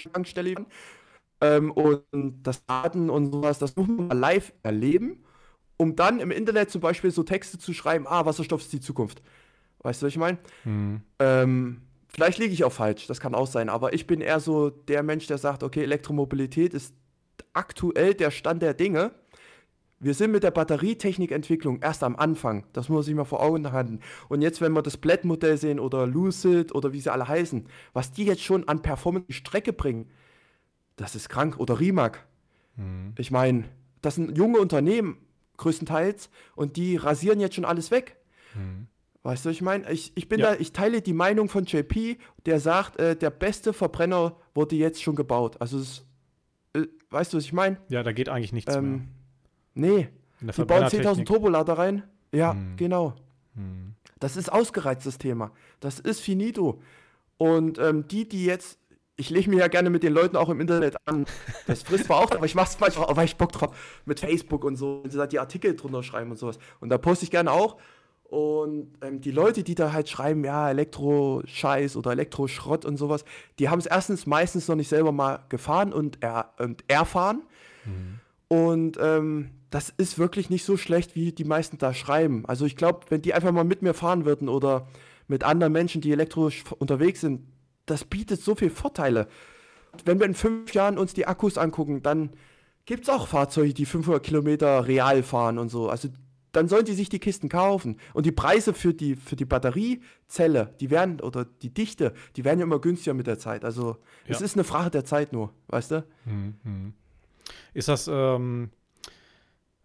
ähm, 1.40 1.70
und 1.72 2.02
das 2.42 2.64
Daten 2.64 3.10
und 3.10 3.32
sowas, 3.32 3.58
das 3.58 3.76
muss 3.76 3.86
man 3.86 4.08
mal 4.08 4.18
live 4.18 4.52
erleben, 4.62 5.24
um 5.76 5.96
dann 5.96 6.20
im 6.20 6.30
Internet 6.30 6.70
zum 6.70 6.80
Beispiel 6.80 7.10
so 7.10 7.22
Texte 7.22 7.58
zu 7.58 7.74
schreiben, 7.74 8.06
ah, 8.06 8.24
Wasserstoff 8.24 8.62
ist 8.62 8.72
die 8.72 8.80
Zukunft. 8.80 9.22
Weißt 9.80 10.00
du, 10.00 10.06
was 10.06 10.12
ich 10.12 10.18
meine? 10.18 10.38
Mhm. 10.64 11.02
Ähm, 11.18 11.82
vielleicht 12.08 12.38
liege 12.38 12.52
ich 12.52 12.64
auch 12.64 12.72
falsch, 12.72 13.06
das 13.06 13.20
kann 13.20 13.34
auch 13.34 13.46
sein, 13.46 13.68
aber 13.68 13.92
ich 13.92 14.06
bin 14.06 14.20
eher 14.20 14.40
so 14.40 14.70
der 14.70 15.02
Mensch, 15.02 15.26
der 15.26 15.38
sagt, 15.38 15.62
okay, 15.62 15.82
Elektromobilität 15.82 16.72
ist 16.74 16.94
aktuell 17.52 18.14
der 18.14 18.30
Stand 18.30 18.62
der 18.62 18.74
Dinge. 18.74 19.12
Wir 19.98 20.12
sind 20.12 20.30
mit 20.30 20.42
der 20.42 20.50
Batterietechnikentwicklung 20.50 21.80
erst 21.80 22.02
am 22.02 22.16
Anfang. 22.16 22.66
Das 22.72 22.88
muss 22.88 22.96
man 22.96 23.02
sich 23.04 23.14
mal 23.14 23.24
vor 23.24 23.42
Augen 23.42 23.72
halten. 23.72 24.00
Und 24.28 24.42
jetzt, 24.42 24.60
wenn 24.60 24.72
wir 24.72 24.82
das 24.82 24.98
Blatt-Modell 24.98 25.56
sehen 25.56 25.80
oder 25.80 26.06
Lucid 26.06 26.74
oder 26.74 26.92
wie 26.92 27.00
sie 27.00 27.10
alle 27.10 27.26
heißen, 27.26 27.66
was 27.94 28.12
die 28.12 28.24
jetzt 28.24 28.42
schon 28.42 28.68
an 28.68 28.82
Performance 28.82 29.32
Strecke 29.32 29.72
bringen, 29.72 30.10
das 30.96 31.14
ist 31.14 31.28
krank. 31.28 31.58
Oder 31.58 31.80
Rimac. 31.80 32.26
Mhm. 32.76 33.14
Ich 33.16 33.30
meine, 33.30 33.64
das 34.02 34.16
sind 34.16 34.36
junge 34.36 34.58
Unternehmen 34.58 35.18
größtenteils 35.56 36.28
und 36.54 36.76
die 36.76 36.96
rasieren 36.96 37.40
jetzt 37.40 37.54
schon 37.54 37.64
alles 37.64 37.90
weg. 37.90 38.16
Mhm. 38.54 38.88
Weißt 39.22 39.44
du, 39.44 39.48
ich 39.48 39.62
meine, 39.62 39.90
ich, 39.90 40.12
ich 40.14 40.28
bin 40.28 40.38
ja. 40.38 40.52
da, 40.52 40.60
ich 40.60 40.72
teile 40.72 41.02
die 41.02 41.12
Meinung 41.12 41.48
von 41.48 41.64
JP, 41.64 42.18
der 42.44 42.60
sagt, 42.60 43.00
äh, 43.00 43.16
der 43.16 43.30
beste 43.30 43.72
Verbrenner 43.72 44.36
wurde 44.54 44.76
jetzt 44.76 45.02
schon 45.02 45.16
gebaut. 45.16 45.56
Also, 45.60 45.78
es, 45.78 46.06
äh, 46.74 46.86
weißt 47.10 47.32
du, 47.32 47.38
was 47.38 47.44
ich 47.44 47.52
meine? 47.52 47.78
Ja, 47.88 48.04
da 48.04 48.12
geht 48.12 48.28
eigentlich 48.28 48.52
nichts 48.52 48.76
ähm, 48.76 48.90
mehr. 48.90 49.00
Nee. 49.76 50.08
Die 50.40 50.64
bauen 50.64 50.84
10.000 50.84 51.24
Turbolader 51.24 51.78
rein. 51.78 52.02
Ja, 52.32 52.52
hm. 52.52 52.76
genau. 52.76 53.14
Hm. 53.54 53.94
Das 54.18 54.36
ist 54.36 54.50
ausgereiztes 54.50 55.18
Thema. 55.18 55.52
Das 55.80 56.00
ist 56.00 56.20
finito. 56.20 56.80
Und 57.38 57.78
ähm, 57.78 58.08
die, 58.08 58.28
die 58.28 58.44
jetzt 58.44 58.78
ich 59.18 59.30
lege 59.30 59.48
mich 59.48 59.58
ja 59.58 59.68
gerne 59.68 59.88
mit 59.88 60.02
den 60.02 60.12
Leuten 60.12 60.36
auch 60.36 60.50
im 60.50 60.60
Internet 60.60 60.96
an. 61.06 61.24
Das 61.66 61.82
frisst 61.82 62.04
zwar 62.04 62.18
auch, 62.18 62.30
aber 62.32 62.44
ich 62.44 62.54
mache 62.54 62.68
es 62.68 62.78
manchmal 62.78 63.16
weil 63.16 63.24
ich 63.24 63.36
Bock 63.36 63.52
drauf 63.52 64.02
mit 64.04 64.20
Facebook 64.20 64.62
und 64.62 64.76
so, 64.76 65.00
wenn 65.02 65.10
sie 65.10 65.16
da 65.16 65.26
die 65.26 65.38
Artikel 65.38 65.74
drunter 65.74 66.02
schreiben 66.02 66.30
und 66.30 66.36
sowas. 66.36 66.58
Und 66.80 66.90
da 66.90 66.98
poste 66.98 67.24
ich 67.24 67.30
gerne 67.30 67.50
auch. 67.50 67.78
Und 68.24 68.92
ähm, 69.02 69.20
die 69.20 69.30
Leute, 69.30 69.62
die 69.62 69.74
da 69.74 69.92
halt 69.92 70.08
schreiben, 70.08 70.44
ja, 70.44 70.68
Elektro-Scheiß 70.68 71.96
oder 71.96 72.10
Elektroschrott 72.10 72.84
und 72.84 72.96
sowas, 72.96 73.24
die 73.58 73.68
haben 73.68 73.78
es 73.78 73.86
erstens 73.86 74.26
meistens 74.26 74.68
noch 74.68 74.76
nicht 74.76 74.88
selber 74.88 75.12
mal 75.12 75.44
gefahren 75.48 75.92
und, 75.92 76.18
er, 76.22 76.52
und 76.58 76.84
erfahren. 76.88 77.42
Mhm. 77.84 78.20
Und 78.48 78.98
ähm, 79.00 79.50
das 79.70 79.92
ist 79.96 80.18
wirklich 80.18 80.50
nicht 80.50 80.64
so 80.64 80.76
schlecht, 80.76 81.14
wie 81.16 81.32
die 81.32 81.44
meisten 81.44 81.78
da 81.78 81.92
schreiben. 81.92 82.44
Also 82.46 82.64
ich 82.64 82.76
glaube, 82.76 83.00
wenn 83.08 83.22
die 83.22 83.34
einfach 83.34 83.52
mal 83.52 83.64
mit 83.64 83.82
mir 83.82 83.94
fahren 83.94 84.24
würden 84.24 84.48
oder 84.48 84.86
mit 85.26 85.42
anderen 85.42 85.72
Menschen, 85.72 86.00
die 86.00 86.12
elektrisch 86.12 86.64
unterwegs 86.78 87.20
sind, 87.20 87.42
das 87.86 88.04
bietet 88.04 88.40
so 88.40 88.54
viele 88.54 88.70
Vorteile. 88.70 89.28
Wenn 90.04 90.18
wir 90.18 90.26
in 90.26 90.34
fünf 90.34 90.72
Jahren 90.74 90.98
uns 90.98 91.14
die 91.14 91.26
Akkus 91.26 91.58
angucken, 91.58 92.02
dann 92.02 92.30
gibt 92.84 93.04
es 93.04 93.08
auch 93.08 93.26
Fahrzeuge, 93.26 93.74
die 93.74 93.86
500 93.86 94.22
Kilometer 94.22 94.86
real 94.86 95.22
fahren 95.22 95.58
und 95.58 95.68
so. 95.68 95.88
Also 95.88 96.08
dann 96.52 96.68
sollen 96.68 96.84
die 96.84 96.94
sich 96.94 97.08
die 97.08 97.18
Kisten 97.18 97.48
kaufen. 97.48 97.98
Und 98.14 98.24
die 98.24 98.32
Preise 98.32 98.72
für 98.72 98.94
die, 98.94 99.16
für 99.16 99.36
die 99.36 99.44
Batteriezelle, 99.44 100.74
die 100.80 100.90
werden, 100.90 101.20
oder 101.20 101.44
die 101.44 101.74
Dichte, 101.74 102.14
die 102.36 102.44
werden 102.44 102.60
ja 102.60 102.64
immer 102.64 102.80
günstiger 102.80 103.14
mit 103.14 103.26
der 103.26 103.38
Zeit. 103.38 103.64
Also 103.64 103.96
ja. 104.26 104.34
es 104.34 104.40
ist 104.40 104.54
eine 104.54 104.64
Frage 104.64 104.90
der 104.90 105.04
Zeit 105.04 105.32
nur, 105.32 105.52
weißt 105.66 105.90
du? 105.90 106.06
Mhm. 106.24 106.94
Ist 107.74 107.88
das, 107.88 108.08
ähm, 108.08 108.70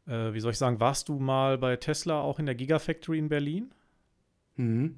äh, 0.08 0.34
wie 0.34 0.40
soll 0.40 0.52
ich 0.52 0.58
sagen, 0.58 0.80
warst 0.80 1.10
du 1.10 1.20
mal 1.20 1.58
bei 1.58 1.76
Tesla 1.76 2.22
auch 2.22 2.40
in 2.40 2.46
der 2.46 2.56
Gigafactory 2.56 3.20
in 3.20 3.30
Berlin? 3.30 3.72
Mhm. 4.56 4.96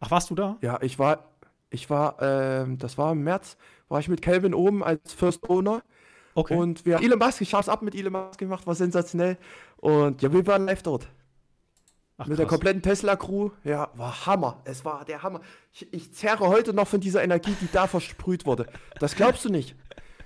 Ach, 0.00 0.10
warst 0.10 0.30
du 0.30 0.34
da? 0.34 0.58
Ja, 0.60 0.78
ich 0.82 0.98
war, 0.98 1.30
ich 1.70 1.88
war, 1.90 2.20
äh, 2.20 2.66
das 2.76 2.98
war 2.98 3.12
im 3.12 3.22
März, 3.22 3.56
war 3.88 4.00
ich 4.00 4.08
mit 4.08 4.22
Calvin 4.22 4.54
oben 4.54 4.84
als 4.84 5.12
First 5.12 5.48
Owner. 5.48 5.82
Okay. 6.34 6.54
Und 6.54 6.84
wir 6.84 6.96
haben 6.96 7.04
Elon 7.04 7.18
Musk, 7.18 7.40
ich 7.40 7.54
hab's 7.54 7.68
ab 7.68 7.82
mit 7.82 7.94
Elon 7.94 8.12
Musk 8.12 8.38
gemacht, 8.38 8.66
war 8.66 8.74
sensationell. 8.74 9.38
Und 9.78 10.20
ja, 10.22 10.32
wir 10.32 10.46
waren 10.46 10.66
live 10.66 10.82
dort. 10.82 11.08
Ach, 12.18 12.26
mit 12.26 12.38
der 12.38 12.46
kompletten 12.46 12.80
Tesla-Crew. 12.82 13.50
Ja, 13.64 13.90
war 13.94 14.26
Hammer. 14.26 14.60
Es 14.64 14.84
war 14.84 15.04
der 15.04 15.22
Hammer. 15.22 15.40
Ich, 15.72 15.92
ich 15.92 16.12
zerre 16.14 16.48
heute 16.48 16.72
noch 16.72 16.88
von 16.88 17.00
dieser 17.00 17.22
Energie, 17.22 17.54
die 17.60 17.68
da 17.70 17.86
versprüht 17.86 18.46
wurde. 18.46 18.66
Das 18.98 19.16
glaubst 19.16 19.44
du 19.44 19.50
nicht. 19.50 19.76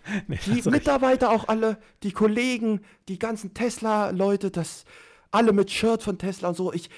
nee, 0.28 0.38
die 0.46 0.68
Mitarbeiter 0.68 1.30
auch 1.30 1.48
alle, 1.48 1.78
die 2.02 2.12
Kollegen, 2.12 2.80
die 3.08 3.18
ganzen 3.18 3.54
Tesla-Leute, 3.54 4.50
das 4.50 4.84
alle 5.30 5.52
mit 5.52 5.70
Shirt 5.70 6.02
von 6.02 6.18
Tesla 6.18 6.48
und 6.48 6.56
so. 6.56 6.72
Ich, 6.72 6.90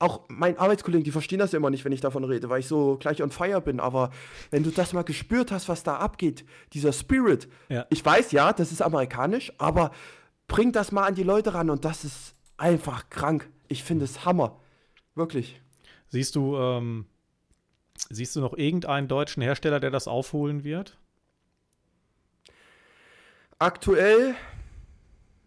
auch 0.00 0.22
mein 0.28 0.56
Arbeitskollegen, 0.58 1.04
die 1.04 1.10
verstehen 1.10 1.38
das 1.38 1.52
immer 1.52 1.70
nicht, 1.70 1.84
wenn 1.84 1.92
ich 1.92 2.00
davon 2.00 2.24
rede, 2.24 2.48
weil 2.48 2.60
ich 2.60 2.66
so 2.66 2.96
gleich 2.98 3.22
on 3.22 3.30
fire 3.30 3.60
bin. 3.60 3.80
Aber 3.80 4.10
wenn 4.50 4.62
du 4.62 4.70
das 4.70 4.92
mal 4.92 5.02
gespürt 5.02 5.52
hast, 5.52 5.68
was 5.68 5.82
da 5.82 5.96
abgeht, 5.96 6.44
dieser 6.72 6.92
Spirit, 6.92 7.48
ja. 7.68 7.86
ich 7.90 8.04
weiß 8.04 8.32
ja, 8.32 8.52
das 8.52 8.72
ist 8.72 8.80
amerikanisch, 8.80 9.52
aber 9.58 9.90
bring 10.48 10.72
das 10.72 10.90
mal 10.90 11.06
an 11.06 11.14
die 11.14 11.22
Leute 11.22 11.54
ran 11.54 11.68
und 11.68 11.84
das 11.84 12.04
ist 12.04 12.34
einfach 12.56 13.10
krank. 13.10 13.50
Ich 13.68 13.84
finde 13.84 14.06
es 14.06 14.24
Hammer. 14.24 14.58
Wirklich. 15.14 15.60
Siehst 16.08 16.34
du, 16.34 16.56
ähm, 16.56 17.06
siehst 18.08 18.34
du 18.36 18.40
noch 18.40 18.56
irgendeinen 18.56 19.06
deutschen 19.06 19.42
Hersteller, 19.42 19.80
der 19.80 19.90
das 19.90 20.08
aufholen 20.08 20.64
wird? 20.64 20.98
Aktuell 23.60 24.34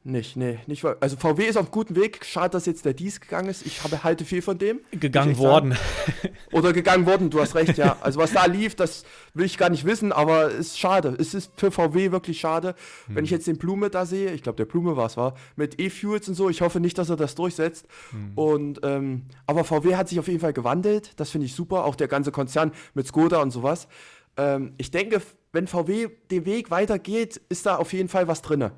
nicht, 0.06 0.36
nee, 0.36 0.60
nicht. 0.68 0.84
Also 1.00 1.16
VW 1.16 1.46
ist 1.46 1.56
auf 1.56 1.72
gutem 1.72 1.96
Weg. 1.96 2.26
Schade, 2.26 2.50
dass 2.50 2.66
jetzt 2.66 2.84
der 2.84 2.94
Dies 2.94 3.22
gegangen 3.22 3.48
ist. 3.48 3.66
Ich 3.66 3.86
habe, 3.86 4.04
halte 4.04 4.26
viel 4.26 4.42
von 4.42 4.58
dem. 4.58 4.82
Gegangen 4.92 5.38
worden. 5.38 5.78
Oder 6.52 6.74
gegangen 6.74 7.06
worden, 7.06 7.30
du 7.30 7.40
hast 7.40 7.56
recht, 7.56 7.78
ja. 7.78 7.96
Also 8.02 8.20
was 8.20 8.34
da 8.34 8.46
lief, 8.46 8.76
das 8.76 9.06
will 9.34 9.46
ich 9.46 9.58
gar 9.58 9.70
nicht 9.70 9.86
wissen, 9.86 10.12
aber 10.12 10.48
es 10.48 10.68
ist 10.68 10.80
schade. 10.80 11.16
Es 11.18 11.34
ist 11.34 11.54
für 11.56 11.72
VW 11.72 12.12
wirklich 12.12 12.38
schade. 12.38 12.76
Hm. 13.08 13.16
Wenn 13.16 13.24
ich 13.24 13.32
jetzt 13.32 13.48
den 13.48 13.58
Blume 13.58 13.90
da 13.90 14.06
sehe, 14.06 14.34
ich 14.34 14.44
glaube, 14.44 14.58
der 14.58 14.66
Blume 14.66 14.98
war 14.98 15.06
es, 15.06 15.16
war, 15.16 15.36
mit 15.56 15.80
E-Fuels 15.80 16.28
und 16.28 16.36
so, 16.36 16.50
ich 16.50 16.60
hoffe 16.60 16.82
nicht, 16.82 16.98
dass 16.98 17.10
er 17.10 17.16
das 17.16 17.36
durchsetzt. 17.36 17.88
Hm. 18.12 18.34
Und, 18.36 18.82
ähm, 18.84 19.24
aber 19.48 19.64
VW 19.64 19.96
hat 19.96 20.10
sich 20.10 20.20
auf 20.20 20.28
jeden 20.28 20.42
Fall 20.42 20.54
gewandelt. 20.54 21.14
Das 21.16 21.30
finde 21.30 21.46
ich 21.46 21.56
super. 21.56 21.86
Auch 21.86 21.96
der 21.96 22.10
ganze 22.10 22.34
Konzern 22.34 22.74
mit 22.94 23.08
Skoda 23.08 23.42
und 23.42 23.52
sowas. 23.52 23.88
Ähm, 24.38 24.74
ich 24.78 24.92
denke, 24.92 25.22
wenn 25.52 25.68
VW 25.68 26.10
den 26.32 26.46
Weg 26.46 26.72
weitergeht, 26.72 27.42
ist 27.50 27.66
da 27.66 27.78
auf 27.78 27.94
jeden 27.94 28.10
Fall 28.10 28.28
was 28.28 28.42
drin. 28.42 28.72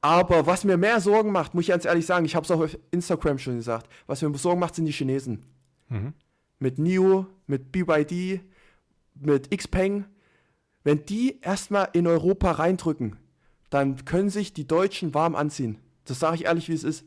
Aber 0.00 0.46
was 0.46 0.64
mir 0.64 0.76
mehr 0.76 1.00
Sorgen 1.00 1.30
macht, 1.30 1.54
muss 1.54 1.64
ich 1.64 1.68
ganz 1.68 1.84
ehrlich 1.84 2.06
sagen, 2.06 2.24
ich 2.24 2.34
habe 2.34 2.44
es 2.44 2.50
auch 2.50 2.60
auf 2.60 2.78
Instagram 2.90 3.38
schon 3.38 3.56
gesagt, 3.56 3.90
was 4.06 4.22
mir 4.22 4.34
Sorgen 4.36 4.60
macht, 4.60 4.74
sind 4.74 4.86
die 4.86 4.92
Chinesen. 4.92 5.44
Mhm. 5.88 6.14
Mit 6.58 6.78
NIO, 6.78 7.26
mit 7.46 7.70
BYD, 7.70 8.40
mit 9.14 9.56
Xpeng. 9.56 10.06
Wenn 10.82 11.04
die 11.04 11.40
erstmal 11.42 11.90
in 11.92 12.06
Europa 12.06 12.52
reindrücken, 12.52 13.16
dann 13.68 14.04
können 14.04 14.30
sich 14.30 14.54
die 14.54 14.66
Deutschen 14.66 15.12
warm 15.12 15.36
anziehen. 15.36 15.78
Das 16.06 16.18
sage 16.18 16.36
ich 16.36 16.44
ehrlich, 16.46 16.68
wie 16.68 16.74
es 16.74 16.84
ist. 16.84 17.04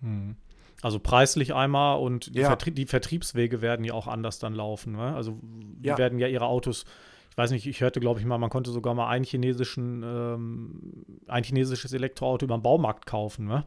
Mhm. 0.00 0.36
Also 0.82 0.98
preislich 0.98 1.54
einmal 1.54 1.98
und 1.98 2.34
die, 2.34 2.40
ja. 2.40 2.46
Vertrie 2.46 2.70
die, 2.70 2.86
Vertriebswege 2.86 3.60
werden 3.60 3.84
ja 3.84 3.92
auch 3.92 4.06
anders 4.06 4.38
dann 4.38 4.54
laufen. 4.54 4.92
Ne? 4.92 5.14
Also 5.14 5.38
die 5.42 5.88
ja. 5.88 5.98
werden 5.98 6.18
ja 6.18 6.26
ihre 6.26 6.46
Autos 6.46 6.84
ich 7.30 7.38
weiß 7.38 7.52
nicht, 7.52 7.66
ich 7.66 7.80
hörte, 7.80 8.00
glaube 8.00 8.18
ich 8.20 8.26
mal, 8.26 8.38
man 8.38 8.50
konnte 8.50 8.70
sogar 8.70 8.92
mal 8.94 9.08
ein 9.08 9.22
chinesischen, 9.22 10.02
ähm, 10.02 11.06
ein 11.28 11.44
chinesisches 11.44 11.92
Elektroauto 11.92 12.44
über 12.44 12.58
den 12.58 12.62
Baumarkt 12.62 13.06
kaufen, 13.06 13.46
ne? 13.46 13.64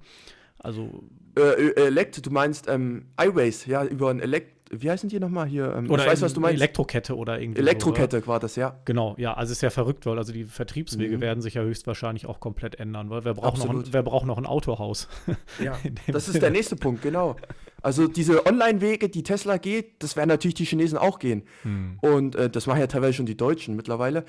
Also. 0.59 1.03
Äh, 1.37 1.73
Elekt, 1.75 2.25
du 2.25 2.29
meinst 2.29 2.67
ähm, 2.67 3.07
iWays, 3.19 3.65
ja, 3.65 3.83
über 3.83 4.09
ein 4.09 4.19
Elekt 4.19 4.62
wie 4.81 4.89
heißen 4.89 5.09
die 5.09 5.19
nochmal 5.19 5.47
hier? 5.47 5.73
Ähm, 5.75 5.89
oder 5.89 6.03
ich 6.03 6.09
weiß, 6.09 6.21
was 6.21 6.33
du 6.33 6.39
meinst. 6.39 6.55
Elektrokette 6.55 7.15
oder 7.15 7.39
irgendwie. 7.39 7.61
Elektrokette 7.61 8.21
so, 8.21 8.27
war 8.27 8.39
das, 8.39 8.55
ja. 8.55 8.79
Genau, 8.85 9.15
ja, 9.17 9.33
also 9.33 9.51
ist 9.51 9.61
ja 9.61 9.69
verrückt, 9.69 10.05
weil 10.05 10.17
also 10.17 10.33
die 10.33 10.43
Vertriebswege 10.43 11.17
mhm. 11.17 11.21
werden 11.21 11.41
sich 11.41 11.55
ja 11.55 11.61
höchstwahrscheinlich 11.61 12.25
auch 12.25 12.39
komplett 12.39 12.79
ändern, 12.79 13.09
weil 13.09 13.25
wer 13.25 13.33
braucht, 13.33 13.59
noch 13.59 13.69
ein, 13.69 13.83
wer 13.91 14.03
braucht 14.03 14.25
noch 14.25 14.37
ein 14.37 14.45
Autohaus? 14.45 15.07
Ja, 15.63 15.77
das 16.07 16.27
ist 16.27 16.41
der 16.41 16.49
nächste 16.49 16.75
Punkt, 16.75 17.01
genau. 17.01 17.35
Also 17.81 18.07
diese 18.07 18.45
Online-Wege, 18.45 19.09
die 19.09 19.23
Tesla 19.23 19.57
geht, 19.57 20.01
das 20.01 20.15
werden 20.15 20.29
natürlich 20.29 20.55
die 20.55 20.65
Chinesen 20.65 20.97
auch 20.97 21.19
gehen. 21.19 21.43
Mhm. 21.63 21.97
Und 22.01 22.35
äh, 22.35 22.49
das 22.49 22.65
machen 22.65 22.79
ja 22.79 22.87
teilweise 22.87 23.13
schon 23.13 23.25
die 23.25 23.37
Deutschen 23.37 23.75
mittlerweile. 23.75 24.25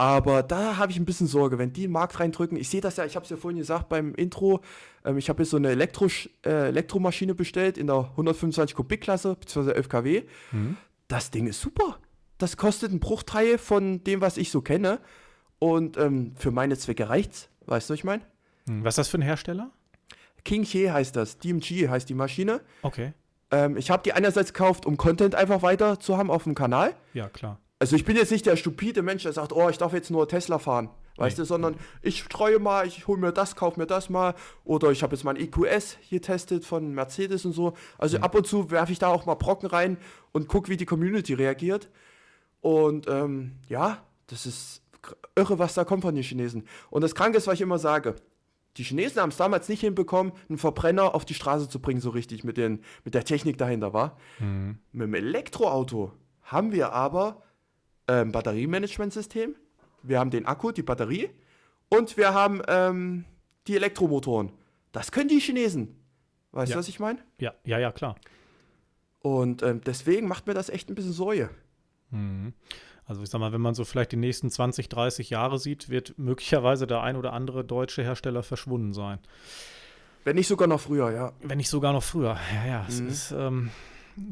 Aber 0.00 0.44
da 0.44 0.76
habe 0.76 0.92
ich 0.92 0.98
ein 0.98 1.04
bisschen 1.04 1.26
Sorge, 1.26 1.58
wenn 1.58 1.72
die 1.72 1.82
in 1.82 1.88
den 1.88 1.92
Markt 1.92 2.20
reindrücken. 2.20 2.56
Ich 2.56 2.68
sehe 2.68 2.80
das 2.80 2.96
ja, 2.96 3.04
ich 3.04 3.16
habe 3.16 3.24
es 3.24 3.30
ja 3.30 3.36
vorhin 3.36 3.58
gesagt 3.58 3.88
beim 3.88 4.14
Intro. 4.14 4.60
Ähm, 5.04 5.18
ich 5.18 5.28
habe 5.28 5.42
jetzt 5.42 5.50
so 5.50 5.56
eine 5.56 5.70
Elektro, 5.70 6.06
äh, 6.46 6.68
Elektromaschine 6.68 7.34
bestellt 7.34 7.76
in 7.76 7.88
der 7.88 8.08
125 8.12 8.76
Kubik-Klasse, 8.76 9.34
beziehungsweise 9.34 9.74
11 9.74 9.88
kW. 9.88 10.22
Mhm. 10.52 10.76
Das 11.08 11.32
Ding 11.32 11.48
ist 11.48 11.60
super. 11.60 11.98
Das 12.38 12.56
kostet 12.56 12.92
einen 12.92 13.00
Bruchteil 13.00 13.58
von 13.58 14.04
dem, 14.04 14.20
was 14.20 14.36
ich 14.36 14.52
so 14.52 14.60
kenne. 14.60 15.00
Und 15.58 15.96
ähm, 15.96 16.32
für 16.36 16.52
meine 16.52 16.78
Zwecke 16.78 17.08
reicht's. 17.08 17.48
Weißt 17.66 17.90
du, 17.90 17.92
was 17.92 17.98
ich 17.98 18.04
meine? 18.04 18.22
Mhm. 18.66 18.84
Was 18.84 18.92
ist 18.92 18.98
das 18.98 19.08
für 19.08 19.18
ein 19.18 19.22
Hersteller? 19.22 19.72
King 20.44 20.62
He 20.62 20.92
heißt 20.92 21.16
das. 21.16 21.38
DMG 21.38 21.88
heißt 21.88 22.08
die 22.08 22.14
Maschine. 22.14 22.60
Okay. 22.82 23.14
Ähm, 23.50 23.76
ich 23.76 23.90
habe 23.90 24.04
die 24.04 24.12
einerseits 24.12 24.52
gekauft, 24.52 24.86
um 24.86 24.96
Content 24.96 25.34
einfach 25.34 25.62
weiter 25.62 25.98
zu 25.98 26.16
haben 26.16 26.30
auf 26.30 26.44
dem 26.44 26.54
Kanal. 26.54 26.94
Ja, 27.14 27.28
klar 27.28 27.58
also 27.78 27.94
ich 27.94 28.04
bin 28.04 28.16
jetzt 28.16 28.32
nicht 28.32 28.46
der 28.46 28.56
stupide 28.56 29.02
Mensch, 29.02 29.22
der 29.22 29.32
sagt, 29.32 29.52
oh, 29.52 29.68
ich 29.68 29.78
darf 29.78 29.92
jetzt 29.92 30.10
nur 30.10 30.26
Tesla 30.28 30.58
fahren, 30.58 30.90
weißt 31.16 31.38
nee. 31.38 31.42
du, 31.42 31.46
sondern 31.46 31.76
ich 32.02 32.20
streue 32.24 32.58
mal, 32.58 32.86
ich 32.86 33.06
hole 33.06 33.20
mir 33.20 33.32
das, 33.32 33.54
kaufe 33.54 33.78
mir 33.78 33.86
das 33.86 34.10
mal 34.10 34.34
oder 34.64 34.90
ich 34.90 35.02
habe 35.02 35.14
jetzt 35.14 35.24
mal 35.24 35.36
ein 35.36 35.40
EQS 35.40 35.96
hier 36.00 36.20
testet 36.20 36.64
von 36.64 36.92
Mercedes 36.92 37.44
und 37.44 37.52
so. 37.52 37.74
Also 37.96 38.18
mhm. 38.18 38.24
ab 38.24 38.34
und 38.34 38.46
zu 38.46 38.70
werfe 38.70 38.92
ich 38.92 38.98
da 38.98 39.08
auch 39.08 39.26
mal 39.26 39.34
Brocken 39.34 39.68
rein 39.68 39.96
und 40.32 40.48
gucke, 40.48 40.70
wie 40.70 40.76
die 40.76 40.86
Community 40.86 41.34
reagiert. 41.34 41.88
Und 42.60 43.06
ähm, 43.08 43.52
ja, 43.68 44.02
das 44.26 44.44
ist 44.44 44.82
irre, 45.36 45.60
was 45.60 45.74
da 45.74 45.84
kommt 45.84 46.02
von 46.02 46.14
den 46.14 46.24
Chinesen. 46.24 46.66
Und 46.90 47.02
das 47.02 47.14
Kranke 47.14 47.38
ist, 47.38 47.46
was 47.46 47.54
ich 47.54 47.60
immer 47.60 47.78
sage, 47.78 48.16
die 48.76 48.82
Chinesen 48.82 49.22
haben 49.22 49.30
es 49.30 49.36
damals 49.36 49.68
nicht 49.68 49.80
hinbekommen, 49.80 50.32
einen 50.48 50.58
Verbrenner 50.58 51.14
auf 51.14 51.24
die 51.24 51.34
Straße 51.34 51.68
zu 51.68 51.80
bringen, 51.80 52.00
so 52.00 52.10
richtig 52.10 52.42
mit, 52.42 52.56
den, 52.56 52.82
mit 53.04 53.14
der 53.14 53.24
Technik 53.24 53.56
dahinter 53.58 53.92
war. 53.92 54.16
Mhm. 54.40 54.78
Mit 54.92 55.06
dem 55.06 55.14
Elektroauto 55.14 56.12
haben 56.42 56.72
wir 56.72 56.92
aber 56.92 57.42
ähm, 58.08 58.32
Batteriemanagementsystem, 58.32 59.54
wir 60.02 60.18
haben 60.18 60.30
den 60.30 60.46
Akku, 60.46 60.72
die 60.72 60.82
Batterie 60.82 61.30
und 61.88 62.16
wir 62.16 62.34
haben 62.34 62.62
ähm, 62.68 63.24
die 63.66 63.76
Elektromotoren. 63.76 64.52
Das 64.92 65.12
können 65.12 65.28
die 65.28 65.40
Chinesen. 65.40 65.96
Weißt 66.52 66.70
ja. 66.70 66.74
du, 66.74 66.80
was 66.80 66.88
ich 66.88 66.98
meine? 66.98 67.18
Ja, 67.38 67.54
ja, 67.64 67.78
ja, 67.78 67.92
klar. 67.92 68.16
Und 69.20 69.62
ähm, 69.62 69.80
deswegen 69.84 70.28
macht 70.28 70.46
mir 70.46 70.54
das 70.54 70.70
echt 70.70 70.88
ein 70.88 70.94
bisschen 70.94 71.12
Sorge. 71.12 71.50
Mhm. 72.10 72.54
Also 73.04 73.22
ich 73.22 73.30
sag 73.30 73.40
mal, 73.40 73.52
wenn 73.52 73.60
man 73.60 73.74
so 73.74 73.84
vielleicht 73.84 74.12
die 74.12 74.16
nächsten 74.16 74.50
20, 74.50 74.88
30 74.88 75.30
Jahre 75.30 75.58
sieht, 75.58 75.88
wird 75.88 76.18
möglicherweise 76.18 76.86
der 76.86 77.02
ein 77.02 77.16
oder 77.16 77.32
andere 77.32 77.64
deutsche 77.64 78.02
Hersteller 78.02 78.42
verschwunden 78.42 78.92
sein. 78.92 79.18
Wenn 80.24 80.36
nicht 80.36 80.48
sogar 80.48 80.68
noch 80.68 80.80
früher, 80.80 81.10
ja. 81.10 81.32
Wenn 81.40 81.56
nicht 81.56 81.70
sogar 81.70 81.92
noch 81.92 82.02
früher, 82.02 82.36
ja, 82.54 82.66
ja. 82.66 82.82
Mhm. 82.82 82.88
Es 82.88 83.00
ist 83.00 83.32
ähm, 83.32 83.70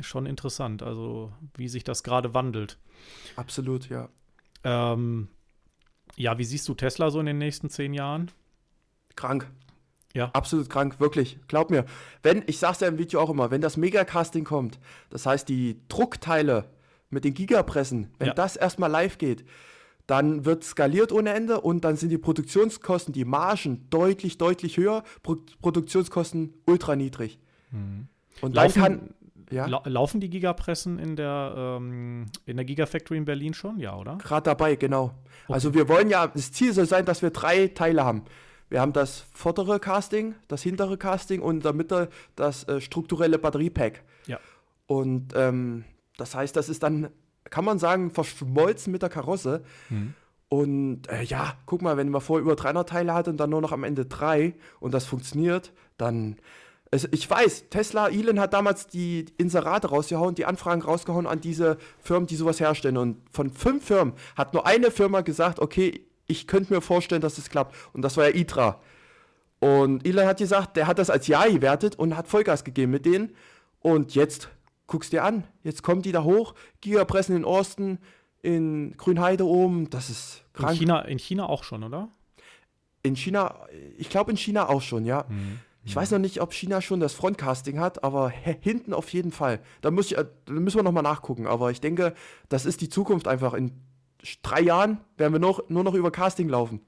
schon 0.03 0.27
interessant, 0.27 0.83
also 0.83 1.33
wie 1.57 1.69
sich 1.69 1.85
das 1.85 2.03
gerade 2.03 2.35
wandelt. 2.35 2.79
Absolut, 3.37 3.89
ja. 3.89 4.09
Ähm, 4.65 5.29
ja, 6.17 6.39
wie 6.39 6.45
siehst 6.45 6.69
du 6.69 6.75
Tesla 6.75 7.11
so 7.11 7.21
in 7.21 7.27
den 7.27 7.39
nächsten 7.39 7.71
zehn 7.71 7.95
Jahren? 7.95 8.31
Krank. 9.17 9.51
Ja. 10.15 10.31
Absolut 10.33 10.71
krank, 10.71 10.99
wirklich. 10.99 11.39
Glaub 11.47 11.71
mir. 11.71 11.85
Wenn, 12.23 12.43
ich 12.47 12.59
sag's 12.59 12.81
ja 12.81 12.89
im 12.89 12.99
Video 12.99 13.21
auch 13.21 13.29
immer, 13.29 13.51
wenn 13.51 13.61
das 13.61 13.77
Megacasting 13.77 14.45
kommt, 14.45 14.79
das 15.11 15.27
heißt 15.27 15.49
die 15.49 15.81
Druckteile 15.89 16.71
mit 17.11 17.25
den 17.25 17.35
Gigapressen, 17.35 18.09
wenn 18.19 18.29
ja. 18.29 18.35
das 18.35 18.57
erstmal 18.57 18.91
live 18.91 19.19
geht, 19.19 19.45
dann 20.07 20.45
wird 20.45 20.65
skaliert 20.65 21.13
ohne 21.13 21.35
Ende 21.35 21.61
und 21.61 21.85
dann 21.85 21.97
sind 21.97 22.11
die 22.11 22.19
Produktionskosten, 22.19 23.13
die 23.13 23.25
Margen 23.25 23.87
deutlich, 23.91 24.39
deutlich 24.39 24.77
höher, 24.77 25.03
Pro 25.23 25.37
Produktionskosten 25.61 26.55
ultra 26.65 26.97
niedrig. 26.97 27.39
Mhm. 27.73 28.09
Und 28.41 28.55
Laufen, 28.55 28.81
dann 28.81 28.99
kann 28.99 29.15
ja. 29.51 29.67
La 29.67 29.83
laufen 29.85 30.21
die 30.21 30.31
Gigapressen 30.31 30.99
in 30.99 31.17
der, 31.17 31.55
ähm, 31.57 32.27
in 32.47 32.57
der 32.57 32.65
Gigafactory 32.65 33.19
in 33.19 33.25
Berlin 33.25 33.55
schon? 33.55 33.79
Ja, 33.79 33.97
oder? 33.97 34.19
Gerade 34.19 34.45
dabei, 34.45 34.77
genau. 34.77 35.15
Okay. 35.45 35.53
Also 35.53 35.75
wir 35.75 35.89
wollen 35.89 36.11
ja, 36.11 36.27
das 36.27 36.53
Ziel 36.53 36.73
soll 36.73 36.87
sein, 36.87 37.05
dass 37.05 37.23
wir 37.23 37.31
drei 37.31 37.69
Teile 37.69 38.05
haben. 38.05 38.25
Wir 38.69 38.81
haben 38.81 38.93
das 38.93 39.27
vordere 39.33 39.79
Casting, 39.79 40.35
das 40.49 40.63
hintere 40.63 40.99
Casting 40.99 41.41
und 41.41 41.57
in 41.57 41.63
der 41.63 41.73
Mitte 41.73 42.09
das 42.35 42.65
äh, 42.65 42.81
strukturelle 42.81 43.39
Batteriepack. 43.39 44.03
Ja. 44.27 44.41
Und 44.87 45.33
ähm, 45.37 45.85
das 46.17 46.35
heißt, 46.35 46.57
das 46.57 46.69
ist 46.69 46.83
dann, 46.83 47.11
kann 47.45 47.65
man 47.65 47.79
sagen, 47.79 48.11
verschmolzen 48.11 48.93
mit 48.93 49.03
der 49.03 49.09
Karosse. 49.09 49.63
Mhm. 49.89 50.15
Und 50.49 51.09
äh, 51.09 51.23
ja, 51.23 51.55
guck 51.67 51.83
mal, 51.83 51.97
wenn 51.97 52.09
man 52.09 52.21
vorher 52.21 52.43
über 52.43 52.57
300 52.57 52.89
Teile 52.89 53.15
hat 53.15 53.29
und 53.29 53.37
dann 53.37 53.51
nur 53.51 53.61
noch 53.61 53.73
am 53.73 53.85
Ende 53.85 54.07
drei 54.07 54.55
und 54.81 54.95
das 54.95 55.05
funktioniert, 55.05 55.73
dann 55.97 56.37
es, 56.91 57.09
ich 57.11 57.29
weiß, 57.29 57.65
Tesla, 57.71 58.09
Elon 58.09 58.39
hat 58.39 58.53
damals 58.53 58.87
die 58.87 59.27
Inserate 59.39 59.89
rausgehauen, 59.89 60.35
die 60.35 60.45
Anfragen 60.45 60.83
rausgehauen 60.83 61.27
an 61.27 61.41
diese 61.41 61.79
Firmen, 61.99 62.27
die 62.27 62.37
sowas 62.37 62.61
herstellen. 62.61 62.97
Und 62.97 63.19
von 63.31 63.51
fünf 63.51 63.87
Firmen 63.87 64.15
hat 64.37 64.55
nur 64.55 64.67
eine 64.67 64.91
Firma 64.91 65.23
gesagt, 65.23 65.59
okay, 65.59 66.07
ich 66.27 66.47
könnte 66.47 66.73
mir 66.73 66.81
vorstellen, 66.81 67.23
dass 67.23 67.39
es 67.39 67.45
das 67.45 67.51
klappt. 67.51 67.75
Und 67.93 68.03
das 68.03 68.17
war 68.17 68.29
ja 68.29 68.35
ITRA. 68.35 68.81
Und 69.59 70.07
Elon 70.07 70.27
hat 70.27 70.39
gesagt, 70.39 70.77
der 70.77 70.87
hat 70.87 70.99
das 70.99 71.11
als 71.11 71.27
Ja 71.27 71.47
gewertet 71.47 71.97
und 71.97 72.17
hat 72.17 72.29
Vollgas 72.29 72.63
gegeben 72.63 72.93
mit 72.93 73.07
denen. 73.07 73.35
Und 73.81 74.15
jetzt 74.15 74.49
guckst 74.87 75.13
dir 75.13 75.25
an, 75.25 75.45
jetzt 75.65 75.83
kommen 75.83 76.03
die 76.03 76.13
da 76.13 76.23
hoch, 76.23 76.55
Gigapressen 76.81 77.37
in 77.37 77.45
Osten, 77.45 77.99
in 78.43 78.97
Grünheide 78.97 79.45
oben, 79.45 79.91
das 79.91 80.11
ist 80.11 80.45
krank. 80.53 80.73
In 80.73 80.79
China, 80.79 81.01
in 81.01 81.19
China 81.19 81.49
auch 81.49 81.65
schon, 81.65 81.83
oder? 81.83 82.09
In 83.03 83.17
China, 83.17 83.67
ich 83.97 84.09
glaube 84.09 84.31
in 84.31 84.37
China 84.37 84.69
auch 84.69 84.83
schon, 84.83 85.05
ja. 85.05 85.25
Mhm. 85.29 85.61
Ich 85.87 85.95
weiß 85.95 86.11
noch 86.11 86.19
nicht, 86.19 86.41
ob 86.41 86.53
China 86.53 86.81
schon 86.81 86.99
das 86.99 87.15
Frontcasting 87.15 87.79
hat, 87.79 88.03
aber 88.03 88.29
hinten 88.29 88.93
auf 88.93 89.09
jeden 89.13 89.31
Fall. 89.31 89.61
Da, 89.83 89.93
muss 89.93 90.07
ich, 90.07 90.19
äh, 90.19 90.25
da 90.45 90.53
müssen 90.53 90.79
wir 90.79 90.83
nochmal 90.83 91.05
nachgucken. 91.05 91.47
Aber 91.47 91.71
ich 91.71 91.81
denke, 91.81 92.15
das 92.49 92.67
ist 92.67 92.81
die 92.81 92.89
Zukunft 92.89 93.29
einfach. 93.29 93.55
In 93.55 93.73
drei 94.43 94.61
Jahren 94.61 94.99
werden 95.17 95.33
wir 95.33 95.39
noch, 95.39 95.69
nur 95.69 95.85
noch 95.85 95.95
über 95.95 96.11
Casting 96.11 96.49
laufen. 96.49 96.81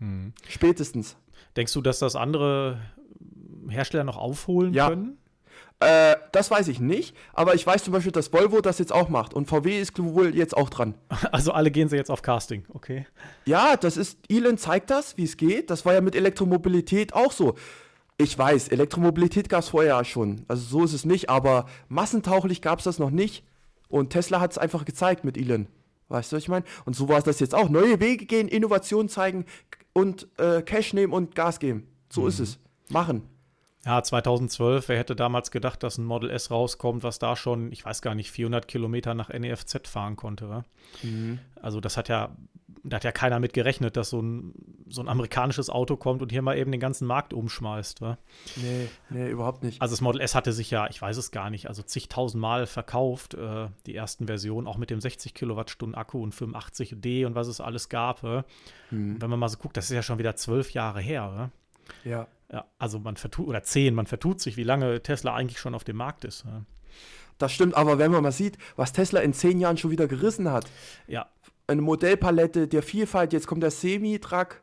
Hm. 0.00 0.32
Spätestens. 0.48 1.16
Denkst 1.56 1.72
du, 1.72 1.80
dass 1.80 2.00
das 2.00 2.16
andere 2.16 2.80
Hersteller 3.68 4.04
noch 4.04 4.16
aufholen 4.16 4.74
ja. 4.74 4.88
können? 4.88 5.18
Äh, 5.78 6.16
das 6.32 6.50
weiß 6.50 6.68
ich 6.68 6.80
nicht, 6.80 7.14
aber 7.34 7.54
ich 7.54 7.66
weiß 7.66 7.84
zum 7.84 7.92
Beispiel, 7.92 8.12
dass 8.12 8.32
Volvo 8.32 8.62
das 8.62 8.78
jetzt 8.78 8.92
auch 8.92 9.10
macht 9.10 9.34
und 9.34 9.46
VW 9.46 9.78
ist 9.78 9.98
wohl 9.98 10.34
jetzt 10.34 10.56
auch 10.56 10.70
dran. 10.70 10.94
Also 11.32 11.52
alle 11.52 11.70
gehen 11.70 11.88
sie 11.88 11.96
jetzt 11.96 12.10
auf 12.10 12.22
Casting, 12.22 12.64
okay? 12.72 13.06
Ja, 13.44 13.76
das 13.76 13.98
ist, 13.98 14.18
Elon 14.30 14.56
zeigt 14.56 14.90
das, 14.90 15.18
wie 15.18 15.24
es 15.24 15.36
geht. 15.36 15.70
Das 15.70 15.84
war 15.84 15.92
ja 15.92 16.00
mit 16.00 16.16
Elektromobilität 16.16 17.12
auch 17.12 17.30
so. 17.30 17.56
Ich 18.18 18.36
weiß, 18.38 18.68
Elektromobilität 18.68 19.48
gab 19.48 19.60
es 19.60 19.68
vorher 19.68 20.02
schon. 20.04 20.44
Also 20.48 20.62
so 20.62 20.84
ist 20.84 20.94
es 20.94 21.04
nicht, 21.04 21.28
aber 21.28 21.66
massentauglich 21.88 22.62
gab 22.62 22.78
es 22.78 22.84
das 22.84 22.98
noch 22.98 23.10
nicht. 23.10 23.44
Und 23.88 24.10
Tesla 24.10 24.40
hat 24.40 24.52
es 24.52 24.58
einfach 24.58 24.84
gezeigt 24.84 25.24
mit 25.24 25.36
Elon. 25.36 25.68
Weißt 26.08 26.32
du, 26.32 26.36
was 26.36 26.42
ich 26.42 26.48
meine? 26.48 26.64
Und 26.84 26.94
so 26.96 27.08
war 27.08 27.18
es 27.18 27.24
das 27.24 27.40
jetzt 27.40 27.54
auch. 27.54 27.68
Neue 27.68 28.00
Wege 28.00 28.26
gehen, 28.26 28.48
Innovation 28.48 29.08
zeigen 29.08 29.44
und 29.92 30.28
äh, 30.38 30.62
Cash 30.62 30.94
nehmen 30.94 31.12
und 31.12 31.34
Gas 31.34 31.58
geben. 31.58 31.86
So 32.08 32.22
mhm. 32.22 32.28
ist 32.28 32.40
es. 32.40 32.58
Machen. 32.88 33.22
Ja, 33.84 34.02
2012, 34.02 34.88
wer 34.88 34.98
hätte 34.98 35.14
damals 35.14 35.52
gedacht, 35.52 35.82
dass 35.82 35.98
ein 35.98 36.04
Model 36.04 36.30
S 36.30 36.50
rauskommt, 36.50 37.04
was 37.04 37.20
da 37.20 37.36
schon, 37.36 37.70
ich 37.70 37.84
weiß 37.84 38.02
gar 38.02 38.16
nicht, 38.16 38.32
400 38.32 38.66
Kilometer 38.66 39.14
nach 39.14 39.28
NEFZ 39.28 39.88
fahren 39.88 40.16
konnte. 40.16 40.64
Mhm. 41.02 41.38
Also 41.60 41.80
das 41.80 41.96
hat 41.96 42.08
ja, 42.08 42.36
da 42.88 42.96
hat 42.96 43.04
ja 43.04 43.12
keiner 43.12 43.40
mit 43.40 43.52
gerechnet, 43.52 43.96
dass 43.96 44.10
so 44.10 44.20
ein, 44.20 44.54
so 44.88 45.00
ein 45.00 45.08
amerikanisches 45.08 45.70
Auto 45.70 45.96
kommt 45.96 46.22
und 46.22 46.30
hier 46.30 46.42
mal 46.42 46.56
eben 46.56 46.70
den 46.70 46.80
ganzen 46.80 47.06
Markt 47.06 47.32
umschmeißt. 47.32 48.00
Wa? 48.00 48.18
Nee, 48.56 48.88
nee, 49.10 49.28
überhaupt 49.28 49.62
nicht. 49.62 49.82
Also 49.82 49.92
das 49.92 50.00
Model 50.00 50.20
S 50.20 50.34
hatte 50.34 50.52
sich 50.52 50.70
ja, 50.70 50.88
ich 50.88 51.02
weiß 51.02 51.16
es 51.16 51.30
gar 51.30 51.50
nicht, 51.50 51.68
also 51.68 51.82
zigtausend 51.82 52.40
Mal 52.40 52.66
verkauft, 52.66 53.34
äh, 53.34 53.68
die 53.86 53.94
ersten 53.94 54.26
Versionen, 54.26 54.66
auch 54.66 54.78
mit 54.78 54.90
dem 54.90 55.00
60 55.00 55.34
Kilowattstunden 55.34 55.96
Akku 55.96 56.22
und 56.22 56.34
85D 56.34 57.26
und 57.26 57.34
was 57.34 57.48
es 57.48 57.60
alles 57.60 57.88
gab. 57.88 58.22
Mhm. 58.22 59.20
Wenn 59.20 59.30
man 59.30 59.38
mal 59.38 59.48
so 59.48 59.58
guckt, 59.58 59.76
das 59.76 59.86
ist 59.86 59.94
ja 59.94 60.02
schon 60.02 60.18
wieder 60.18 60.36
zwölf 60.36 60.70
Jahre 60.70 61.00
her. 61.00 61.32
Wa? 61.34 61.50
Ja. 62.08 62.28
Ja, 62.52 62.64
also 62.78 63.00
man 63.00 63.16
vertut, 63.16 63.48
oder 63.48 63.64
zehn, 63.64 63.92
man 63.94 64.06
vertut 64.06 64.40
sich, 64.40 64.56
wie 64.56 64.62
lange 64.62 65.02
Tesla 65.02 65.34
eigentlich 65.34 65.58
schon 65.58 65.74
auf 65.74 65.82
dem 65.82 65.96
Markt 65.96 66.24
ist. 66.24 66.44
Ja. 66.44 66.62
Das 67.38 67.52
stimmt, 67.52 67.74
aber 67.74 67.98
wenn 67.98 68.10
man 68.10 68.22
mal 68.22 68.32
sieht, 68.32 68.56
was 68.76 68.92
Tesla 68.92 69.20
in 69.20 69.32
zehn 69.32 69.60
Jahren 69.60 69.76
schon 69.76 69.90
wieder 69.90 70.06
gerissen 70.06 70.50
hat. 70.50 70.66
Ja. 71.06 71.26
Eine 71.66 71.82
Modellpalette 71.82 72.68
der 72.68 72.82
Vielfalt, 72.82 73.32
jetzt 73.32 73.46
kommt 73.46 73.62
der 73.62 73.70
Semi-Truck, 73.70 74.62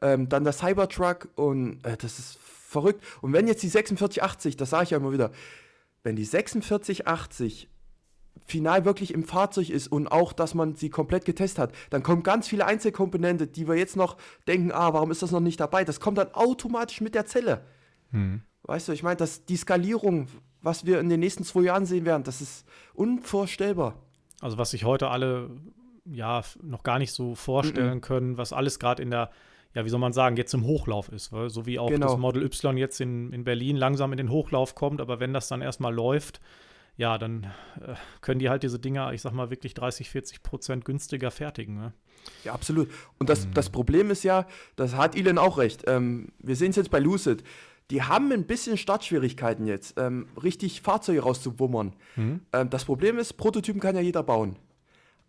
ähm, 0.00 0.28
dann 0.28 0.44
der 0.44 0.52
Cybertruck 0.52 1.28
und 1.34 1.84
äh, 1.84 1.96
das 1.96 2.18
ist 2.18 2.38
verrückt. 2.38 3.02
Und 3.22 3.32
wenn 3.32 3.46
jetzt 3.46 3.62
die 3.62 3.70
4680, 3.70 4.56
das 4.56 4.70
sage 4.70 4.84
ich 4.84 4.90
ja 4.90 4.98
immer 4.98 5.12
wieder, 5.12 5.30
wenn 6.02 6.16
die 6.16 6.24
4680 6.24 7.68
final 8.46 8.84
wirklich 8.84 9.14
im 9.14 9.24
Fahrzeug 9.24 9.70
ist 9.70 9.88
und 9.88 10.08
auch, 10.08 10.32
dass 10.32 10.54
man 10.54 10.74
sie 10.74 10.90
komplett 10.90 11.24
getestet 11.24 11.58
hat, 11.58 11.72
dann 11.90 12.02
kommen 12.02 12.22
ganz 12.22 12.46
viele 12.48 12.66
Einzelkomponente, 12.66 13.46
die 13.46 13.66
wir 13.66 13.76
jetzt 13.76 13.96
noch 13.96 14.16
denken, 14.46 14.70
ah, 14.72 14.92
warum 14.92 15.10
ist 15.10 15.22
das 15.22 15.30
noch 15.30 15.40
nicht 15.40 15.60
dabei? 15.60 15.84
Das 15.84 16.00
kommt 16.00 16.18
dann 16.18 16.34
automatisch 16.34 17.00
mit 17.00 17.14
der 17.14 17.26
Zelle. 17.26 17.62
Hm. 18.10 18.42
Weißt 18.64 18.88
du, 18.88 18.92
ich 18.92 19.02
meine, 19.02 19.24
die 19.48 19.56
Skalierung, 19.56 20.28
was 20.60 20.84
wir 20.84 21.00
in 21.00 21.08
den 21.08 21.20
nächsten 21.20 21.44
zwei 21.44 21.62
Jahren 21.62 21.86
sehen 21.86 22.04
werden, 22.04 22.24
das 22.24 22.40
ist 22.40 22.66
unvorstellbar. 22.92 23.94
Also 24.40 24.58
was 24.58 24.70
sich 24.70 24.84
heute 24.84 25.08
alle 25.08 25.50
ja 26.04 26.42
noch 26.62 26.82
gar 26.82 26.98
nicht 26.98 27.12
so 27.12 27.34
vorstellen 27.34 27.96
mm 27.96 27.98
-mm. 27.98 28.06
können, 28.06 28.38
was 28.38 28.52
alles 28.52 28.78
gerade 28.78 29.02
in 29.02 29.10
der 29.10 29.30
ja, 29.74 29.84
wie 29.84 29.88
soll 29.88 30.00
man 30.00 30.12
sagen, 30.12 30.36
jetzt 30.36 30.54
im 30.54 30.64
Hochlauf 30.64 31.08
ist. 31.08 31.32
Weil? 31.32 31.50
So 31.50 31.66
wie 31.66 31.78
auch 31.78 31.88
genau. 31.88 32.06
das 32.06 32.16
Model 32.16 32.44
Y 32.44 32.76
jetzt 32.76 33.00
in, 33.00 33.32
in 33.32 33.44
Berlin 33.44 33.76
langsam 33.76 34.12
in 34.12 34.18
den 34.18 34.30
Hochlauf 34.30 34.74
kommt, 34.74 35.00
aber 35.00 35.20
wenn 35.20 35.32
das 35.32 35.48
dann 35.48 35.62
erstmal 35.62 35.92
läuft, 35.92 36.40
ja, 36.96 37.18
dann 37.18 37.44
äh, 37.80 37.94
können 38.20 38.38
die 38.38 38.48
halt 38.48 38.62
diese 38.62 38.78
Dinger, 38.78 39.12
ich 39.12 39.20
sag 39.20 39.32
mal, 39.32 39.50
wirklich 39.50 39.74
30, 39.74 40.08
40 40.10 40.42
Prozent 40.44 40.84
günstiger 40.84 41.32
fertigen. 41.32 41.76
Ne? 41.76 41.92
Ja, 42.44 42.52
absolut. 42.52 42.88
Und 43.18 43.28
das, 43.28 43.46
mhm. 43.46 43.54
das 43.54 43.70
Problem 43.70 44.10
ist 44.10 44.22
ja, 44.22 44.46
das 44.76 44.94
hat 44.94 45.16
Elon 45.16 45.38
auch 45.38 45.58
recht. 45.58 45.82
Ähm, 45.88 46.28
wir 46.38 46.54
sehen 46.54 46.70
es 46.70 46.76
jetzt 46.76 46.92
bei 46.92 47.00
Lucid. 47.00 47.42
Die 47.90 48.02
haben 48.02 48.32
ein 48.32 48.46
bisschen 48.46 48.78
Startschwierigkeiten 48.78 49.66
jetzt, 49.66 49.98
ähm, 49.98 50.28
richtig 50.42 50.82
Fahrzeuge 50.82 51.20
rauszuwummern. 51.20 51.94
Mhm. 52.14 52.40
Ähm, 52.52 52.70
das 52.70 52.84
Problem 52.84 53.18
ist, 53.18 53.34
Prototypen 53.34 53.80
kann 53.80 53.96
ja 53.96 54.00
jeder 54.00 54.22
bauen. 54.22 54.56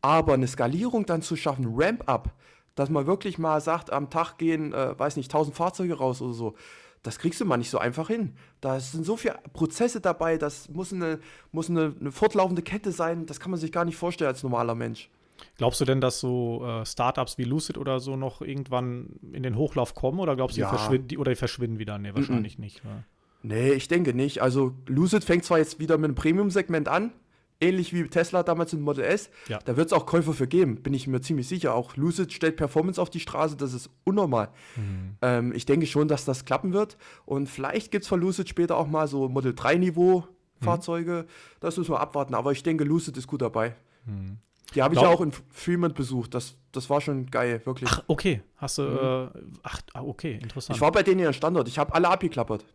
Aber 0.05 0.35
eine 0.35 0.47
Skalierung 0.47 1.07
dann 1.07 1.23
zu 1.23 1.35
schaffen, 1.35 1.65
Ramp-up, 1.75 2.31
dass 2.75 2.91
man 2.91 3.07
wirklich 3.07 3.39
mal 3.39 3.59
sagt, 3.59 3.91
am 3.91 4.11
Tag 4.11 4.37
gehen, 4.37 4.71
äh, 4.71 4.97
weiß 4.99 5.17
nicht, 5.17 5.31
1000 5.31 5.55
Fahrzeuge 5.55 5.95
raus 5.95 6.21
oder 6.21 6.33
so, 6.33 6.53
das 7.01 7.17
kriegst 7.17 7.41
du 7.41 7.45
mal 7.45 7.57
nicht 7.57 7.71
so 7.71 7.79
einfach 7.79 8.07
hin. 8.07 8.35
Da 8.61 8.79
sind 8.79 9.03
so 9.03 9.17
viele 9.17 9.39
Prozesse 9.53 10.01
dabei, 10.01 10.37
das 10.37 10.69
muss 10.69 10.93
eine, 10.93 11.17
muss 11.51 11.71
eine, 11.71 11.95
eine 11.99 12.11
fortlaufende 12.11 12.61
Kette 12.61 12.91
sein, 12.91 13.25
das 13.25 13.39
kann 13.39 13.49
man 13.49 13.59
sich 13.59 13.71
gar 13.71 13.83
nicht 13.83 13.95
vorstellen 13.95 14.27
als 14.27 14.43
normaler 14.43 14.75
Mensch. 14.75 15.09
Glaubst 15.57 15.81
du 15.81 15.85
denn, 15.85 16.01
dass 16.01 16.19
so 16.19 16.63
äh, 16.63 16.85
Startups 16.85 17.39
wie 17.39 17.43
Lucid 17.43 17.79
oder 17.79 17.99
so 17.99 18.15
noch 18.15 18.41
irgendwann 18.41 19.07
in 19.33 19.41
den 19.41 19.55
Hochlauf 19.55 19.95
kommen 19.95 20.19
oder 20.19 20.35
glaubst 20.35 20.55
du, 20.55 20.61
ja. 20.61 20.69
die, 20.69 20.77
verschwinden, 20.77 21.07
die, 21.07 21.17
oder 21.17 21.31
die 21.31 21.35
verschwinden 21.35 21.79
wieder? 21.79 21.97
Nee, 21.97 22.13
wahrscheinlich 22.13 22.59
mm 22.59 22.61
-mm. 22.61 22.63
nicht. 22.63 22.83
Ja. 22.83 23.03
Nee, 23.41 23.71
ich 23.71 23.87
denke 23.87 24.13
nicht. 24.13 24.43
Also 24.43 24.75
Lucid 24.85 25.23
fängt 25.23 25.45
zwar 25.45 25.57
jetzt 25.57 25.79
wieder 25.79 25.97
mit 25.97 26.05
einem 26.05 26.15
Premium-Segment 26.15 26.87
an, 26.87 27.11
ähnlich 27.59 27.93
wie 27.93 28.07
Tesla 28.07 28.43
damals 28.43 28.73
im 28.73 28.81
Model 28.81 29.03
S. 29.03 29.29
Ja. 29.47 29.59
Da 29.63 29.77
wird 29.77 29.87
es 29.87 29.93
auch 29.93 30.05
Käufer 30.05 30.33
für 30.33 30.47
geben, 30.47 30.81
bin 30.81 30.93
ich 30.93 31.07
mir 31.07 31.21
ziemlich 31.21 31.47
sicher. 31.47 31.73
Auch 31.73 31.95
Lucid 31.95 32.33
stellt 32.33 32.57
Performance 32.57 33.01
auf 33.01 33.09
die 33.09 33.19
Straße, 33.19 33.55
das 33.55 33.73
ist 33.73 33.89
unnormal. 34.03 34.49
Mhm. 34.75 35.17
Ähm, 35.21 35.53
ich 35.53 35.65
denke 35.65 35.87
schon, 35.87 36.07
dass 36.07 36.25
das 36.25 36.45
klappen 36.45 36.73
wird. 36.73 36.97
Und 37.25 37.49
vielleicht 37.49 37.91
gibt 37.91 38.03
es 38.03 38.09
von 38.09 38.19
Lucid 38.19 38.49
später 38.49 38.77
auch 38.77 38.87
mal 38.87 39.07
so 39.07 39.29
Model 39.29 39.53
3-Niveau 39.53 40.21
mhm. 40.21 40.63
Fahrzeuge. 40.63 41.25
Mhm. 41.27 41.31
Das 41.59 41.77
müssen 41.77 41.91
wir 41.91 41.99
abwarten. 41.99 42.33
Aber 42.33 42.51
ich 42.51 42.63
denke, 42.63 42.83
Lucid 42.83 43.17
ist 43.17 43.27
gut 43.27 43.41
dabei. 43.41 43.75
Mhm. 44.05 44.37
Die 44.73 44.81
habe 44.81 44.95
ich 44.95 45.01
ja 45.01 45.07
auch 45.07 45.21
in 45.21 45.31
Fremont 45.51 45.95
besucht. 45.95 46.33
Das, 46.33 46.55
das 46.71 46.89
war 46.89 46.99
schon 46.99 47.27
geil, 47.27 47.61
wirklich. 47.65 47.89
Ach, 47.91 48.03
okay. 48.07 48.41
Hast 48.57 48.79
du. 48.79 48.81
Mhm. 48.83 48.97
Äh, 48.97 49.57
ach, 49.63 49.81
ah, 49.93 50.01
okay, 50.01 50.39
interessant. 50.41 50.75
Ich 50.75 50.81
war 50.81 50.91
bei 50.91 51.03
denen 51.03 51.19
in 51.19 51.25
ihrem 51.25 51.33
Standort. 51.33 51.67
Ich 51.67 51.77
habe 51.77 51.93
alle 51.93 52.09
abgeklappert. 52.09 52.65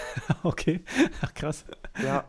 okay. 0.42 0.80
Ach, 1.20 1.34
krass. 1.34 1.64
Ja. 2.02 2.24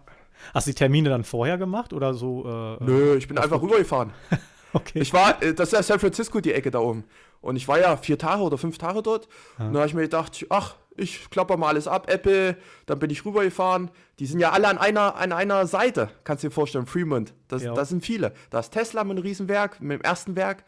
Hast 0.54 0.68
du 0.68 0.72
die 0.72 0.76
Termine 0.76 1.10
dann 1.10 1.24
vorher 1.24 1.58
gemacht 1.58 1.94
oder 1.94 2.14
so? 2.14 2.46
Äh, 2.46 2.84
Nö, 2.84 3.16
ich 3.16 3.28
bin 3.28 3.38
einfach 3.38 3.62
rübergefahren. 3.62 4.12
okay. 4.74 5.00
Ich 5.00 5.14
war, 5.14 5.42
äh, 5.42 5.54
das 5.54 5.70
ist 5.70 5.74
ja 5.74 5.84
San 5.84 6.00
Francisco, 6.00 6.40
die 6.40 6.54
Ecke 6.54 6.72
da 6.72 6.80
oben. 6.80 7.04
Und 7.42 7.56
ich 7.56 7.68
war 7.68 7.80
ja 7.80 7.98
vier 7.98 8.18
Tage 8.18 8.44
oder 8.44 8.58
fünf 8.58 8.78
Tage 8.78 9.02
dort. 9.02 9.28
Ja. 9.58 9.68
Und 9.68 9.74
da 9.74 9.80
habe 9.80 9.88
ich 9.88 9.94
mir 9.94 10.04
gedacht, 10.04 10.46
ach, 10.50 10.76
ich 10.96 11.30
klapper 11.30 11.58
mal 11.58 11.70
alles 11.70 11.88
ab, 11.88 12.10
Apple, 12.10 12.58
dann 12.86 13.00
bin 13.00 13.10
ich 13.10 13.26
rübergefahren. 13.26 13.90
Die 14.20 14.26
sind 14.26 14.40
ja 14.40 14.52
alle 14.52 14.68
an 14.68 14.78
einer, 14.78 15.16
an 15.16 15.32
einer 15.32 15.66
Seite, 15.66 16.10
kannst 16.24 16.44
du 16.44 16.50
dir 16.50 16.54
vorstellen, 16.54 16.86
Fremont. 16.86 17.34
Das, 17.48 17.64
ja. 17.64 17.74
das 17.74 17.90
sind 17.90 18.06
viele. 18.06 18.34
Da 18.50 18.60
ist 18.60 18.72
Tesla 18.72 19.04
mit 19.04 19.18
einem 19.18 19.24
Riesenwerk, 19.24 19.82
mit 19.82 20.00
dem 20.00 20.02
ersten 20.02 20.36
Werk. 20.36 20.64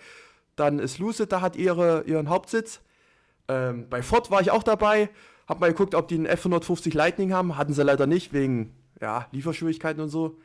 Dann 0.56 0.80
ist 0.80 1.00
Lucid, 1.00 1.32
da 1.32 1.42
hat 1.42 1.56
ihre, 1.56 2.04
ihren 2.04 2.30
Hauptsitz. 2.30 2.82
Ähm, 3.48 3.88
bei 3.90 4.02
Ford 4.02 4.32
war 4.32 4.42
ich 4.42 4.52
auch 4.52 4.64
dabei. 4.64 5.10
Hab 5.48 5.60
mal 5.60 5.70
geguckt, 5.70 5.94
ob 5.94 6.08
die 6.08 6.16
einen 6.16 6.26
F-150 6.26 6.96
Lightning 6.96 7.34
haben. 7.34 7.58
Hatten 7.58 7.74
sie 7.74 7.84
leider 7.84 8.08
nicht, 8.08 8.34
wegen 8.34 8.74
ja, 9.04 9.28
Lieferschwierigkeiten 9.32 10.02
und 10.02 10.10
so. 10.10 10.38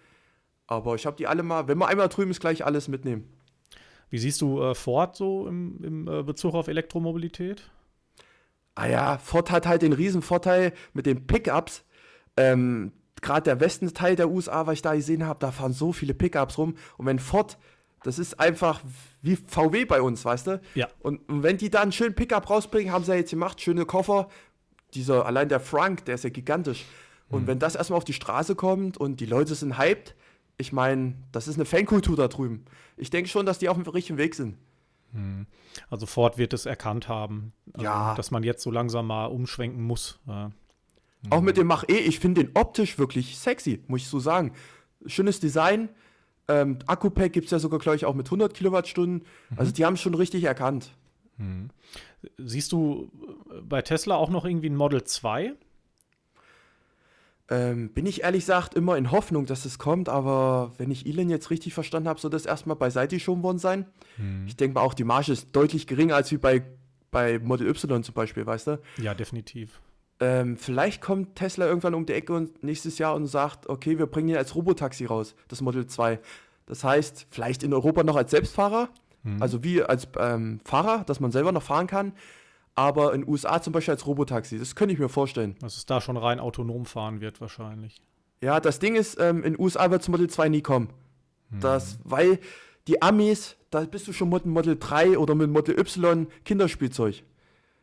Aber 0.67 0.97
ich 0.97 1.07
habe 1.07 1.17
die 1.17 1.27
alle 1.29 1.43
mal, 1.43 1.69
wenn 1.69 1.79
man 1.79 1.89
einmal 1.89 2.09
drüben 2.09 2.33
ist, 2.33 2.41
gleich 2.41 2.67
alles 2.67 2.89
mitnehmen. 2.89 3.33
Wie 4.11 4.19
siehst 4.19 4.41
du 4.41 4.61
äh, 4.61 4.75
Ford 4.75 5.17
so 5.17 5.47
im, 5.47 5.83
im 5.83 6.09
äh, 6.09 6.23
Bezug 6.25 6.55
auf 6.55 6.67
Elektromobilität? 6.67 7.71
Ah 8.75 8.87
ja, 8.87 9.19
Ford 9.19 9.51
hat 9.51 9.67
halt 9.67 9.83
den 9.83 9.93
riesen 9.93 10.23
Vorteil 10.23 10.73
mit 10.93 11.07
den 11.07 11.27
Pickups. 11.27 11.85
Ähm, 12.37 12.93
Gerade 13.21 13.43
der 13.43 13.61
Westenteil 13.61 14.17
der 14.17 14.29
USA, 14.29 14.67
was 14.67 14.75
ich 14.75 14.83
da 14.83 14.95
gesehen 14.95 15.25
habe, 15.25 15.39
da 15.41 15.51
fahren 15.53 15.73
so 15.73 15.93
viele 15.93 16.15
Pickups 16.15 16.59
rum. 16.59 16.77
Und 16.97 17.07
wenn 17.07 17.19
Ford, 17.19 17.59
das 18.03 18.19
ist 18.19 18.39
einfach 18.41 18.81
wie 19.23 19.37
VW 19.37 19.85
bei 19.85 20.03
uns, 20.03 20.25
weißt 20.25 20.47
du? 20.49 20.61
Ja. 20.75 20.89
Und, 21.01 21.29
und 21.29 21.43
wenn 21.43 21.59
die 21.59 21.71
da 21.71 21.81
einen 21.81 21.93
schönen 21.93 22.15
Pickup 22.15 22.51
rausbringen, 22.51 22.93
haben 22.93 23.05
sie 23.05 23.13
ja 23.13 23.19
jetzt 23.19 23.31
gemacht, 23.31 23.61
schöne 23.61 23.85
Koffer. 23.85 24.29
Dieser, 24.95 25.27
allein 25.27 25.49
der 25.49 25.61
Frank, 25.61 26.05
der 26.07 26.17
ist 26.17 26.25
ja 26.25 26.31
gigantisch. 26.31 26.85
Und 27.29 27.43
mhm. 27.43 27.47
wenn 27.47 27.59
das 27.59 27.75
erstmal 27.75 27.99
auf 27.99 28.05
die 28.05 28.13
Straße 28.13 28.55
kommt 28.55 28.97
und 28.97 29.21
die 29.21 29.27
Leute 29.27 29.55
sind 29.55 29.79
hyped, 29.79 30.15
ich 30.57 30.73
meine, 30.73 31.15
das 31.33 31.47
ist 31.49 31.55
eine 31.55 31.65
Fankultur 31.65 32.17
da 32.17 32.29
drüben. 32.29 32.65
Ich 32.97 33.11
denke 33.11 33.29
schon, 33.29 33.47
dass 33.47 33.59
die 33.59 33.69
auf 33.69 33.77
dem 33.77 33.87
richtigen 33.89 34.19
Weg 34.19 34.35
sind. 34.35 34.57
Mhm. 35.13 35.47
Also 35.91 36.07
Ford 36.07 36.39
wird 36.39 36.53
es 36.53 36.67
erkannt 36.67 37.09
haben, 37.09 37.53
also, 37.73 37.85
ja. 37.85 38.15
dass 38.15 38.31
man 38.31 38.43
jetzt 38.43 38.63
so 38.63 38.71
langsam 38.71 39.07
mal 39.07 39.27
umschwenken 39.27 39.83
muss. 39.83 40.19
Ja. 40.27 40.51
Auch 41.31 41.41
mit 41.41 41.57
dem 41.57 41.67
Mach 41.67 41.85
E, 41.89 41.97
ich 41.97 42.21
finde 42.21 42.45
den 42.45 42.53
optisch 42.55 42.99
wirklich 42.99 43.39
sexy, 43.39 43.83
muss 43.87 44.03
ich 44.03 44.09
so 44.09 44.21
sagen. 44.21 44.53
Schönes 45.07 45.41
Design. 45.41 45.89
Ähm, 46.49 46.79
Akku-Pack 46.87 47.33
gibt 47.33 47.47
es 47.47 47.51
ja 47.51 47.59
sogar, 47.59 47.79
glaube 47.79 47.97
ich, 47.97 48.05
auch 48.05 48.15
mit 48.15 48.27
100 48.27 48.55
Kilowattstunden. 48.55 49.27
Mhm. 49.51 49.59
Also 49.59 49.73
die 49.73 49.85
haben 49.85 49.95
es 49.95 50.01
schon 50.01 50.15
richtig 50.15 50.45
erkannt. 50.45 50.93
Mhm. 51.37 51.71
Siehst 52.39 52.73
du 52.73 53.11
bei 53.63 53.83
Tesla 53.83 54.17
auch 54.17 54.31
noch 54.31 54.45
irgendwie 54.45 54.71
ein 54.71 54.77
Model 54.77 55.05
2? 55.05 55.55
Ähm, 57.51 57.91
bin 57.95 58.05
ich 58.05 58.23
ehrlich 58.23 58.43
gesagt 58.43 58.75
immer 58.75 58.99
in 58.99 59.11
Hoffnung, 59.11 59.47
dass 59.47 59.65
es 59.65 59.79
kommt, 59.79 60.11
aber 60.11 60.73
wenn 60.77 60.91
ich 60.91 61.07
Elon 61.07 61.31
jetzt 61.31 61.51
richtig 61.51 61.73
verstanden 61.73 62.09
habe, 62.09 62.21
soll 62.21 62.31
das 62.31 62.45
erstmal 62.45 62.77
beiseite 62.77 63.17
geschoben 63.17 63.43
worden 63.43 63.59
sein. 63.59 63.87
Hm. 64.17 64.45
Ich 64.47 64.57
denke 64.57 64.75
mal 64.75 64.83
auch, 64.83 64.93
die 64.93 65.05
Marge 65.05 65.33
ist 65.33 65.57
deutlich 65.57 65.87
geringer 65.87 66.15
als 66.15 66.31
wie 66.31 66.37
bei, 66.37 66.63
bei 67.11 67.39
Model 67.39 67.67
Y 67.69 68.03
zum 68.03 68.15
Beispiel, 68.15 68.45
weißt 68.45 68.67
du? 68.67 68.81
Ja, 68.99 69.15
definitiv. 69.15 69.81
Ähm, 70.21 70.59
vielleicht 70.59 71.01
kommt 71.01 71.37
Tesla 71.37 71.67
irgendwann 71.67 71.95
um 71.95 72.05
die 72.05 72.13
Ecke 72.13 72.35
und 72.35 72.63
nächstes 72.63 72.99
Jahr 72.99 73.15
und 73.15 73.27
sagt, 73.27 73.67
okay, 73.69 73.99
wir 73.99 74.07
bringen 74.07 74.29
ihn 74.29 74.37
als 74.37 74.55
Robotaxi 74.55 75.07
raus, 75.07 75.35
das 75.47 75.63
Model 75.63 75.87
2. 75.87 76.19
Das 76.67 76.85
heißt, 76.85 77.29
vielleicht 77.31 77.63
in 77.63 77.73
Europa 77.73 78.03
noch 78.03 78.17
als 78.17 78.31
Selbstfahrer, 78.31 78.91
hm. 79.23 79.41
also 79.41 79.65
wie 79.65 79.83
als 79.83 80.07
ähm, 80.19 80.61
Fahrer, 80.65 81.05
dass 81.05 81.19
man 81.19 81.33
selber 81.33 81.53
noch 81.53 81.63
fahren 81.63 81.87
kann 81.87 82.13
aber 82.79 83.13
in 83.13 83.23
den 83.23 83.29
USA 83.29 83.61
zum 83.61 83.73
Beispiel 83.73 83.93
als 83.93 84.07
Robotaxi. 84.07 84.57
Das 84.57 84.77
könnte 84.77 84.95
ich 84.95 85.01
mir 85.01 85.09
vorstellen. 85.09 85.57
Dass 85.59 85.77
es 85.77 85.85
da 85.85 86.01
schon 86.01 86.17
rein 86.17 86.39
autonom 86.39 86.87
fahren 86.87 87.21
wird, 87.21 87.41
wahrscheinlich. 87.41 88.01
Ja, 88.41 88.61
das 88.61 88.79
Ding 88.79 88.95
ist, 88.95 89.19
ähm, 89.19 89.39
in 89.43 89.55
den 89.55 89.61
USA 89.61 89.91
wird 89.91 90.03
es 90.03 90.09
Model 90.09 90.31
2 90.31 90.49
nie 90.49 90.63
kommen. 90.63 90.89
Hm. 91.51 91.59
Das, 91.59 91.99
weil 92.05 92.39
die 92.87 93.03
Amis, 93.03 93.57
da 93.71 93.81
bist 93.81 94.07
du 94.07 94.13
schon 94.13 94.29
mit 94.29 94.47
Model 94.47 94.77
3 94.79 95.19
oder 95.19 95.35
mit 95.35 95.51
Model 95.51 95.77
Y 95.77 96.29
Kinderspielzeug. 96.45 97.17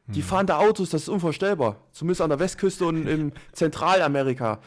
Hm. 0.06 0.14
Die 0.14 0.22
fahren 0.22 0.48
da 0.48 0.60
Autos, 0.60 0.92
das 0.92 1.04
ist 1.04 1.10
unvorstellbar. 1.10 1.76
Zumindest 1.92 2.22
an 2.22 2.30
der 2.30 2.40
Westküste 2.40 2.86
und 2.86 3.06
in 3.06 3.34
Zentralamerika. 3.52 4.62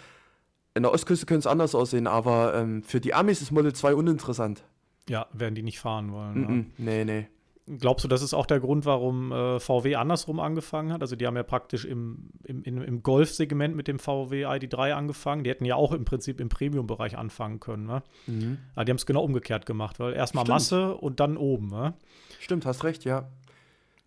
In 0.74 0.82
der 0.82 0.92
Ostküste 0.92 1.24
könnte 1.24 1.40
es 1.40 1.46
anders 1.46 1.74
aussehen, 1.74 2.06
aber 2.06 2.54
ähm, 2.54 2.82
für 2.82 3.00
die 3.00 3.14
Amis 3.14 3.40
ist 3.40 3.50
Model 3.50 3.72
2 3.72 3.94
uninteressant. 3.94 4.62
Ja, 5.08 5.26
werden 5.32 5.54
die 5.54 5.62
nicht 5.62 5.80
fahren 5.80 6.12
wollen. 6.12 6.38
Mm 6.38 6.50
-mm, 6.50 6.64
nee, 6.76 7.04
nee. 7.06 7.28
Glaubst 7.78 8.04
du, 8.04 8.08
das 8.08 8.22
ist 8.22 8.34
auch 8.34 8.46
der 8.46 8.60
Grund, 8.60 8.86
warum 8.86 9.32
äh, 9.32 9.60
VW 9.60 9.96
andersrum 9.96 10.40
angefangen 10.40 10.92
hat? 10.92 11.02
Also 11.02 11.16
die 11.16 11.26
haben 11.26 11.36
ja 11.36 11.42
praktisch 11.42 11.84
im, 11.84 12.30
im, 12.44 12.62
im 12.64 13.02
Golf-Segment 13.02 13.76
mit 13.76 13.88
dem 13.88 13.98
VW 13.98 14.46
ID3 14.46 14.92
angefangen. 14.92 15.44
Die 15.44 15.50
hätten 15.50 15.64
ja 15.64 15.76
auch 15.76 15.92
im 15.92 16.04
Prinzip 16.04 16.40
im 16.40 16.48
Premium-Bereich 16.48 17.18
anfangen 17.18 17.60
können. 17.60 17.86
Ne? 17.86 18.02
Mhm. 18.26 18.58
Aber 18.74 18.84
die 18.84 18.90
haben 18.90 18.96
es 18.96 19.06
genau 19.06 19.22
umgekehrt 19.22 19.66
gemacht, 19.66 20.00
weil 20.00 20.14
erstmal 20.14 20.44
Masse 20.44 20.94
und 20.94 21.20
dann 21.20 21.36
oben. 21.36 21.68
Ne? 21.68 21.94
Stimmt, 22.40 22.64
hast 22.64 22.84
recht, 22.84 23.04
ja. 23.04 23.28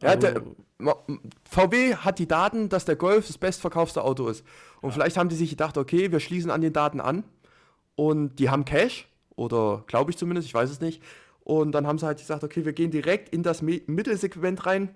Ja, 0.01 0.15
der, 0.15 0.37
also 0.37 0.55
VW 1.47 1.95
hat 1.95 2.17
die 2.17 2.27
Daten, 2.27 2.69
dass 2.69 2.85
der 2.85 2.95
Golf 2.95 3.27
das 3.27 3.37
bestverkaufte 3.37 4.03
Auto 4.03 4.27
ist. 4.27 4.43
Und 4.81 4.89
ja. 4.89 4.93
vielleicht 4.93 5.17
haben 5.17 5.29
die 5.29 5.35
sich 5.35 5.51
gedacht, 5.51 5.77
okay, 5.77 6.11
wir 6.11 6.19
schließen 6.19 6.49
an 6.49 6.61
den 6.61 6.73
Daten 6.73 6.99
an 6.99 7.23
und 7.95 8.39
die 8.39 8.49
haben 8.49 8.65
Cash 8.65 9.07
oder 9.35 9.83
glaube 9.87 10.11
ich 10.11 10.17
zumindest, 10.17 10.47
ich 10.47 10.53
weiß 10.53 10.71
es 10.71 10.81
nicht. 10.81 11.03
Und 11.51 11.73
dann 11.73 11.85
haben 11.85 11.97
sie 11.97 12.05
halt 12.05 12.17
gesagt, 12.17 12.45
okay, 12.45 12.63
wir 12.63 12.71
gehen 12.71 12.91
direkt 12.91 13.27
in 13.27 13.43
das 13.43 13.61
Mittelsegment 13.61 14.65
rein 14.65 14.95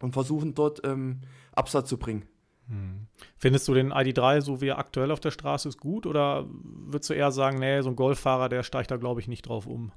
und 0.00 0.12
versuchen 0.12 0.54
dort 0.54 0.86
ähm, 0.86 1.22
Absatz 1.52 1.88
zu 1.88 1.96
bringen. 1.96 2.26
Hm. 2.68 3.06
Findest 3.38 3.66
du 3.68 3.72
den 3.72 3.90
ID3, 3.90 4.42
so 4.42 4.60
wie 4.60 4.66
er 4.66 4.78
aktuell 4.78 5.10
auf 5.10 5.20
der 5.20 5.30
Straße 5.30 5.66
ist, 5.66 5.80
gut? 5.80 6.04
Oder 6.04 6.44
würdest 6.50 7.08
du 7.08 7.14
eher 7.14 7.32
sagen, 7.32 7.58
nee, 7.58 7.80
so 7.80 7.88
ein 7.88 7.96
Golffahrer, 7.96 8.50
der 8.50 8.64
steigt 8.64 8.90
da, 8.90 8.98
glaube 8.98 9.22
ich, 9.22 9.28
nicht 9.28 9.48
drauf 9.48 9.66
um? 9.66 9.90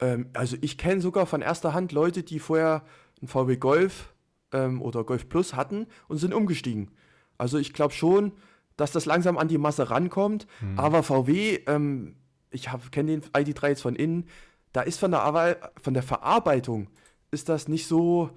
Ähm, 0.00 0.28
also 0.34 0.58
ich 0.60 0.76
kenne 0.76 1.00
sogar 1.00 1.24
von 1.24 1.40
erster 1.40 1.72
Hand 1.72 1.92
Leute, 1.92 2.22
die 2.22 2.38
vorher 2.38 2.84
einen 3.22 3.28
VW 3.28 3.56
Golf 3.56 4.12
ähm, 4.52 4.82
oder 4.82 5.02
Golf 5.04 5.30
Plus 5.30 5.54
hatten 5.54 5.86
und 6.08 6.18
sind 6.18 6.34
umgestiegen. 6.34 6.90
Also 7.38 7.56
ich 7.56 7.72
glaube 7.72 7.94
schon, 7.94 8.32
dass 8.76 8.92
das 8.92 9.06
langsam 9.06 9.38
an 9.38 9.48
die 9.48 9.56
Masse 9.56 9.88
rankommt. 9.88 10.46
Hm. 10.58 10.78
Aber 10.78 11.02
VW, 11.02 11.60
ähm, 11.68 12.16
ich 12.50 12.68
kenne 12.90 13.12
den 13.12 13.22
ID3 13.22 13.68
jetzt 13.68 13.80
von 13.80 13.96
innen, 13.96 14.26
da 14.72 14.82
ist 14.82 14.98
von 14.98 15.10
der, 15.10 15.72
von 15.80 15.94
der 15.94 16.02
Verarbeitung, 16.02 16.88
ist 17.30 17.48
das 17.48 17.68
nicht 17.68 17.86
so, 17.86 18.30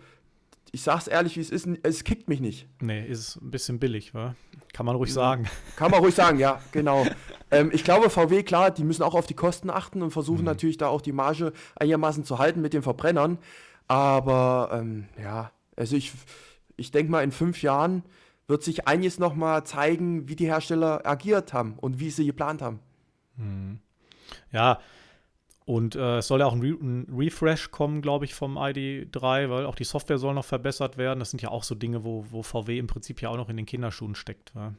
ich 0.72 0.82
sag's 0.82 1.08
ehrlich, 1.08 1.38
wie 1.38 1.41
es 1.41 1.52
ist, 1.52 1.67
es 1.84 2.04
kickt 2.04 2.28
mich 2.28 2.39
nicht. 2.39 2.67
Nee, 2.82 3.06
ist 3.06 3.36
ein 3.38 3.52
bisschen 3.52 3.80
billig, 3.80 4.13
wa? 4.13 4.36
Kann 4.74 4.86
man 4.86 4.96
ruhig 4.96 5.13
sagen. 5.13 5.48
Kann 5.76 5.91
man 5.91 6.00
ruhig 6.00 6.15
sagen, 6.15 6.39
ja, 6.39 6.60
genau. 6.72 7.06
ähm, 7.52 7.69
ich 7.74 7.84
glaube, 7.84 8.10
VW, 8.10 8.41
klar, 8.43 8.72
die 8.72 8.84
müssen 8.84 9.04
auch 9.04 9.13
auf 9.13 9.28
die 9.28 9.36
Kosten 9.36 9.69
achten 9.69 10.02
und 10.02 10.12
versuchen 10.12 10.39
mhm. 10.39 10.46
natürlich 10.46 10.78
da 10.78 10.88
auch 10.88 11.02
die 11.02 11.12
Marge 11.12 11.54
einigermaßen 11.76 12.24
zu 12.24 12.39
halten 12.39 12.62
mit 12.62 12.74
den 12.74 12.82
Verbrennern. 12.82 13.38
Aber 13.88 14.72
ähm, 14.74 15.08
ja, 15.22 15.52
also 15.76 15.96
ich, 15.96 16.12
ich 16.76 16.89
denke 16.89 17.12
mal, 17.12 17.24
in 17.24 17.32
fünf 17.32 17.62
Jahren 17.62 18.04
wird 18.48 18.63
sich 18.63 18.88
einiges 18.88 19.19
nochmal 19.19 19.63
zeigen, 19.65 20.28
wie 20.28 20.36
die 20.36 20.48
Hersteller 20.48 21.06
agiert 21.06 21.54
haben 21.54 21.76
und 21.80 22.00
wie 22.00 22.10
sie 22.10 22.26
geplant 22.26 22.62
haben. 22.62 22.80
Mhm. 23.38 23.80
Ja, 24.52 24.80
und 25.65 25.95
äh, 25.95 26.17
es 26.17 26.28
soll 26.28 26.41
ja 26.41 26.45
auch 26.45 26.54
ein, 26.54 26.62
Re 26.62 26.76
ein 26.80 27.08
Refresh 27.15 27.71
kommen, 27.71 28.02
glaube 28.02 28.26
ich, 28.26 28.34
vom 28.34 28.58
ID3, 28.58 29.49
weil 29.49 29.65
auch 29.65 29.76
die 29.76 29.86
Software 29.86 30.17
soll 30.17 30.34
noch 30.34 30.45
verbessert 30.45 30.97
werden. 30.97 31.19
Das 31.19 31.30
sind 31.30 31.41
ja 31.41 31.49
auch 31.49 31.63
so 31.63 31.76
Dinge, 31.76 32.04
wo, 32.04 32.26
wo 32.30 32.43
VW 32.43 32.78
im 32.78 32.88
Prinzip 32.88 33.21
ja 33.21 33.30
auch 33.30 33.38
noch 33.38 33.49
in 33.49 33.58
den 33.58 33.65
Kinderschuhen 33.65 34.15
steckt. 34.15 34.52
Ja. 34.56 34.73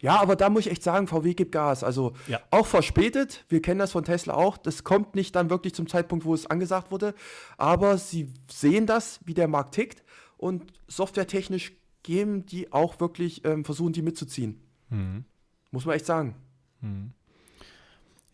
Ja, 0.00 0.20
aber 0.20 0.36
da 0.36 0.48
muss 0.48 0.66
ich 0.66 0.72
echt 0.72 0.82
sagen, 0.82 1.08
VW 1.08 1.34
gibt 1.34 1.52
Gas. 1.52 1.82
Also 1.82 2.12
ja. 2.28 2.40
auch 2.50 2.66
verspätet. 2.66 3.44
Wir 3.48 3.60
kennen 3.60 3.80
das 3.80 3.92
von 3.92 4.04
Tesla 4.04 4.34
auch. 4.34 4.56
Das 4.56 4.84
kommt 4.84 5.16
nicht 5.16 5.34
dann 5.34 5.50
wirklich 5.50 5.74
zum 5.74 5.88
Zeitpunkt, 5.88 6.24
wo 6.24 6.34
es 6.34 6.46
angesagt 6.46 6.92
wurde. 6.92 7.14
Aber 7.56 7.98
sie 7.98 8.32
sehen 8.48 8.86
das, 8.86 9.20
wie 9.24 9.34
der 9.34 9.48
Markt 9.48 9.74
tickt. 9.74 10.04
Und 10.36 10.72
softwaretechnisch 10.86 11.72
geben 12.04 12.46
die 12.46 12.72
auch 12.72 13.00
wirklich, 13.00 13.44
ähm, 13.44 13.64
versuchen 13.64 13.92
die 13.92 14.02
mitzuziehen. 14.02 14.62
Mhm. 14.88 15.24
Muss 15.72 15.84
man 15.84 15.96
echt 15.96 16.06
sagen. 16.06 16.36
Mhm. 16.80 17.12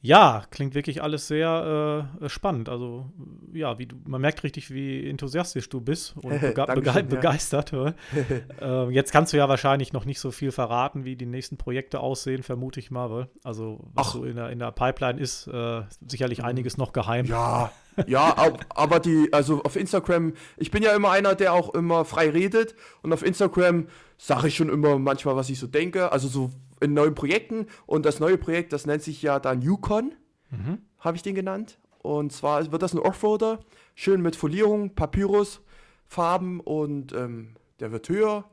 Ja, 0.04 0.42
klingt 0.50 0.74
wirklich 0.74 1.02
alles 1.02 1.28
sehr 1.28 2.10
äh, 2.20 2.28
spannend. 2.28 2.68
Also, 2.68 3.06
ja, 3.54 3.78
wie 3.78 3.86
du, 3.86 3.96
man 4.04 4.20
merkt 4.20 4.44
richtig, 4.44 4.70
wie 4.70 5.08
enthusiastisch 5.08 5.70
du 5.70 5.80
bist 5.80 6.14
und 6.20 6.28
bege 6.42 6.66
bege 6.74 7.04
begeistert. 7.04 7.72
äh, 8.60 8.90
jetzt 8.90 9.12
kannst 9.12 9.32
du 9.32 9.38
ja 9.38 9.48
wahrscheinlich 9.48 9.94
noch 9.94 10.04
nicht 10.04 10.20
so 10.20 10.30
viel 10.30 10.52
verraten, 10.52 11.06
wie 11.06 11.16
die 11.16 11.24
nächsten 11.24 11.56
Projekte 11.56 12.00
aussehen, 12.00 12.42
vermute 12.42 12.80
ich 12.80 12.90
mal. 12.90 13.30
Also, 13.44 13.80
was 13.94 14.08
Ach. 14.08 14.12
so 14.12 14.24
in 14.24 14.36
der, 14.36 14.50
in 14.50 14.58
der 14.58 14.72
Pipeline 14.72 15.18
ist, 15.18 15.46
äh, 15.46 15.80
sicherlich 16.06 16.40
mhm. 16.40 16.44
einiges 16.44 16.76
noch 16.76 16.92
geheim. 16.92 17.24
Ja, 17.24 17.72
ja, 18.06 18.52
aber 18.68 19.00
die, 19.00 19.28
also 19.32 19.62
auf 19.62 19.74
Instagram, 19.74 20.34
ich 20.58 20.70
bin 20.70 20.82
ja 20.82 20.94
immer 20.94 21.12
einer, 21.12 21.34
der 21.34 21.54
auch 21.54 21.72
immer 21.72 22.04
frei 22.04 22.28
redet 22.28 22.74
und 23.00 23.10
auf 23.14 23.24
Instagram 23.24 23.86
sage 24.18 24.48
ich 24.48 24.56
schon 24.56 24.68
immer 24.68 24.98
manchmal, 24.98 25.36
was 25.36 25.48
ich 25.48 25.58
so 25.58 25.66
denke. 25.66 26.12
Also 26.12 26.28
so 26.28 26.50
in 26.84 26.94
neuen 26.94 27.14
Projekten. 27.14 27.66
Und 27.86 28.06
das 28.06 28.20
neue 28.20 28.38
Projekt, 28.38 28.72
das 28.72 28.86
nennt 28.86 29.02
sich 29.02 29.22
ja 29.22 29.40
dann 29.40 29.62
Yukon, 29.62 30.14
mhm. 30.50 30.78
habe 30.98 31.16
ich 31.16 31.22
den 31.22 31.34
genannt. 31.34 31.78
Und 31.98 32.32
zwar 32.32 32.70
wird 32.70 32.82
das 32.82 32.92
ein 32.92 32.98
Offroader, 32.98 33.60
schön 33.94 34.20
mit 34.20 34.36
Folierung, 34.36 34.94
Papyrus, 34.94 35.62
Farben 36.06 36.60
und 36.60 37.12
ähm, 37.14 37.56
der 37.80 37.92
wird 37.92 38.08
höher. 38.08 38.44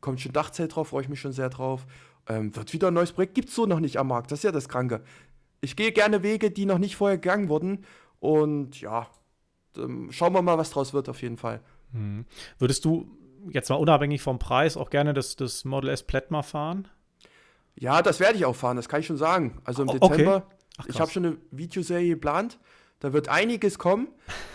Kommt 0.00 0.20
schon 0.20 0.32
Dachzelt 0.32 0.74
drauf, 0.74 0.88
freue 0.88 1.02
ich 1.02 1.08
mich 1.08 1.20
schon 1.20 1.32
sehr 1.32 1.50
drauf. 1.50 1.86
Ähm, 2.28 2.54
wird 2.54 2.72
wieder 2.72 2.88
ein 2.88 2.94
neues 2.94 3.12
Projekt, 3.12 3.34
gibt 3.34 3.48
es 3.48 3.54
so 3.54 3.66
noch 3.66 3.80
nicht 3.80 3.98
am 3.98 4.08
Markt, 4.08 4.30
das 4.30 4.38
ist 4.40 4.44
ja 4.44 4.52
das 4.52 4.68
Kranke. 4.68 5.02
Ich 5.60 5.76
gehe 5.76 5.92
gerne 5.92 6.22
Wege, 6.22 6.50
die 6.50 6.66
noch 6.66 6.78
nicht 6.78 6.96
vorher 6.96 7.18
gegangen 7.18 7.48
wurden. 7.48 7.84
Und 8.20 8.80
ja, 8.80 9.08
ähm, 9.76 10.12
schauen 10.12 10.32
wir 10.32 10.42
mal, 10.42 10.56
was 10.56 10.70
draus 10.70 10.94
wird 10.94 11.08
auf 11.08 11.20
jeden 11.20 11.36
Fall. 11.36 11.60
Mhm. 11.92 12.26
Würdest 12.58 12.84
du 12.84 13.10
jetzt 13.50 13.68
mal 13.70 13.76
unabhängig 13.76 14.22
vom 14.22 14.38
Preis 14.38 14.76
auch 14.76 14.90
gerne 14.90 15.14
das, 15.14 15.36
das 15.36 15.64
Model 15.64 15.90
S 15.90 16.02
Plättmer 16.02 16.42
fahren? 16.42 16.88
Ja, 17.76 18.02
das 18.02 18.20
werde 18.20 18.36
ich 18.36 18.44
auch 18.44 18.56
fahren, 18.56 18.76
das 18.76 18.88
kann 18.88 19.00
ich 19.00 19.06
schon 19.06 19.16
sagen. 19.16 19.60
Also 19.64 19.82
im 19.82 19.88
Dezember, 19.88 20.36
okay. 20.36 20.54
Ach, 20.78 20.86
ich 20.86 21.00
habe 21.00 21.10
schon 21.10 21.26
eine 21.26 21.36
Videoserie 21.50 22.10
geplant. 22.10 22.58
Da 23.00 23.12
wird 23.12 23.28
einiges 23.28 23.78
kommen, 23.78 24.08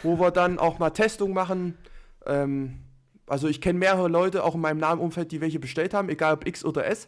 wo 0.04 0.20
wir 0.20 0.32
dann 0.32 0.58
auch 0.58 0.80
mal 0.80 0.90
Testungen 0.90 1.34
machen. 1.34 1.78
Ähm, 2.26 2.80
also 3.28 3.48
ich 3.48 3.62
kenne 3.62 3.78
mehrere 3.78 4.08
Leute, 4.08 4.44
auch 4.44 4.56
in 4.56 4.62
meinem 4.62 4.80
nahen 4.80 5.00
Umfeld, 5.00 5.32
die 5.32 5.42
welche 5.42 5.60
bestellt 5.60 5.94
haben, 5.94 6.10
egal 6.10 6.34
ob 6.34 6.48
X 6.48 6.66
oder 6.66 6.86
S. 6.88 7.08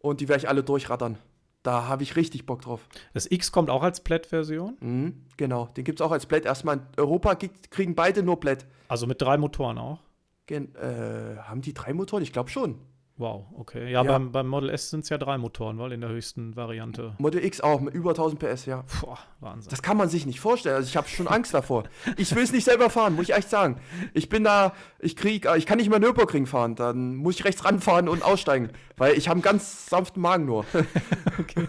Und 0.00 0.20
die 0.20 0.28
werde 0.28 0.42
ich 0.42 0.48
alle 0.48 0.64
durchrattern. 0.64 1.18
Da 1.62 1.86
habe 1.86 2.02
ich 2.02 2.16
richtig 2.16 2.46
Bock 2.46 2.62
drauf. 2.62 2.88
Das 3.12 3.30
X 3.30 3.52
kommt 3.52 3.68
auch 3.68 3.82
als 3.82 4.00
Plätt-Version? 4.00 4.78
Mhm, 4.80 5.26
genau, 5.36 5.66
den 5.76 5.84
gibt 5.84 6.00
es 6.00 6.06
auch 6.06 6.10
als 6.10 6.26
Plätt. 6.26 6.46
Erstmal 6.46 6.78
in 6.78 6.82
Europa 6.96 7.34
kriegen 7.34 7.94
beide 7.94 8.22
nur 8.22 8.40
Plätt. 8.40 8.66
Also 8.88 9.06
mit 9.06 9.20
drei 9.20 9.36
Motoren 9.36 9.78
auch? 9.78 10.00
Gen 10.46 10.74
äh, 10.74 11.36
haben 11.42 11.60
die 11.60 11.74
drei 11.74 11.92
Motoren? 11.92 12.22
Ich 12.22 12.32
glaube 12.32 12.48
schon. 12.48 12.78
Wow, 13.20 13.44
okay. 13.52 13.84
Ja, 13.92 14.02
ja. 14.02 14.02
Beim, 14.02 14.32
beim, 14.32 14.48
Model 14.48 14.70
S 14.70 14.88
sind 14.88 15.00
es 15.00 15.10
ja 15.10 15.18
drei 15.18 15.36
Motoren, 15.36 15.78
weil 15.78 15.92
in 15.92 16.00
der 16.00 16.08
höchsten 16.08 16.56
Variante. 16.56 17.16
Model 17.18 17.44
X 17.44 17.60
auch 17.60 17.82
mit 17.82 17.92
über 17.92 18.12
1000 18.12 18.40
PS, 18.40 18.64
ja. 18.64 18.82
Boah, 19.02 19.18
Wahnsinn. 19.40 19.68
Das 19.68 19.82
kann 19.82 19.98
man 19.98 20.08
sich 20.08 20.24
nicht 20.24 20.40
vorstellen. 20.40 20.76
Also 20.76 20.88
ich 20.88 20.96
habe 20.96 21.06
schon 21.06 21.28
Angst 21.28 21.52
davor. 21.52 21.84
Ich 22.16 22.34
will 22.34 22.42
es 22.42 22.50
nicht 22.50 22.64
selber 22.64 22.88
fahren, 22.88 23.14
muss 23.14 23.28
ich 23.28 23.34
echt 23.34 23.50
sagen. 23.50 23.78
Ich 24.14 24.30
bin 24.30 24.42
da, 24.42 24.72
ich 25.00 25.16
krieg, 25.16 25.46
ich 25.54 25.66
kann 25.66 25.76
nicht 25.76 25.90
mehr 25.90 25.98
Nürburgring 25.98 26.46
fahren. 26.46 26.76
Dann 26.76 27.14
muss 27.14 27.34
ich 27.34 27.44
rechts 27.44 27.62
ranfahren 27.62 28.08
und 28.08 28.22
aussteigen, 28.22 28.70
weil 28.96 29.12
ich 29.18 29.28
habe 29.28 29.34
einen 29.34 29.42
ganz 29.42 29.90
sanften 29.90 30.22
Magen 30.22 30.46
nur. 30.46 30.64
okay. 31.38 31.68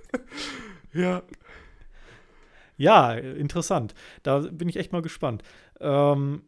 ja. 0.92 1.22
Ja, 2.76 3.12
interessant. 3.14 3.94
Da 4.22 4.40
bin 4.40 4.68
ich 4.68 4.76
echt 4.76 4.92
mal 4.92 5.00
gespannt. 5.00 5.42
Ähm, 5.80 6.42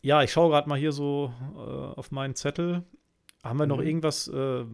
ja, 0.00 0.22
ich 0.22 0.32
schaue 0.32 0.48
gerade 0.48 0.70
mal 0.70 0.78
hier 0.78 0.92
so 0.92 1.34
äh, 1.54 1.98
auf 1.98 2.12
meinen 2.12 2.34
Zettel. 2.34 2.86
Haben 3.42 3.58
wir 3.58 3.66
noch 3.66 3.78
mhm. 3.78 3.86
irgendwas 3.86 4.28
äh, 4.28 4.64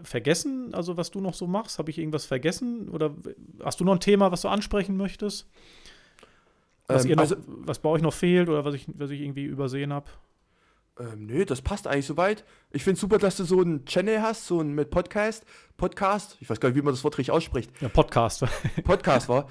vergessen, 0.00 0.72
also 0.72 0.96
was 0.96 1.10
du 1.10 1.20
noch 1.20 1.34
so 1.34 1.46
machst? 1.46 1.78
Habe 1.78 1.90
ich 1.90 1.98
irgendwas 1.98 2.24
vergessen? 2.24 2.88
Oder 2.88 3.14
hast 3.62 3.80
du 3.80 3.84
noch 3.84 3.92
ein 3.92 4.00
Thema, 4.00 4.32
was 4.32 4.42
du 4.42 4.48
ansprechen 4.48 4.96
möchtest? 4.96 5.46
Was, 6.86 7.04
ähm, 7.04 7.12
noch, 7.12 7.18
also, 7.18 7.36
was 7.46 7.80
bei 7.80 7.90
euch 7.90 8.00
noch 8.00 8.14
fehlt 8.14 8.48
oder 8.48 8.64
was 8.64 8.74
ich, 8.74 8.86
was 8.94 9.10
ich 9.10 9.20
irgendwie 9.20 9.44
übersehen 9.44 9.92
habe? 9.92 10.06
Ähm, 10.98 11.26
nö, 11.26 11.44
das 11.44 11.60
passt 11.60 11.86
eigentlich 11.86 12.06
soweit. 12.06 12.44
Ich 12.70 12.82
finde 12.82 12.98
super, 12.98 13.18
dass 13.18 13.36
du 13.36 13.44
so 13.44 13.60
einen 13.60 13.84
Channel 13.84 14.22
hast, 14.22 14.46
so 14.46 14.58
einen 14.58 14.74
mit 14.74 14.90
Podcast. 14.90 15.44
Podcast, 15.76 16.38
ich 16.40 16.48
weiß 16.48 16.60
gar 16.60 16.70
nicht, 16.70 16.76
wie 16.76 16.82
man 16.82 16.94
das 16.94 17.04
Wort 17.04 17.18
richtig 17.18 17.32
ausspricht. 17.32 17.70
Ja, 17.80 17.88
Podcast. 17.88 18.44
Podcast 18.84 19.28
war. 19.28 19.48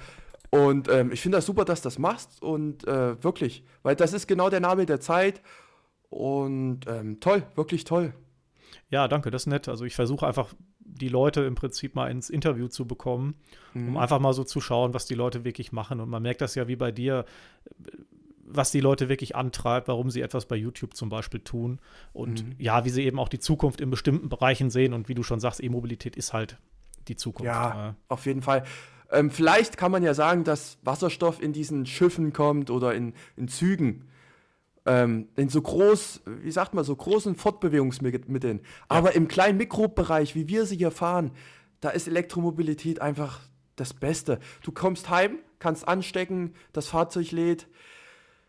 Und 0.50 0.88
ähm, 0.88 1.12
ich 1.12 1.20
finde 1.20 1.38
das 1.38 1.46
super, 1.46 1.64
dass 1.64 1.82
du 1.82 1.86
das 1.86 1.98
machst 1.98 2.42
und 2.42 2.86
äh, 2.88 3.22
wirklich, 3.22 3.64
weil 3.82 3.96
das 3.96 4.12
ist 4.12 4.26
genau 4.26 4.50
der 4.50 4.60
Name 4.60 4.86
der 4.86 4.98
Zeit 4.98 5.42
und 6.10 6.80
ähm, 6.88 7.20
toll, 7.20 7.42
wirklich 7.54 7.84
toll. 7.84 8.14
Ja, 8.90 9.08
danke, 9.08 9.30
das 9.30 9.42
ist 9.42 9.46
nett. 9.46 9.68
Also 9.68 9.84
ich 9.84 9.94
versuche 9.94 10.26
einfach 10.26 10.54
die 10.80 11.08
Leute 11.08 11.42
im 11.42 11.54
Prinzip 11.54 11.94
mal 11.94 12.10
ins 12.10 12.30
Interview 12.30 12.68
zu 12.68 12.86
bekommen, 12.86 13.34
mhm. 13.74 13.88
um 13.88 13.96
einfach 13.96 14.18
mal 14.18 14.32
so 14.32 14.44
zu 14.44 14.60
schauen, 14.60 14.94
was 14.94 15.06
die 15.06 15.14
Leute 15.14 15.44
wirklich 15.44 15.72
machen. 15.72 16.00
Und 16.00 16.08
man 16.08 16.22
merkt 16.22 16.40
das 16.40 16.54
ja 16.54 16.68
wie 16.68 16.76
bei 16.76 16.92
dir, 16.92 17.24
was 18.44 18.70
die 18.70 18.80
Leute 18.80 19.08
wirklich 19.08 19.36
antreibt, 19.36 19.88
warum 19.88 20.10
sie 20.10 20.22
etwas 20.22 20.46
bei 20.46 20.56
YouTube 20.56 20.94
zum 20.94 21.08
Beispiel 21.08 21.40
tun. 21.40 21.80
Und 22.12 22.46
mhm. 22.46 22.54
ja, 22.58 22.84
wie 22.84 22.90
sie 22.90 23.04
eben 23.04 23.18
auch 23.18 23.28
die 23.28 23.38
Zukunft 23.38 23.80
in 23.80 23.90
bestimmten 23.90 24.28
Bereichen 24.28 24.70
sehen. 24.70 24.94
Und 24.94 25.08
wie 25.08 25.14
du 25.14 25.22
schon 25.22 25.40
sagst, 25.40 25.62
E-Mobilität 25.62 26.16
ist 26.16 26.32
halt 26.32 26.58
die 27.08 27.16
Zukunft. 27.16 27.46
Ja, 27.46 27.94
auf 28.08 28.26
jeden 28.26 28.42
Fall. 28.42 28.64
Ähm, 29.10 29.30
vielleicht 29.30 29.76
kann 29.76 29.90
man 29.90 30.02
ja 30.02 30.14
sagen, 30.14 30.44
dass 30.44 30.78
Wasserstoff 30.82 31.40
in 31.40 31.52
diesen 31.52 31.86
Schiffen 31.86 32.32
kommt 32.32 32.70
oder 32.70 32.94
in, 32.94 33.14
in 33.36 33.48
Zügen 33.48 34.04
ähm, 34.88 35.28
in 35.36 35.50
so 35.50 35.60
groß, 35.60 36.22
wie 36.42 36.50
sagt 36.50 36.72
man, 36.72 36.82
so 36.82 36.96
großen 36.96 37.36
Fortbewegungsmitteln. 37.36 38.58
Ja. 38.58 38.64
Aber 38.88 39.14
im 39.14 39.28
kleinen 39.28 39.58
Mikrobereich, 39.58 40.34
wie 40.34 40.48
wir 40.48 40.64
sie 40.64 40.78
hier 40.78 40.90
fahren, 40.90 41.30
da 41.80 41.90
ist 41.90 42.08
Elektromobilität 42.08 43.02
einfach 43.02 43.40
das 43.76 43.92
Beste. 43.92 44.40
Du 44.62 44.72
kommst 44.72 45.10
heim, 45.10 45.38
kannst 45.58 45.86
anstecken, 45.86 46.54
das 46.72 46.88
Fahrzeug 46.88 47.30
lädt. 47.32 47.68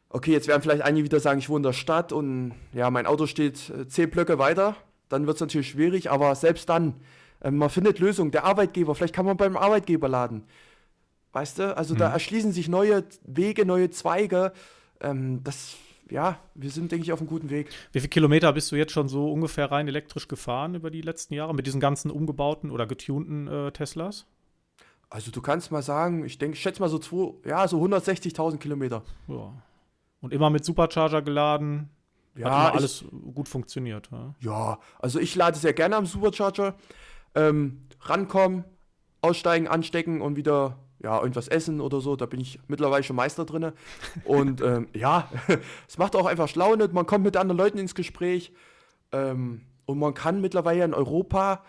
okay, 0.08 0.32
jetzt 0.32 0.48
werden 0.48 0.62
vielleicht 0.62 0.82
einige 0.82 1.06
wieder 1.06 1.20
sagen, 1.20 1.40
ich 1.40 1.50
wohne 1.50 1.60
in 1.60 1.64
der 1.64 1.74
Stadt 1.74 2.14
und 2.14 2.54
ja, 2.74 2.90
mein 2.90 3.06
Auto 3.06 3.28
steht 3.28 3.70
äh, 3.70 3.88
zehn 3.88 4.10
Blöcke 4.10 4.40
weiter. 4.40 4.76
Dann 5.10 5.28
wird 5.28 5.36
es 5.36 5.42
natürlich 5.42 5.70
schwierig, 5.70 6.10
aber 6.10 6.34
selbst 6.36 6.70
dann, 6.70 6.96
äh, 7.42 7.52
man 7.52 7.70
findet 7.70 8.00
Lösungen. 8.00 8.32
Der 8.32 8.46
Arbeitgeber, 8.46 8.96
vielleicht 8.96 9.14
kann 9.14 9.26
man 9.26 9.38
beim 9.38 9.58
Arbeitgeber 9.58 10.08
laden. 10.08 10.46
Weißt 11.34 11.60
du, 11.60 11.78
also 11.78 11.94
mhm. 11.94 12.00
da 12.00 12.12
erschließen 12.12 12.54
sich 12.54 12.70
neue 12.70 13.04
Wege, 13.24 13.66
neue 13.66 13.90
Zweige. 13.90 14.54
Ähm, 15.02 15.44
das, 15.44 15.76
ja, 16.12 16.40
wir 16.56 16.70
sind, 16.70 16.92
denke 16.92 17.04
ich, 17.04 17.12
auf 17.12 17.20
einem 17.20 17.30
guten 17.30 17.50
Weg. 17.50 17.70
Wie 17.92 18.00
viele 18.00 18.10
Kilometer 18.10 18.52
bist 18.54 18.72
du 18.72 18.76
jetzt 18.76 18.92
schon 18.92 19.08
so 19.08 19.32
ungefähr 19.32 19.72
rein 19.72 19.88
elektrisch 19.88 20.28
gefahren 20.28 20.76
über 20.76 20.92
die 20.92 21.02
letzten 21.02 21.34
Jahre 21.34 21.54
mit 21.54 21.68
diesen 21.68 21.80
ganzen 21.80 22.12
umgebauten 22.12 22.72
oder 22.72 22.88
getunten 22.88 23.48
äh, 23.48 23.72
Teslas? 23.72 24.26
Also 25.10 25.32
du 25.32 25.42
kannst 25.42 25.72
mal 25.72 25.82
sagen, 25.82 26.24
ich 26.24 26.38
denke, 26.38 26.56
ich 26.56 26.62
schätze 26.62 26.82
mal 26.82 26.90
so 26.90 27.00
zwei, 27.00 27.34
ja, 27.48 27.68
so 27.68 27.84
160.000 27.84 28.58
Kilometer. 28.58 29.04
Ja. 29.28 29.54
Und 30.22 30.34
immer 30.34 30.50
mit 30.50 30.66
Supercharger 30.66 31.22
geladen. 31.22 31.90
Ja, 32.36 32.66
Hat 32.66 32.76
alles 32.76 33.02
ich, 33.02 33.34
gut 33.34 33.48
funktioniert. 33.48 34.10
Ja. 34.12 34.36
ja. 34.40 34.80
also 35.00 35.20
ich 35.20 35.36
lade 35.36 35.58
sehr 35.58 35.74
gerne 35.74 35.96
am 35.96 36.06
Supercharger. 36.06 36.76
Ähm, 37.36 37.88
rankommen, 38.02 38.64
aussteigen, 39.22 39.68
anstecken 39.68 40.22
und 40.22 40.36
wieder 40.36 40.78
ja, 41.02 41.20
irgendwas 41.20 41.48
essen 41.48 41.82
oder 41.82 42.02
so. 42.02 42.16
Da 42.16 42.26
bin 42.26 42.40
ich 42.40 42.60
mittlerweile 42.68 43.04
schon 43.04 43.16
Meister 43.16 43.46
drin. 43.46 43.72
Und 44.26 44.62
ähm, 44.64 44.88
ja, 44.94 45.30
es 45.88 45.98
macht 45.98 46.16
auch 46.16 46.26
einfach 46.26 46.48
Schlaune. 46.48 46.88
Man 46.90 47.06
kommt 47.06 47.24
mit 47.24 47.38
anderen 47.38 47.58
Leuten 47.58 47.78
ins 47.78 47.96
Gespräch. 47.96 48.52
Ähm, 49.12 49.62
und 49.86 49.98
man 49.98 50.14
kann 50.14 50.42
mittlerweile 50.42 50.84
in 50.84 50.94
Europa 50.94 51.64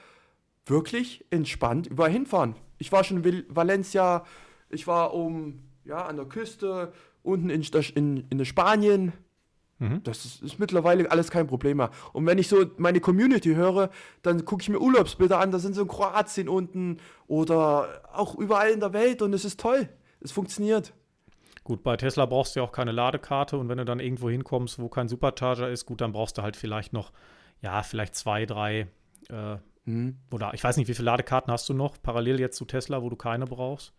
wirklich 0.67 1.25
entspannt 1.31 1.87
überall 1.87 2.11
hinfahren. 2.11 2.55
Ich 2.79 2.93
war 2.93 3.05
schon 3.05 3.25
in 3.25 3.45
Valencia, 3.49 4.25
ich 4.69 4.87
war 4.87 5.15
um, 5.15 5.63
ja, 5.85 6.07
an 6.07 6.17
der 6.17 6.27
Küste, 6.27 6.93
unten 7.23 7.51
in, 7.51 7.63
in, 7.95 8.29
in 8.29 8.45
Spanien. 8.45 9.13
Mhm. 9.81 10.03
Das 10.05 10.27
ist, 10.27 10.43
ist, 10.43 10.59
mittlerweile 10.59 11.11
alles 11.11 11.31
kein 11.31 11.47
Problem 11.47 11.79
mehr. 11.79 11.91
Und 12.13 12.27
wenn 12.27 12.39
ich 12.39 12.49
so 12.49 12.67
meine 12.77 13.01
Community 13.01 13.55
höre, 13.55 13.91
dann 14.23 14.45
gucke 14.45 14.63
ich 14.63 14.69
mir 14.69 14.79
Urlaubsbilder 14.79 15.41
an, 15.41 15.51
da 15.51 15.59
sind 15.59 15.75
so 15.75 15.83
in 15.83 15.89
Kroatien 15.89 16.49
unten 16.49 16.99
oder 17.27 18.03
auch 18.13 18.37
überall 18.37 18.71
in 18.71 18.81
der 18.81 18.93
Welt 18.93 19.23
und 19.23 19.33
es 19.33 19.45
ist 19.45 19.59
toll. 19.59 19.89
Es 20.21 20.33
funktioniert. 20.33 20.93
Gut, 21.65 21.83
bei 21.83 21.97
Tesla 21.97 22.27
brauchst 22.27 22.55
du 22.55 22.61
ja 22.61 22.67
auch 22.67 22.73
keine 22.73 22.93
Ladekarte 22.93 23.57
und 23.57 23.71
wenn 23.71 23.79
du 23.79 23.87
dann 23.87 24.01
irgendwo 24.01 24.29
hinkommst, 24.29 24.79
wo 24.79 24.89
kein 24.89 25.09
Supercharger 25.09 25.71
ist, 25.71 25.87
gut, 25.87 26.03
dann 26.03 26.13
brauchst 26.13 26.37
du 26.37 26.43
halt 26.43 26.57
vielleicht 26.57 26.93
noch, 26.93 27.11
ja, 27.63 27.83
vielleicht 27.83 28.15
zwei, 28.17 28.45
drei 28.45 28.87
äh, 29.31 29.57
mhm. 29.87 30.19
oder 30.31 30.53
ich 30.53 30.63
weiß 30.63 30.77
nicht, 30.77 30.89
wie 30.89 30.95
viele 30.95 31.07
Ladekarten 31.07 31.51
hast 31.51 31.69
du 31.71 31.75
noch 31.75 31.97
parallel 32.03 32.39
jetzt 32.39 32.57
zu 32.57 32.67
Tesla, 32.67 33.03
wo 33.03 33.09
du 33.09 33.17
keine 33.17 33.47
brauchst? 33.47 33.95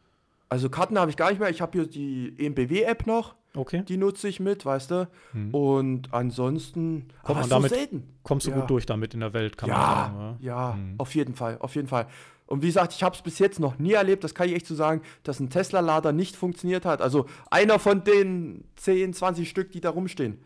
Also 0.47 0.69
Karten 0.69 0.99
habe 0.99 1.09
ich 1.09 1.17
gar 1.17 1.29
nicht 1.29 1.39
mehr. 1.39 1.49
Ich 1.49 1.61
habe 1.61 1.71
hier 1.71 1.87
die 1.87 2.35
EMBW-App 2.37 3.07
noch. 3.07 3.35
Okay. 3.55 3.83
Die 3.87 3.97
nutze 3.97 4.27
ich 4.27 4.39
mit, 4.39 4.65
weißt 4.65 4.91
du. 4.91 5.09
Hm. 5.33 5.53
Und 5.53 6.13
ansonsten 6.13 7.07
Kommt 7.23 7.51
damit, 7.51 7.71
so 7.71 7.75
selten. 7.75 8.07
Kommst 8.23 8.47
du 8.47 8.51
ja. 8.51 8.59
gut 8.59 8.69
durch 8.69 8.85
damit 8.85 9.13
in 9.13 9.19
der 9.19 9.33
Welt, 9.33 9.57
kann 9.57 9.69
ja, 9.69 9.75
man 9.75 9.85
sagen. 9.85 10.37
Ja, 10.41 10.69
ja 10.69 10.73
hm. 10.75 10.95
auf 10.97 11.13
jeden 11.15 11.35
Fall, 11.35 11.57
auf 11.59 11.75
jeden 11.75 11.87
Fall. 11.87 12.07
Und 12.45 12.61
wie 12.61 12.67
gesagt, 12.67 12.93
ich 12.93 13.03
habe 13.03 13.15
es 13.15 13.21
bis 13.21 13.39
jetzt 13.39 13.59
noch 13.59 13.79
nie 13.79 13.93
erlebt, 13.93 14.23
das 14.23 14.35
kann 14.35 14.47
ich 14.47 14.55
echt 14.55 14.67
so 14.67 14.75
sagen, 14.75 15.01
dass 15.23 15.39
ein 15.39 15.49
Tesla-Lader 15.49 16.11
nicht 16.11 16.35
funktioniert 16.35 16.85
hat. 16.85 17.01
Also 17.01 17.25
einer 17.49 17.79
von 17.79 18.03
den 18.03 18.65
10, 18.75 19.13
20 19.13 19.49
Stück, 19.49 19.71
die 19.71 19.79
da 19.79 19.89
rumstehen. 19.89 20.43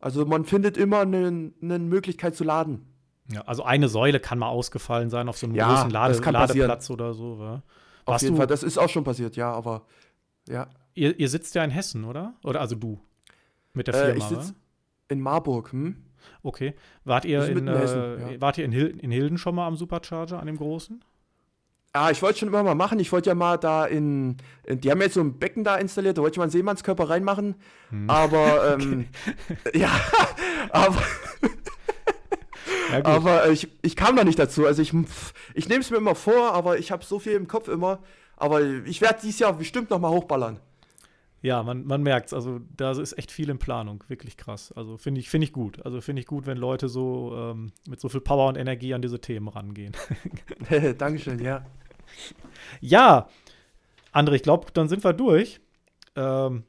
Also 0.00 0.26
man 0.26 0.44
findet 0.44 0.76
immer 0.76 1.00
eine, 1.00 1.52
Möglichkeit 1.60 2.34
zu 2.34 2.44
laden. 2.44 2.84
Ja, 3.30 3.42
also 3.42 3.62
eine 3.62 3.88
Säule 3.88 4.20
kann 4.20 4.38
mal 4.38 4.48
ausgefallen 4.48 5.08
sein 5.08 5.28
auf 5.28 5.38
so 5.38 5.46
einem 5.46 5.54
ja, 5.54 5.68
großen 5.68 5.90
Lade 5.90 6.18
Ladeplatz 6.18 6.90
oder 6.90 7.14
so. 7.14 7.38
Ja. 7.40 7.62
Auf 8.04 8.20
jeden 8.20 8.36
Fall, 8.36 8.46
das 8.46 8.62
ist 8.62 8.76
auch 8.76 8.88
schon 8.88 9.04
passiert, 9.04 9.36
ja, 9.36 9.52
aber 9.52 9.86
ja. 10.48 10.68
Ihr, 10.94 11.18
ihr 11.18 11.28
sitzt 11.28 11.54
ja 11.54 11.64
in 11.64 11.70
Hessen, 11.70 12.04
oder? 12.04 12.34
Oder 12.44 12.60
also 12.60 12.76
du 12.76 13.00
mit 13.72 13.88
der 13.88 13.94
Firma, 13.94 14.14
äh, 14.14 14.18
ich 14.18 14.24
sitze 14.24 14.54
in 15.08 15.20
Marburg, 15.20 15.72
hm? 15.72 15.96
Okay. 16.42 16.74
Wart 17.04 17.24
ihr, 17.24 17.44
in, 17.46 17.58
in 17.58 17.68
Hessen, 17.68 18.00
äh, 18.00 18.32
ja. 18.34 18.40
wart 18.40 18.58
ihr 18.58 18.64
in, 18.64 18.72
Hil 18.72 18.98
in 19.00 19.10
Hilden 19.10 19.38
schon 19.38 19.54
mal 19.54 19.66
am 19.66 19.76
Supercharger, 19.76 20.38
an 20.38 20.46
dem 20.46 20.56
großen? 20.56 21.04
Ah, 21.92 22.10
ich 22.10 22.20
wollte 22.22 22.40
schon 22.40 22.48
immer 22.48 22.64
mal 22.64 22.74
machen. 22.74 22.98
Ich 22.98 23.12
wollte 23.12 23.30
ja 23.30 23.36
mal 23.36 23.56
da 23.56 23.86
in, 23.86 24.36
in, 24.64 24.80
Die 24.80 24.90
haben 24.90 25.00
jetzt 25.00 25.14
so 25.14 25.20
ein 25.20 25.38
Becken 25.38 25.62
da 25.62 25.76
installiert, 25.76 26.18
da 26.18 26.22
wollte 26.22 26.34
ich 26.34 26.38
mal 26.38 26.44
einen 26.44 26.50
Seemannskörper 26.50 27.08
reinmachen. 27.08 27.54
Hm. 27.90 28.10
Aber, 28.10 28.76
ähm, 28.80 29.06
ja, 29.72 29.90
aber. 30.70 31.02
Ja, 32.90 33.04
aber 33.04 33.48
ich, 33.50 33.68
ich 33.82 33.96
kam 33.96 34.16
da 34.16 34.24
nicht 34.24 34.38
dazu. 34.38 34.66
Also 34.66 34.82
ich, 34.82 34.92
ich 35.54 35.68
nehme 35.68 35.80
es 35.80 35.90
mir 35.90 35.96
immer 35.96 36.14
vor, 36.14 36.52
aber 36.52 36.78
ich 36.78 36.90
habe 36.90 37.04
so 37.04 37.18
viel 37.18 37.32
im 37.32 37.46
Kopf 37.46 37.68
immer. 37.68 38.00
Aber 38.36 38.60
ich 38.62 39.00
werde 39.00 39.20
dieses 39.22 39.38
Jahr 39.38 39.52
bestimmt 39.52 39.90
noch 39.90 40.00
mal 40.00 40.10
hochballern. 40.10 40.58
Ja, 41.44 41.62
man, 41.62 41.84
man 41.84 42.02
merkt 42.02 42.28
es. 42.28 42.32
Also 42.32 42.60
da 42.74 42.92
ist 42.92 43.18
echt 43.18 43.30
viel 43.30 43.50
in 43.50 43.58
Planung. 43.58 44.02
Wirklich 44.08 44.38
krass. 44.38 44.72
Also 44.72 44.96
finde 44.96 45.20
ich, 45.20 45.28
find 45.28 45.44
ich 45.44 45.52
gut. 45.52 45.84
Also 45.84 46.00
finde 46.00 46.20
ich 46.20 46.26
gut, 46.26 46.46
wenn 46.46 46.56
Leute 46.56 46.88
so 46.88 47.36
ähm, 47.36 47.72
mit 47.86 48.00
so 48.00 48.08
viel 48.08 48.22
Power 48.22 48.48
und 48.48 48.56
Energie 48.56 48.94
an 48.94 49.02
diese 49.02 49.20
Themen 49.20 49.48
rangehen. 49.48 49.94
Dankeschön, 50.96 51.38
ja. 51.40 51.66
Ja, 52.80 53.28
André, 54.10 54.36
ich 54.36 54.42
glaube, 54.42 54.68
dann 54.72 54.88
sind 54.88 55.04
wir 55.04 55.12
durch. 55.12 55.60
Ähm, 56.16 56.64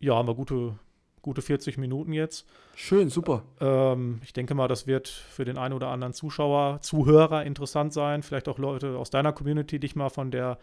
ja, 0.00 0.16
haben 0.16 0.26
wir 0.26 0.34
gute, 0.34 0.76
gute 1.22 1.40
40 1.40 1.78
Minuten 1.78 2.12
jetzt. 2.12 2.44
Schön, 2.74 3.08
super. 3.08 3.44
Ähm, 3.60 4.18
ich 4.24 4.32
denke 4.32 4.56
mal, 4.56 4.66
das 4.66 4.88
wird 4.88 5.06
für 5.06 5.44
den 5.44 5.58
einen 5.58 5.74
oder 5.74 5.90
anderen 5.90 6.12
Zuschauer, 6.12 6.80
Zuhörer 6.80 7.44
interessant 7.44 7.92
sein. 7.92 8.24
Vielleicht 8.24 8.48
auch 8.48 8.58
Leute 8.58 8.98
aus 8.98 9.10
deiner 9.10 9.32
Community, 9.32 9.78
dich 9.78 9.94
mal 9.94 10.08
von 10.08 10.32
der, 10.32 10.58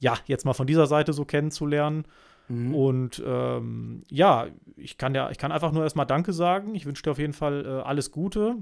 ja, 0.00 0.18
jetzt 0.26 0.44
mal 0.44 0.54
von 0.54 0.66
dieser 0.66 0.88
Seite 0.88 1.12
so 1.12 1.24
kennenzulernen. 1.24 2.06
Mhm. 2.50 2.74
Und 2.74 3.22
ähm, 3.24 4.02
ja, 4.10 4.48
ich 4.76 4.98
kann 4.98 5.14
ja, 5.14 5.30
ich 5.30 5.38
kann 5.38 5.52
einfach 5.52 5.72
nur 5.72 5.84
erstmal 5.84 6.06
Danke 6.06 6.32
sagen. 6.32 6.74
Ich 6.74 6.84
wünsche 6.84 7.02
dir 7.02 7.12
auf 7.12 7.18
jeden 7.18 7.32
Fall 7.32 7.64
äh, 7.64 7.68
alles 7.86 8.10
Gute. 8.10 8.56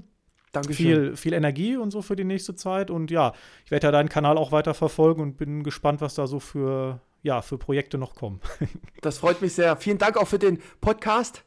Dankeschön. 0.51 0.85
Viel, 0.85 1.15
viel 1.15 1.33
Energie 1.33 1.75
und 1.75 1.91
so 1.91 2.01
für 2.01 2.15
die 2.15 2.23
nächste 2.23 2.55
Zeit. 2.55 2.91
Und 2.91 3.11
ja, 3.11 3.33
ich 3.65 3.71
werde 3.71 3.87
ja 3.87 3.91
deinen 3.91 4.09
Kanal 4.09 4.37
auch 4.37 4.51
weiter 4.51 4.73
verfolgen 4.73 5.21
und 5.21 5.37
bin 5.37 5.63
gespannt, 5.63 6.01
was 6.01 6.15
da 6.15 6.27
so 6.27 6.39
für, 6.39 7.01
ja, 7.23 7.41
für 7.41 7.57
Projekte 7.57 7.97
noch 7.97 8.15
kommen. 8.15 8.39
das 9.01 9.17
freut 9.17 9.41
mich 9.41 9.53
sehr. 9.53 9.75
Vielen 9.77 9.97
Dank 9.97 10.17
auch 10.17 10.27
für 10.27 10.39
den 10.39 10.59
Podcast. 10.81 11.43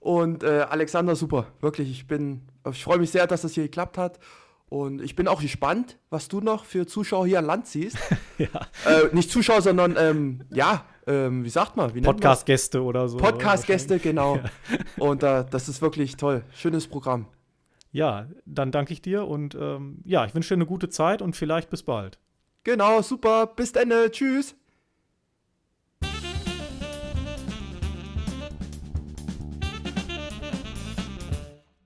Und 0.00 0.42
äh, 0.42 0.66
Alexander, 0.68 1.14
super. 1.14 1.46
Wirklich, 1.60 1.90
ich 1.90 2.06
bin, 2.06 2.42
ich 2.70 2.82
freue 2.82 2.98
mich 2.98 3.10
sehr, 3.10 3.26
dass 3.26 3.42
das 3.42 3.52
hier 3.52 3.64
geklappt 3.64 3.98
hat. 3.98 4.18
Und 4.68 5.02
ich 5.02 5.14
bin 5.14 5.28
auch 5.28 5.42
gespannt, 5.42 5.98
was 6.08 6.28
du 6.28 6.40
noch 6.40 6.64
für 6.64 6.86
Zuschauer 6.86 7.26
hier 7.26 7.38
an 7.38 7.44
Land 7.44 7.66
siehst. 7.66 7.98
ja. 8.38 8.48
Äh, 8.86 9.14
nicht 9.14 9.30
Zuschauer, 9.30 9.60
sondern 9.60 9.96
ähm, 9.98 10.44
ja, 10.50 10.86
ähm, 11.06 11.44
wie 11.44 11.50
sagt 11.50 11.76
man? 11.76 11.92
Podcast-Gäste 12.02 12.82
oder 12.82 13.08
so. 13.08 13.18
Podcast-Gäste, 13.18 13.98
genau. 13.98 14.36
Ja. 14.96 15.04
Und 15.04 15.22
äh, 15.22 15.44
das 15.50 15.68
ist 15.68 15.82
wirklich 15.82 16.16
toll. 16.16 16.44
Schönes 16.54 16.86
Programm. 16.86 17.26
Ja, 17.90 18.28
dann 18.46 18.72
danke 18.72 18.92
ich 18.92 19.02
dir 19.02 19.26
und 19.26 19.54
ähm, 19.54 19.98
ja, 20.04 20.24
ich 20.24 20.34
wünsche 20.34 20.48
dir 20.50 20.58
eine 20.58 20.66
gute 20.66 20.88
Zeit 20.88 21.20
und 21.20 21.36
vielleicht 21.36 21.70
bis 21.70 21.82
bald. 21.82 22.18
Genau, 22.64 23.02
super. 23.02 23.46
Bis 23.46 23.72
dann. 23.72 23.90
Tschüss. 24.10 24.54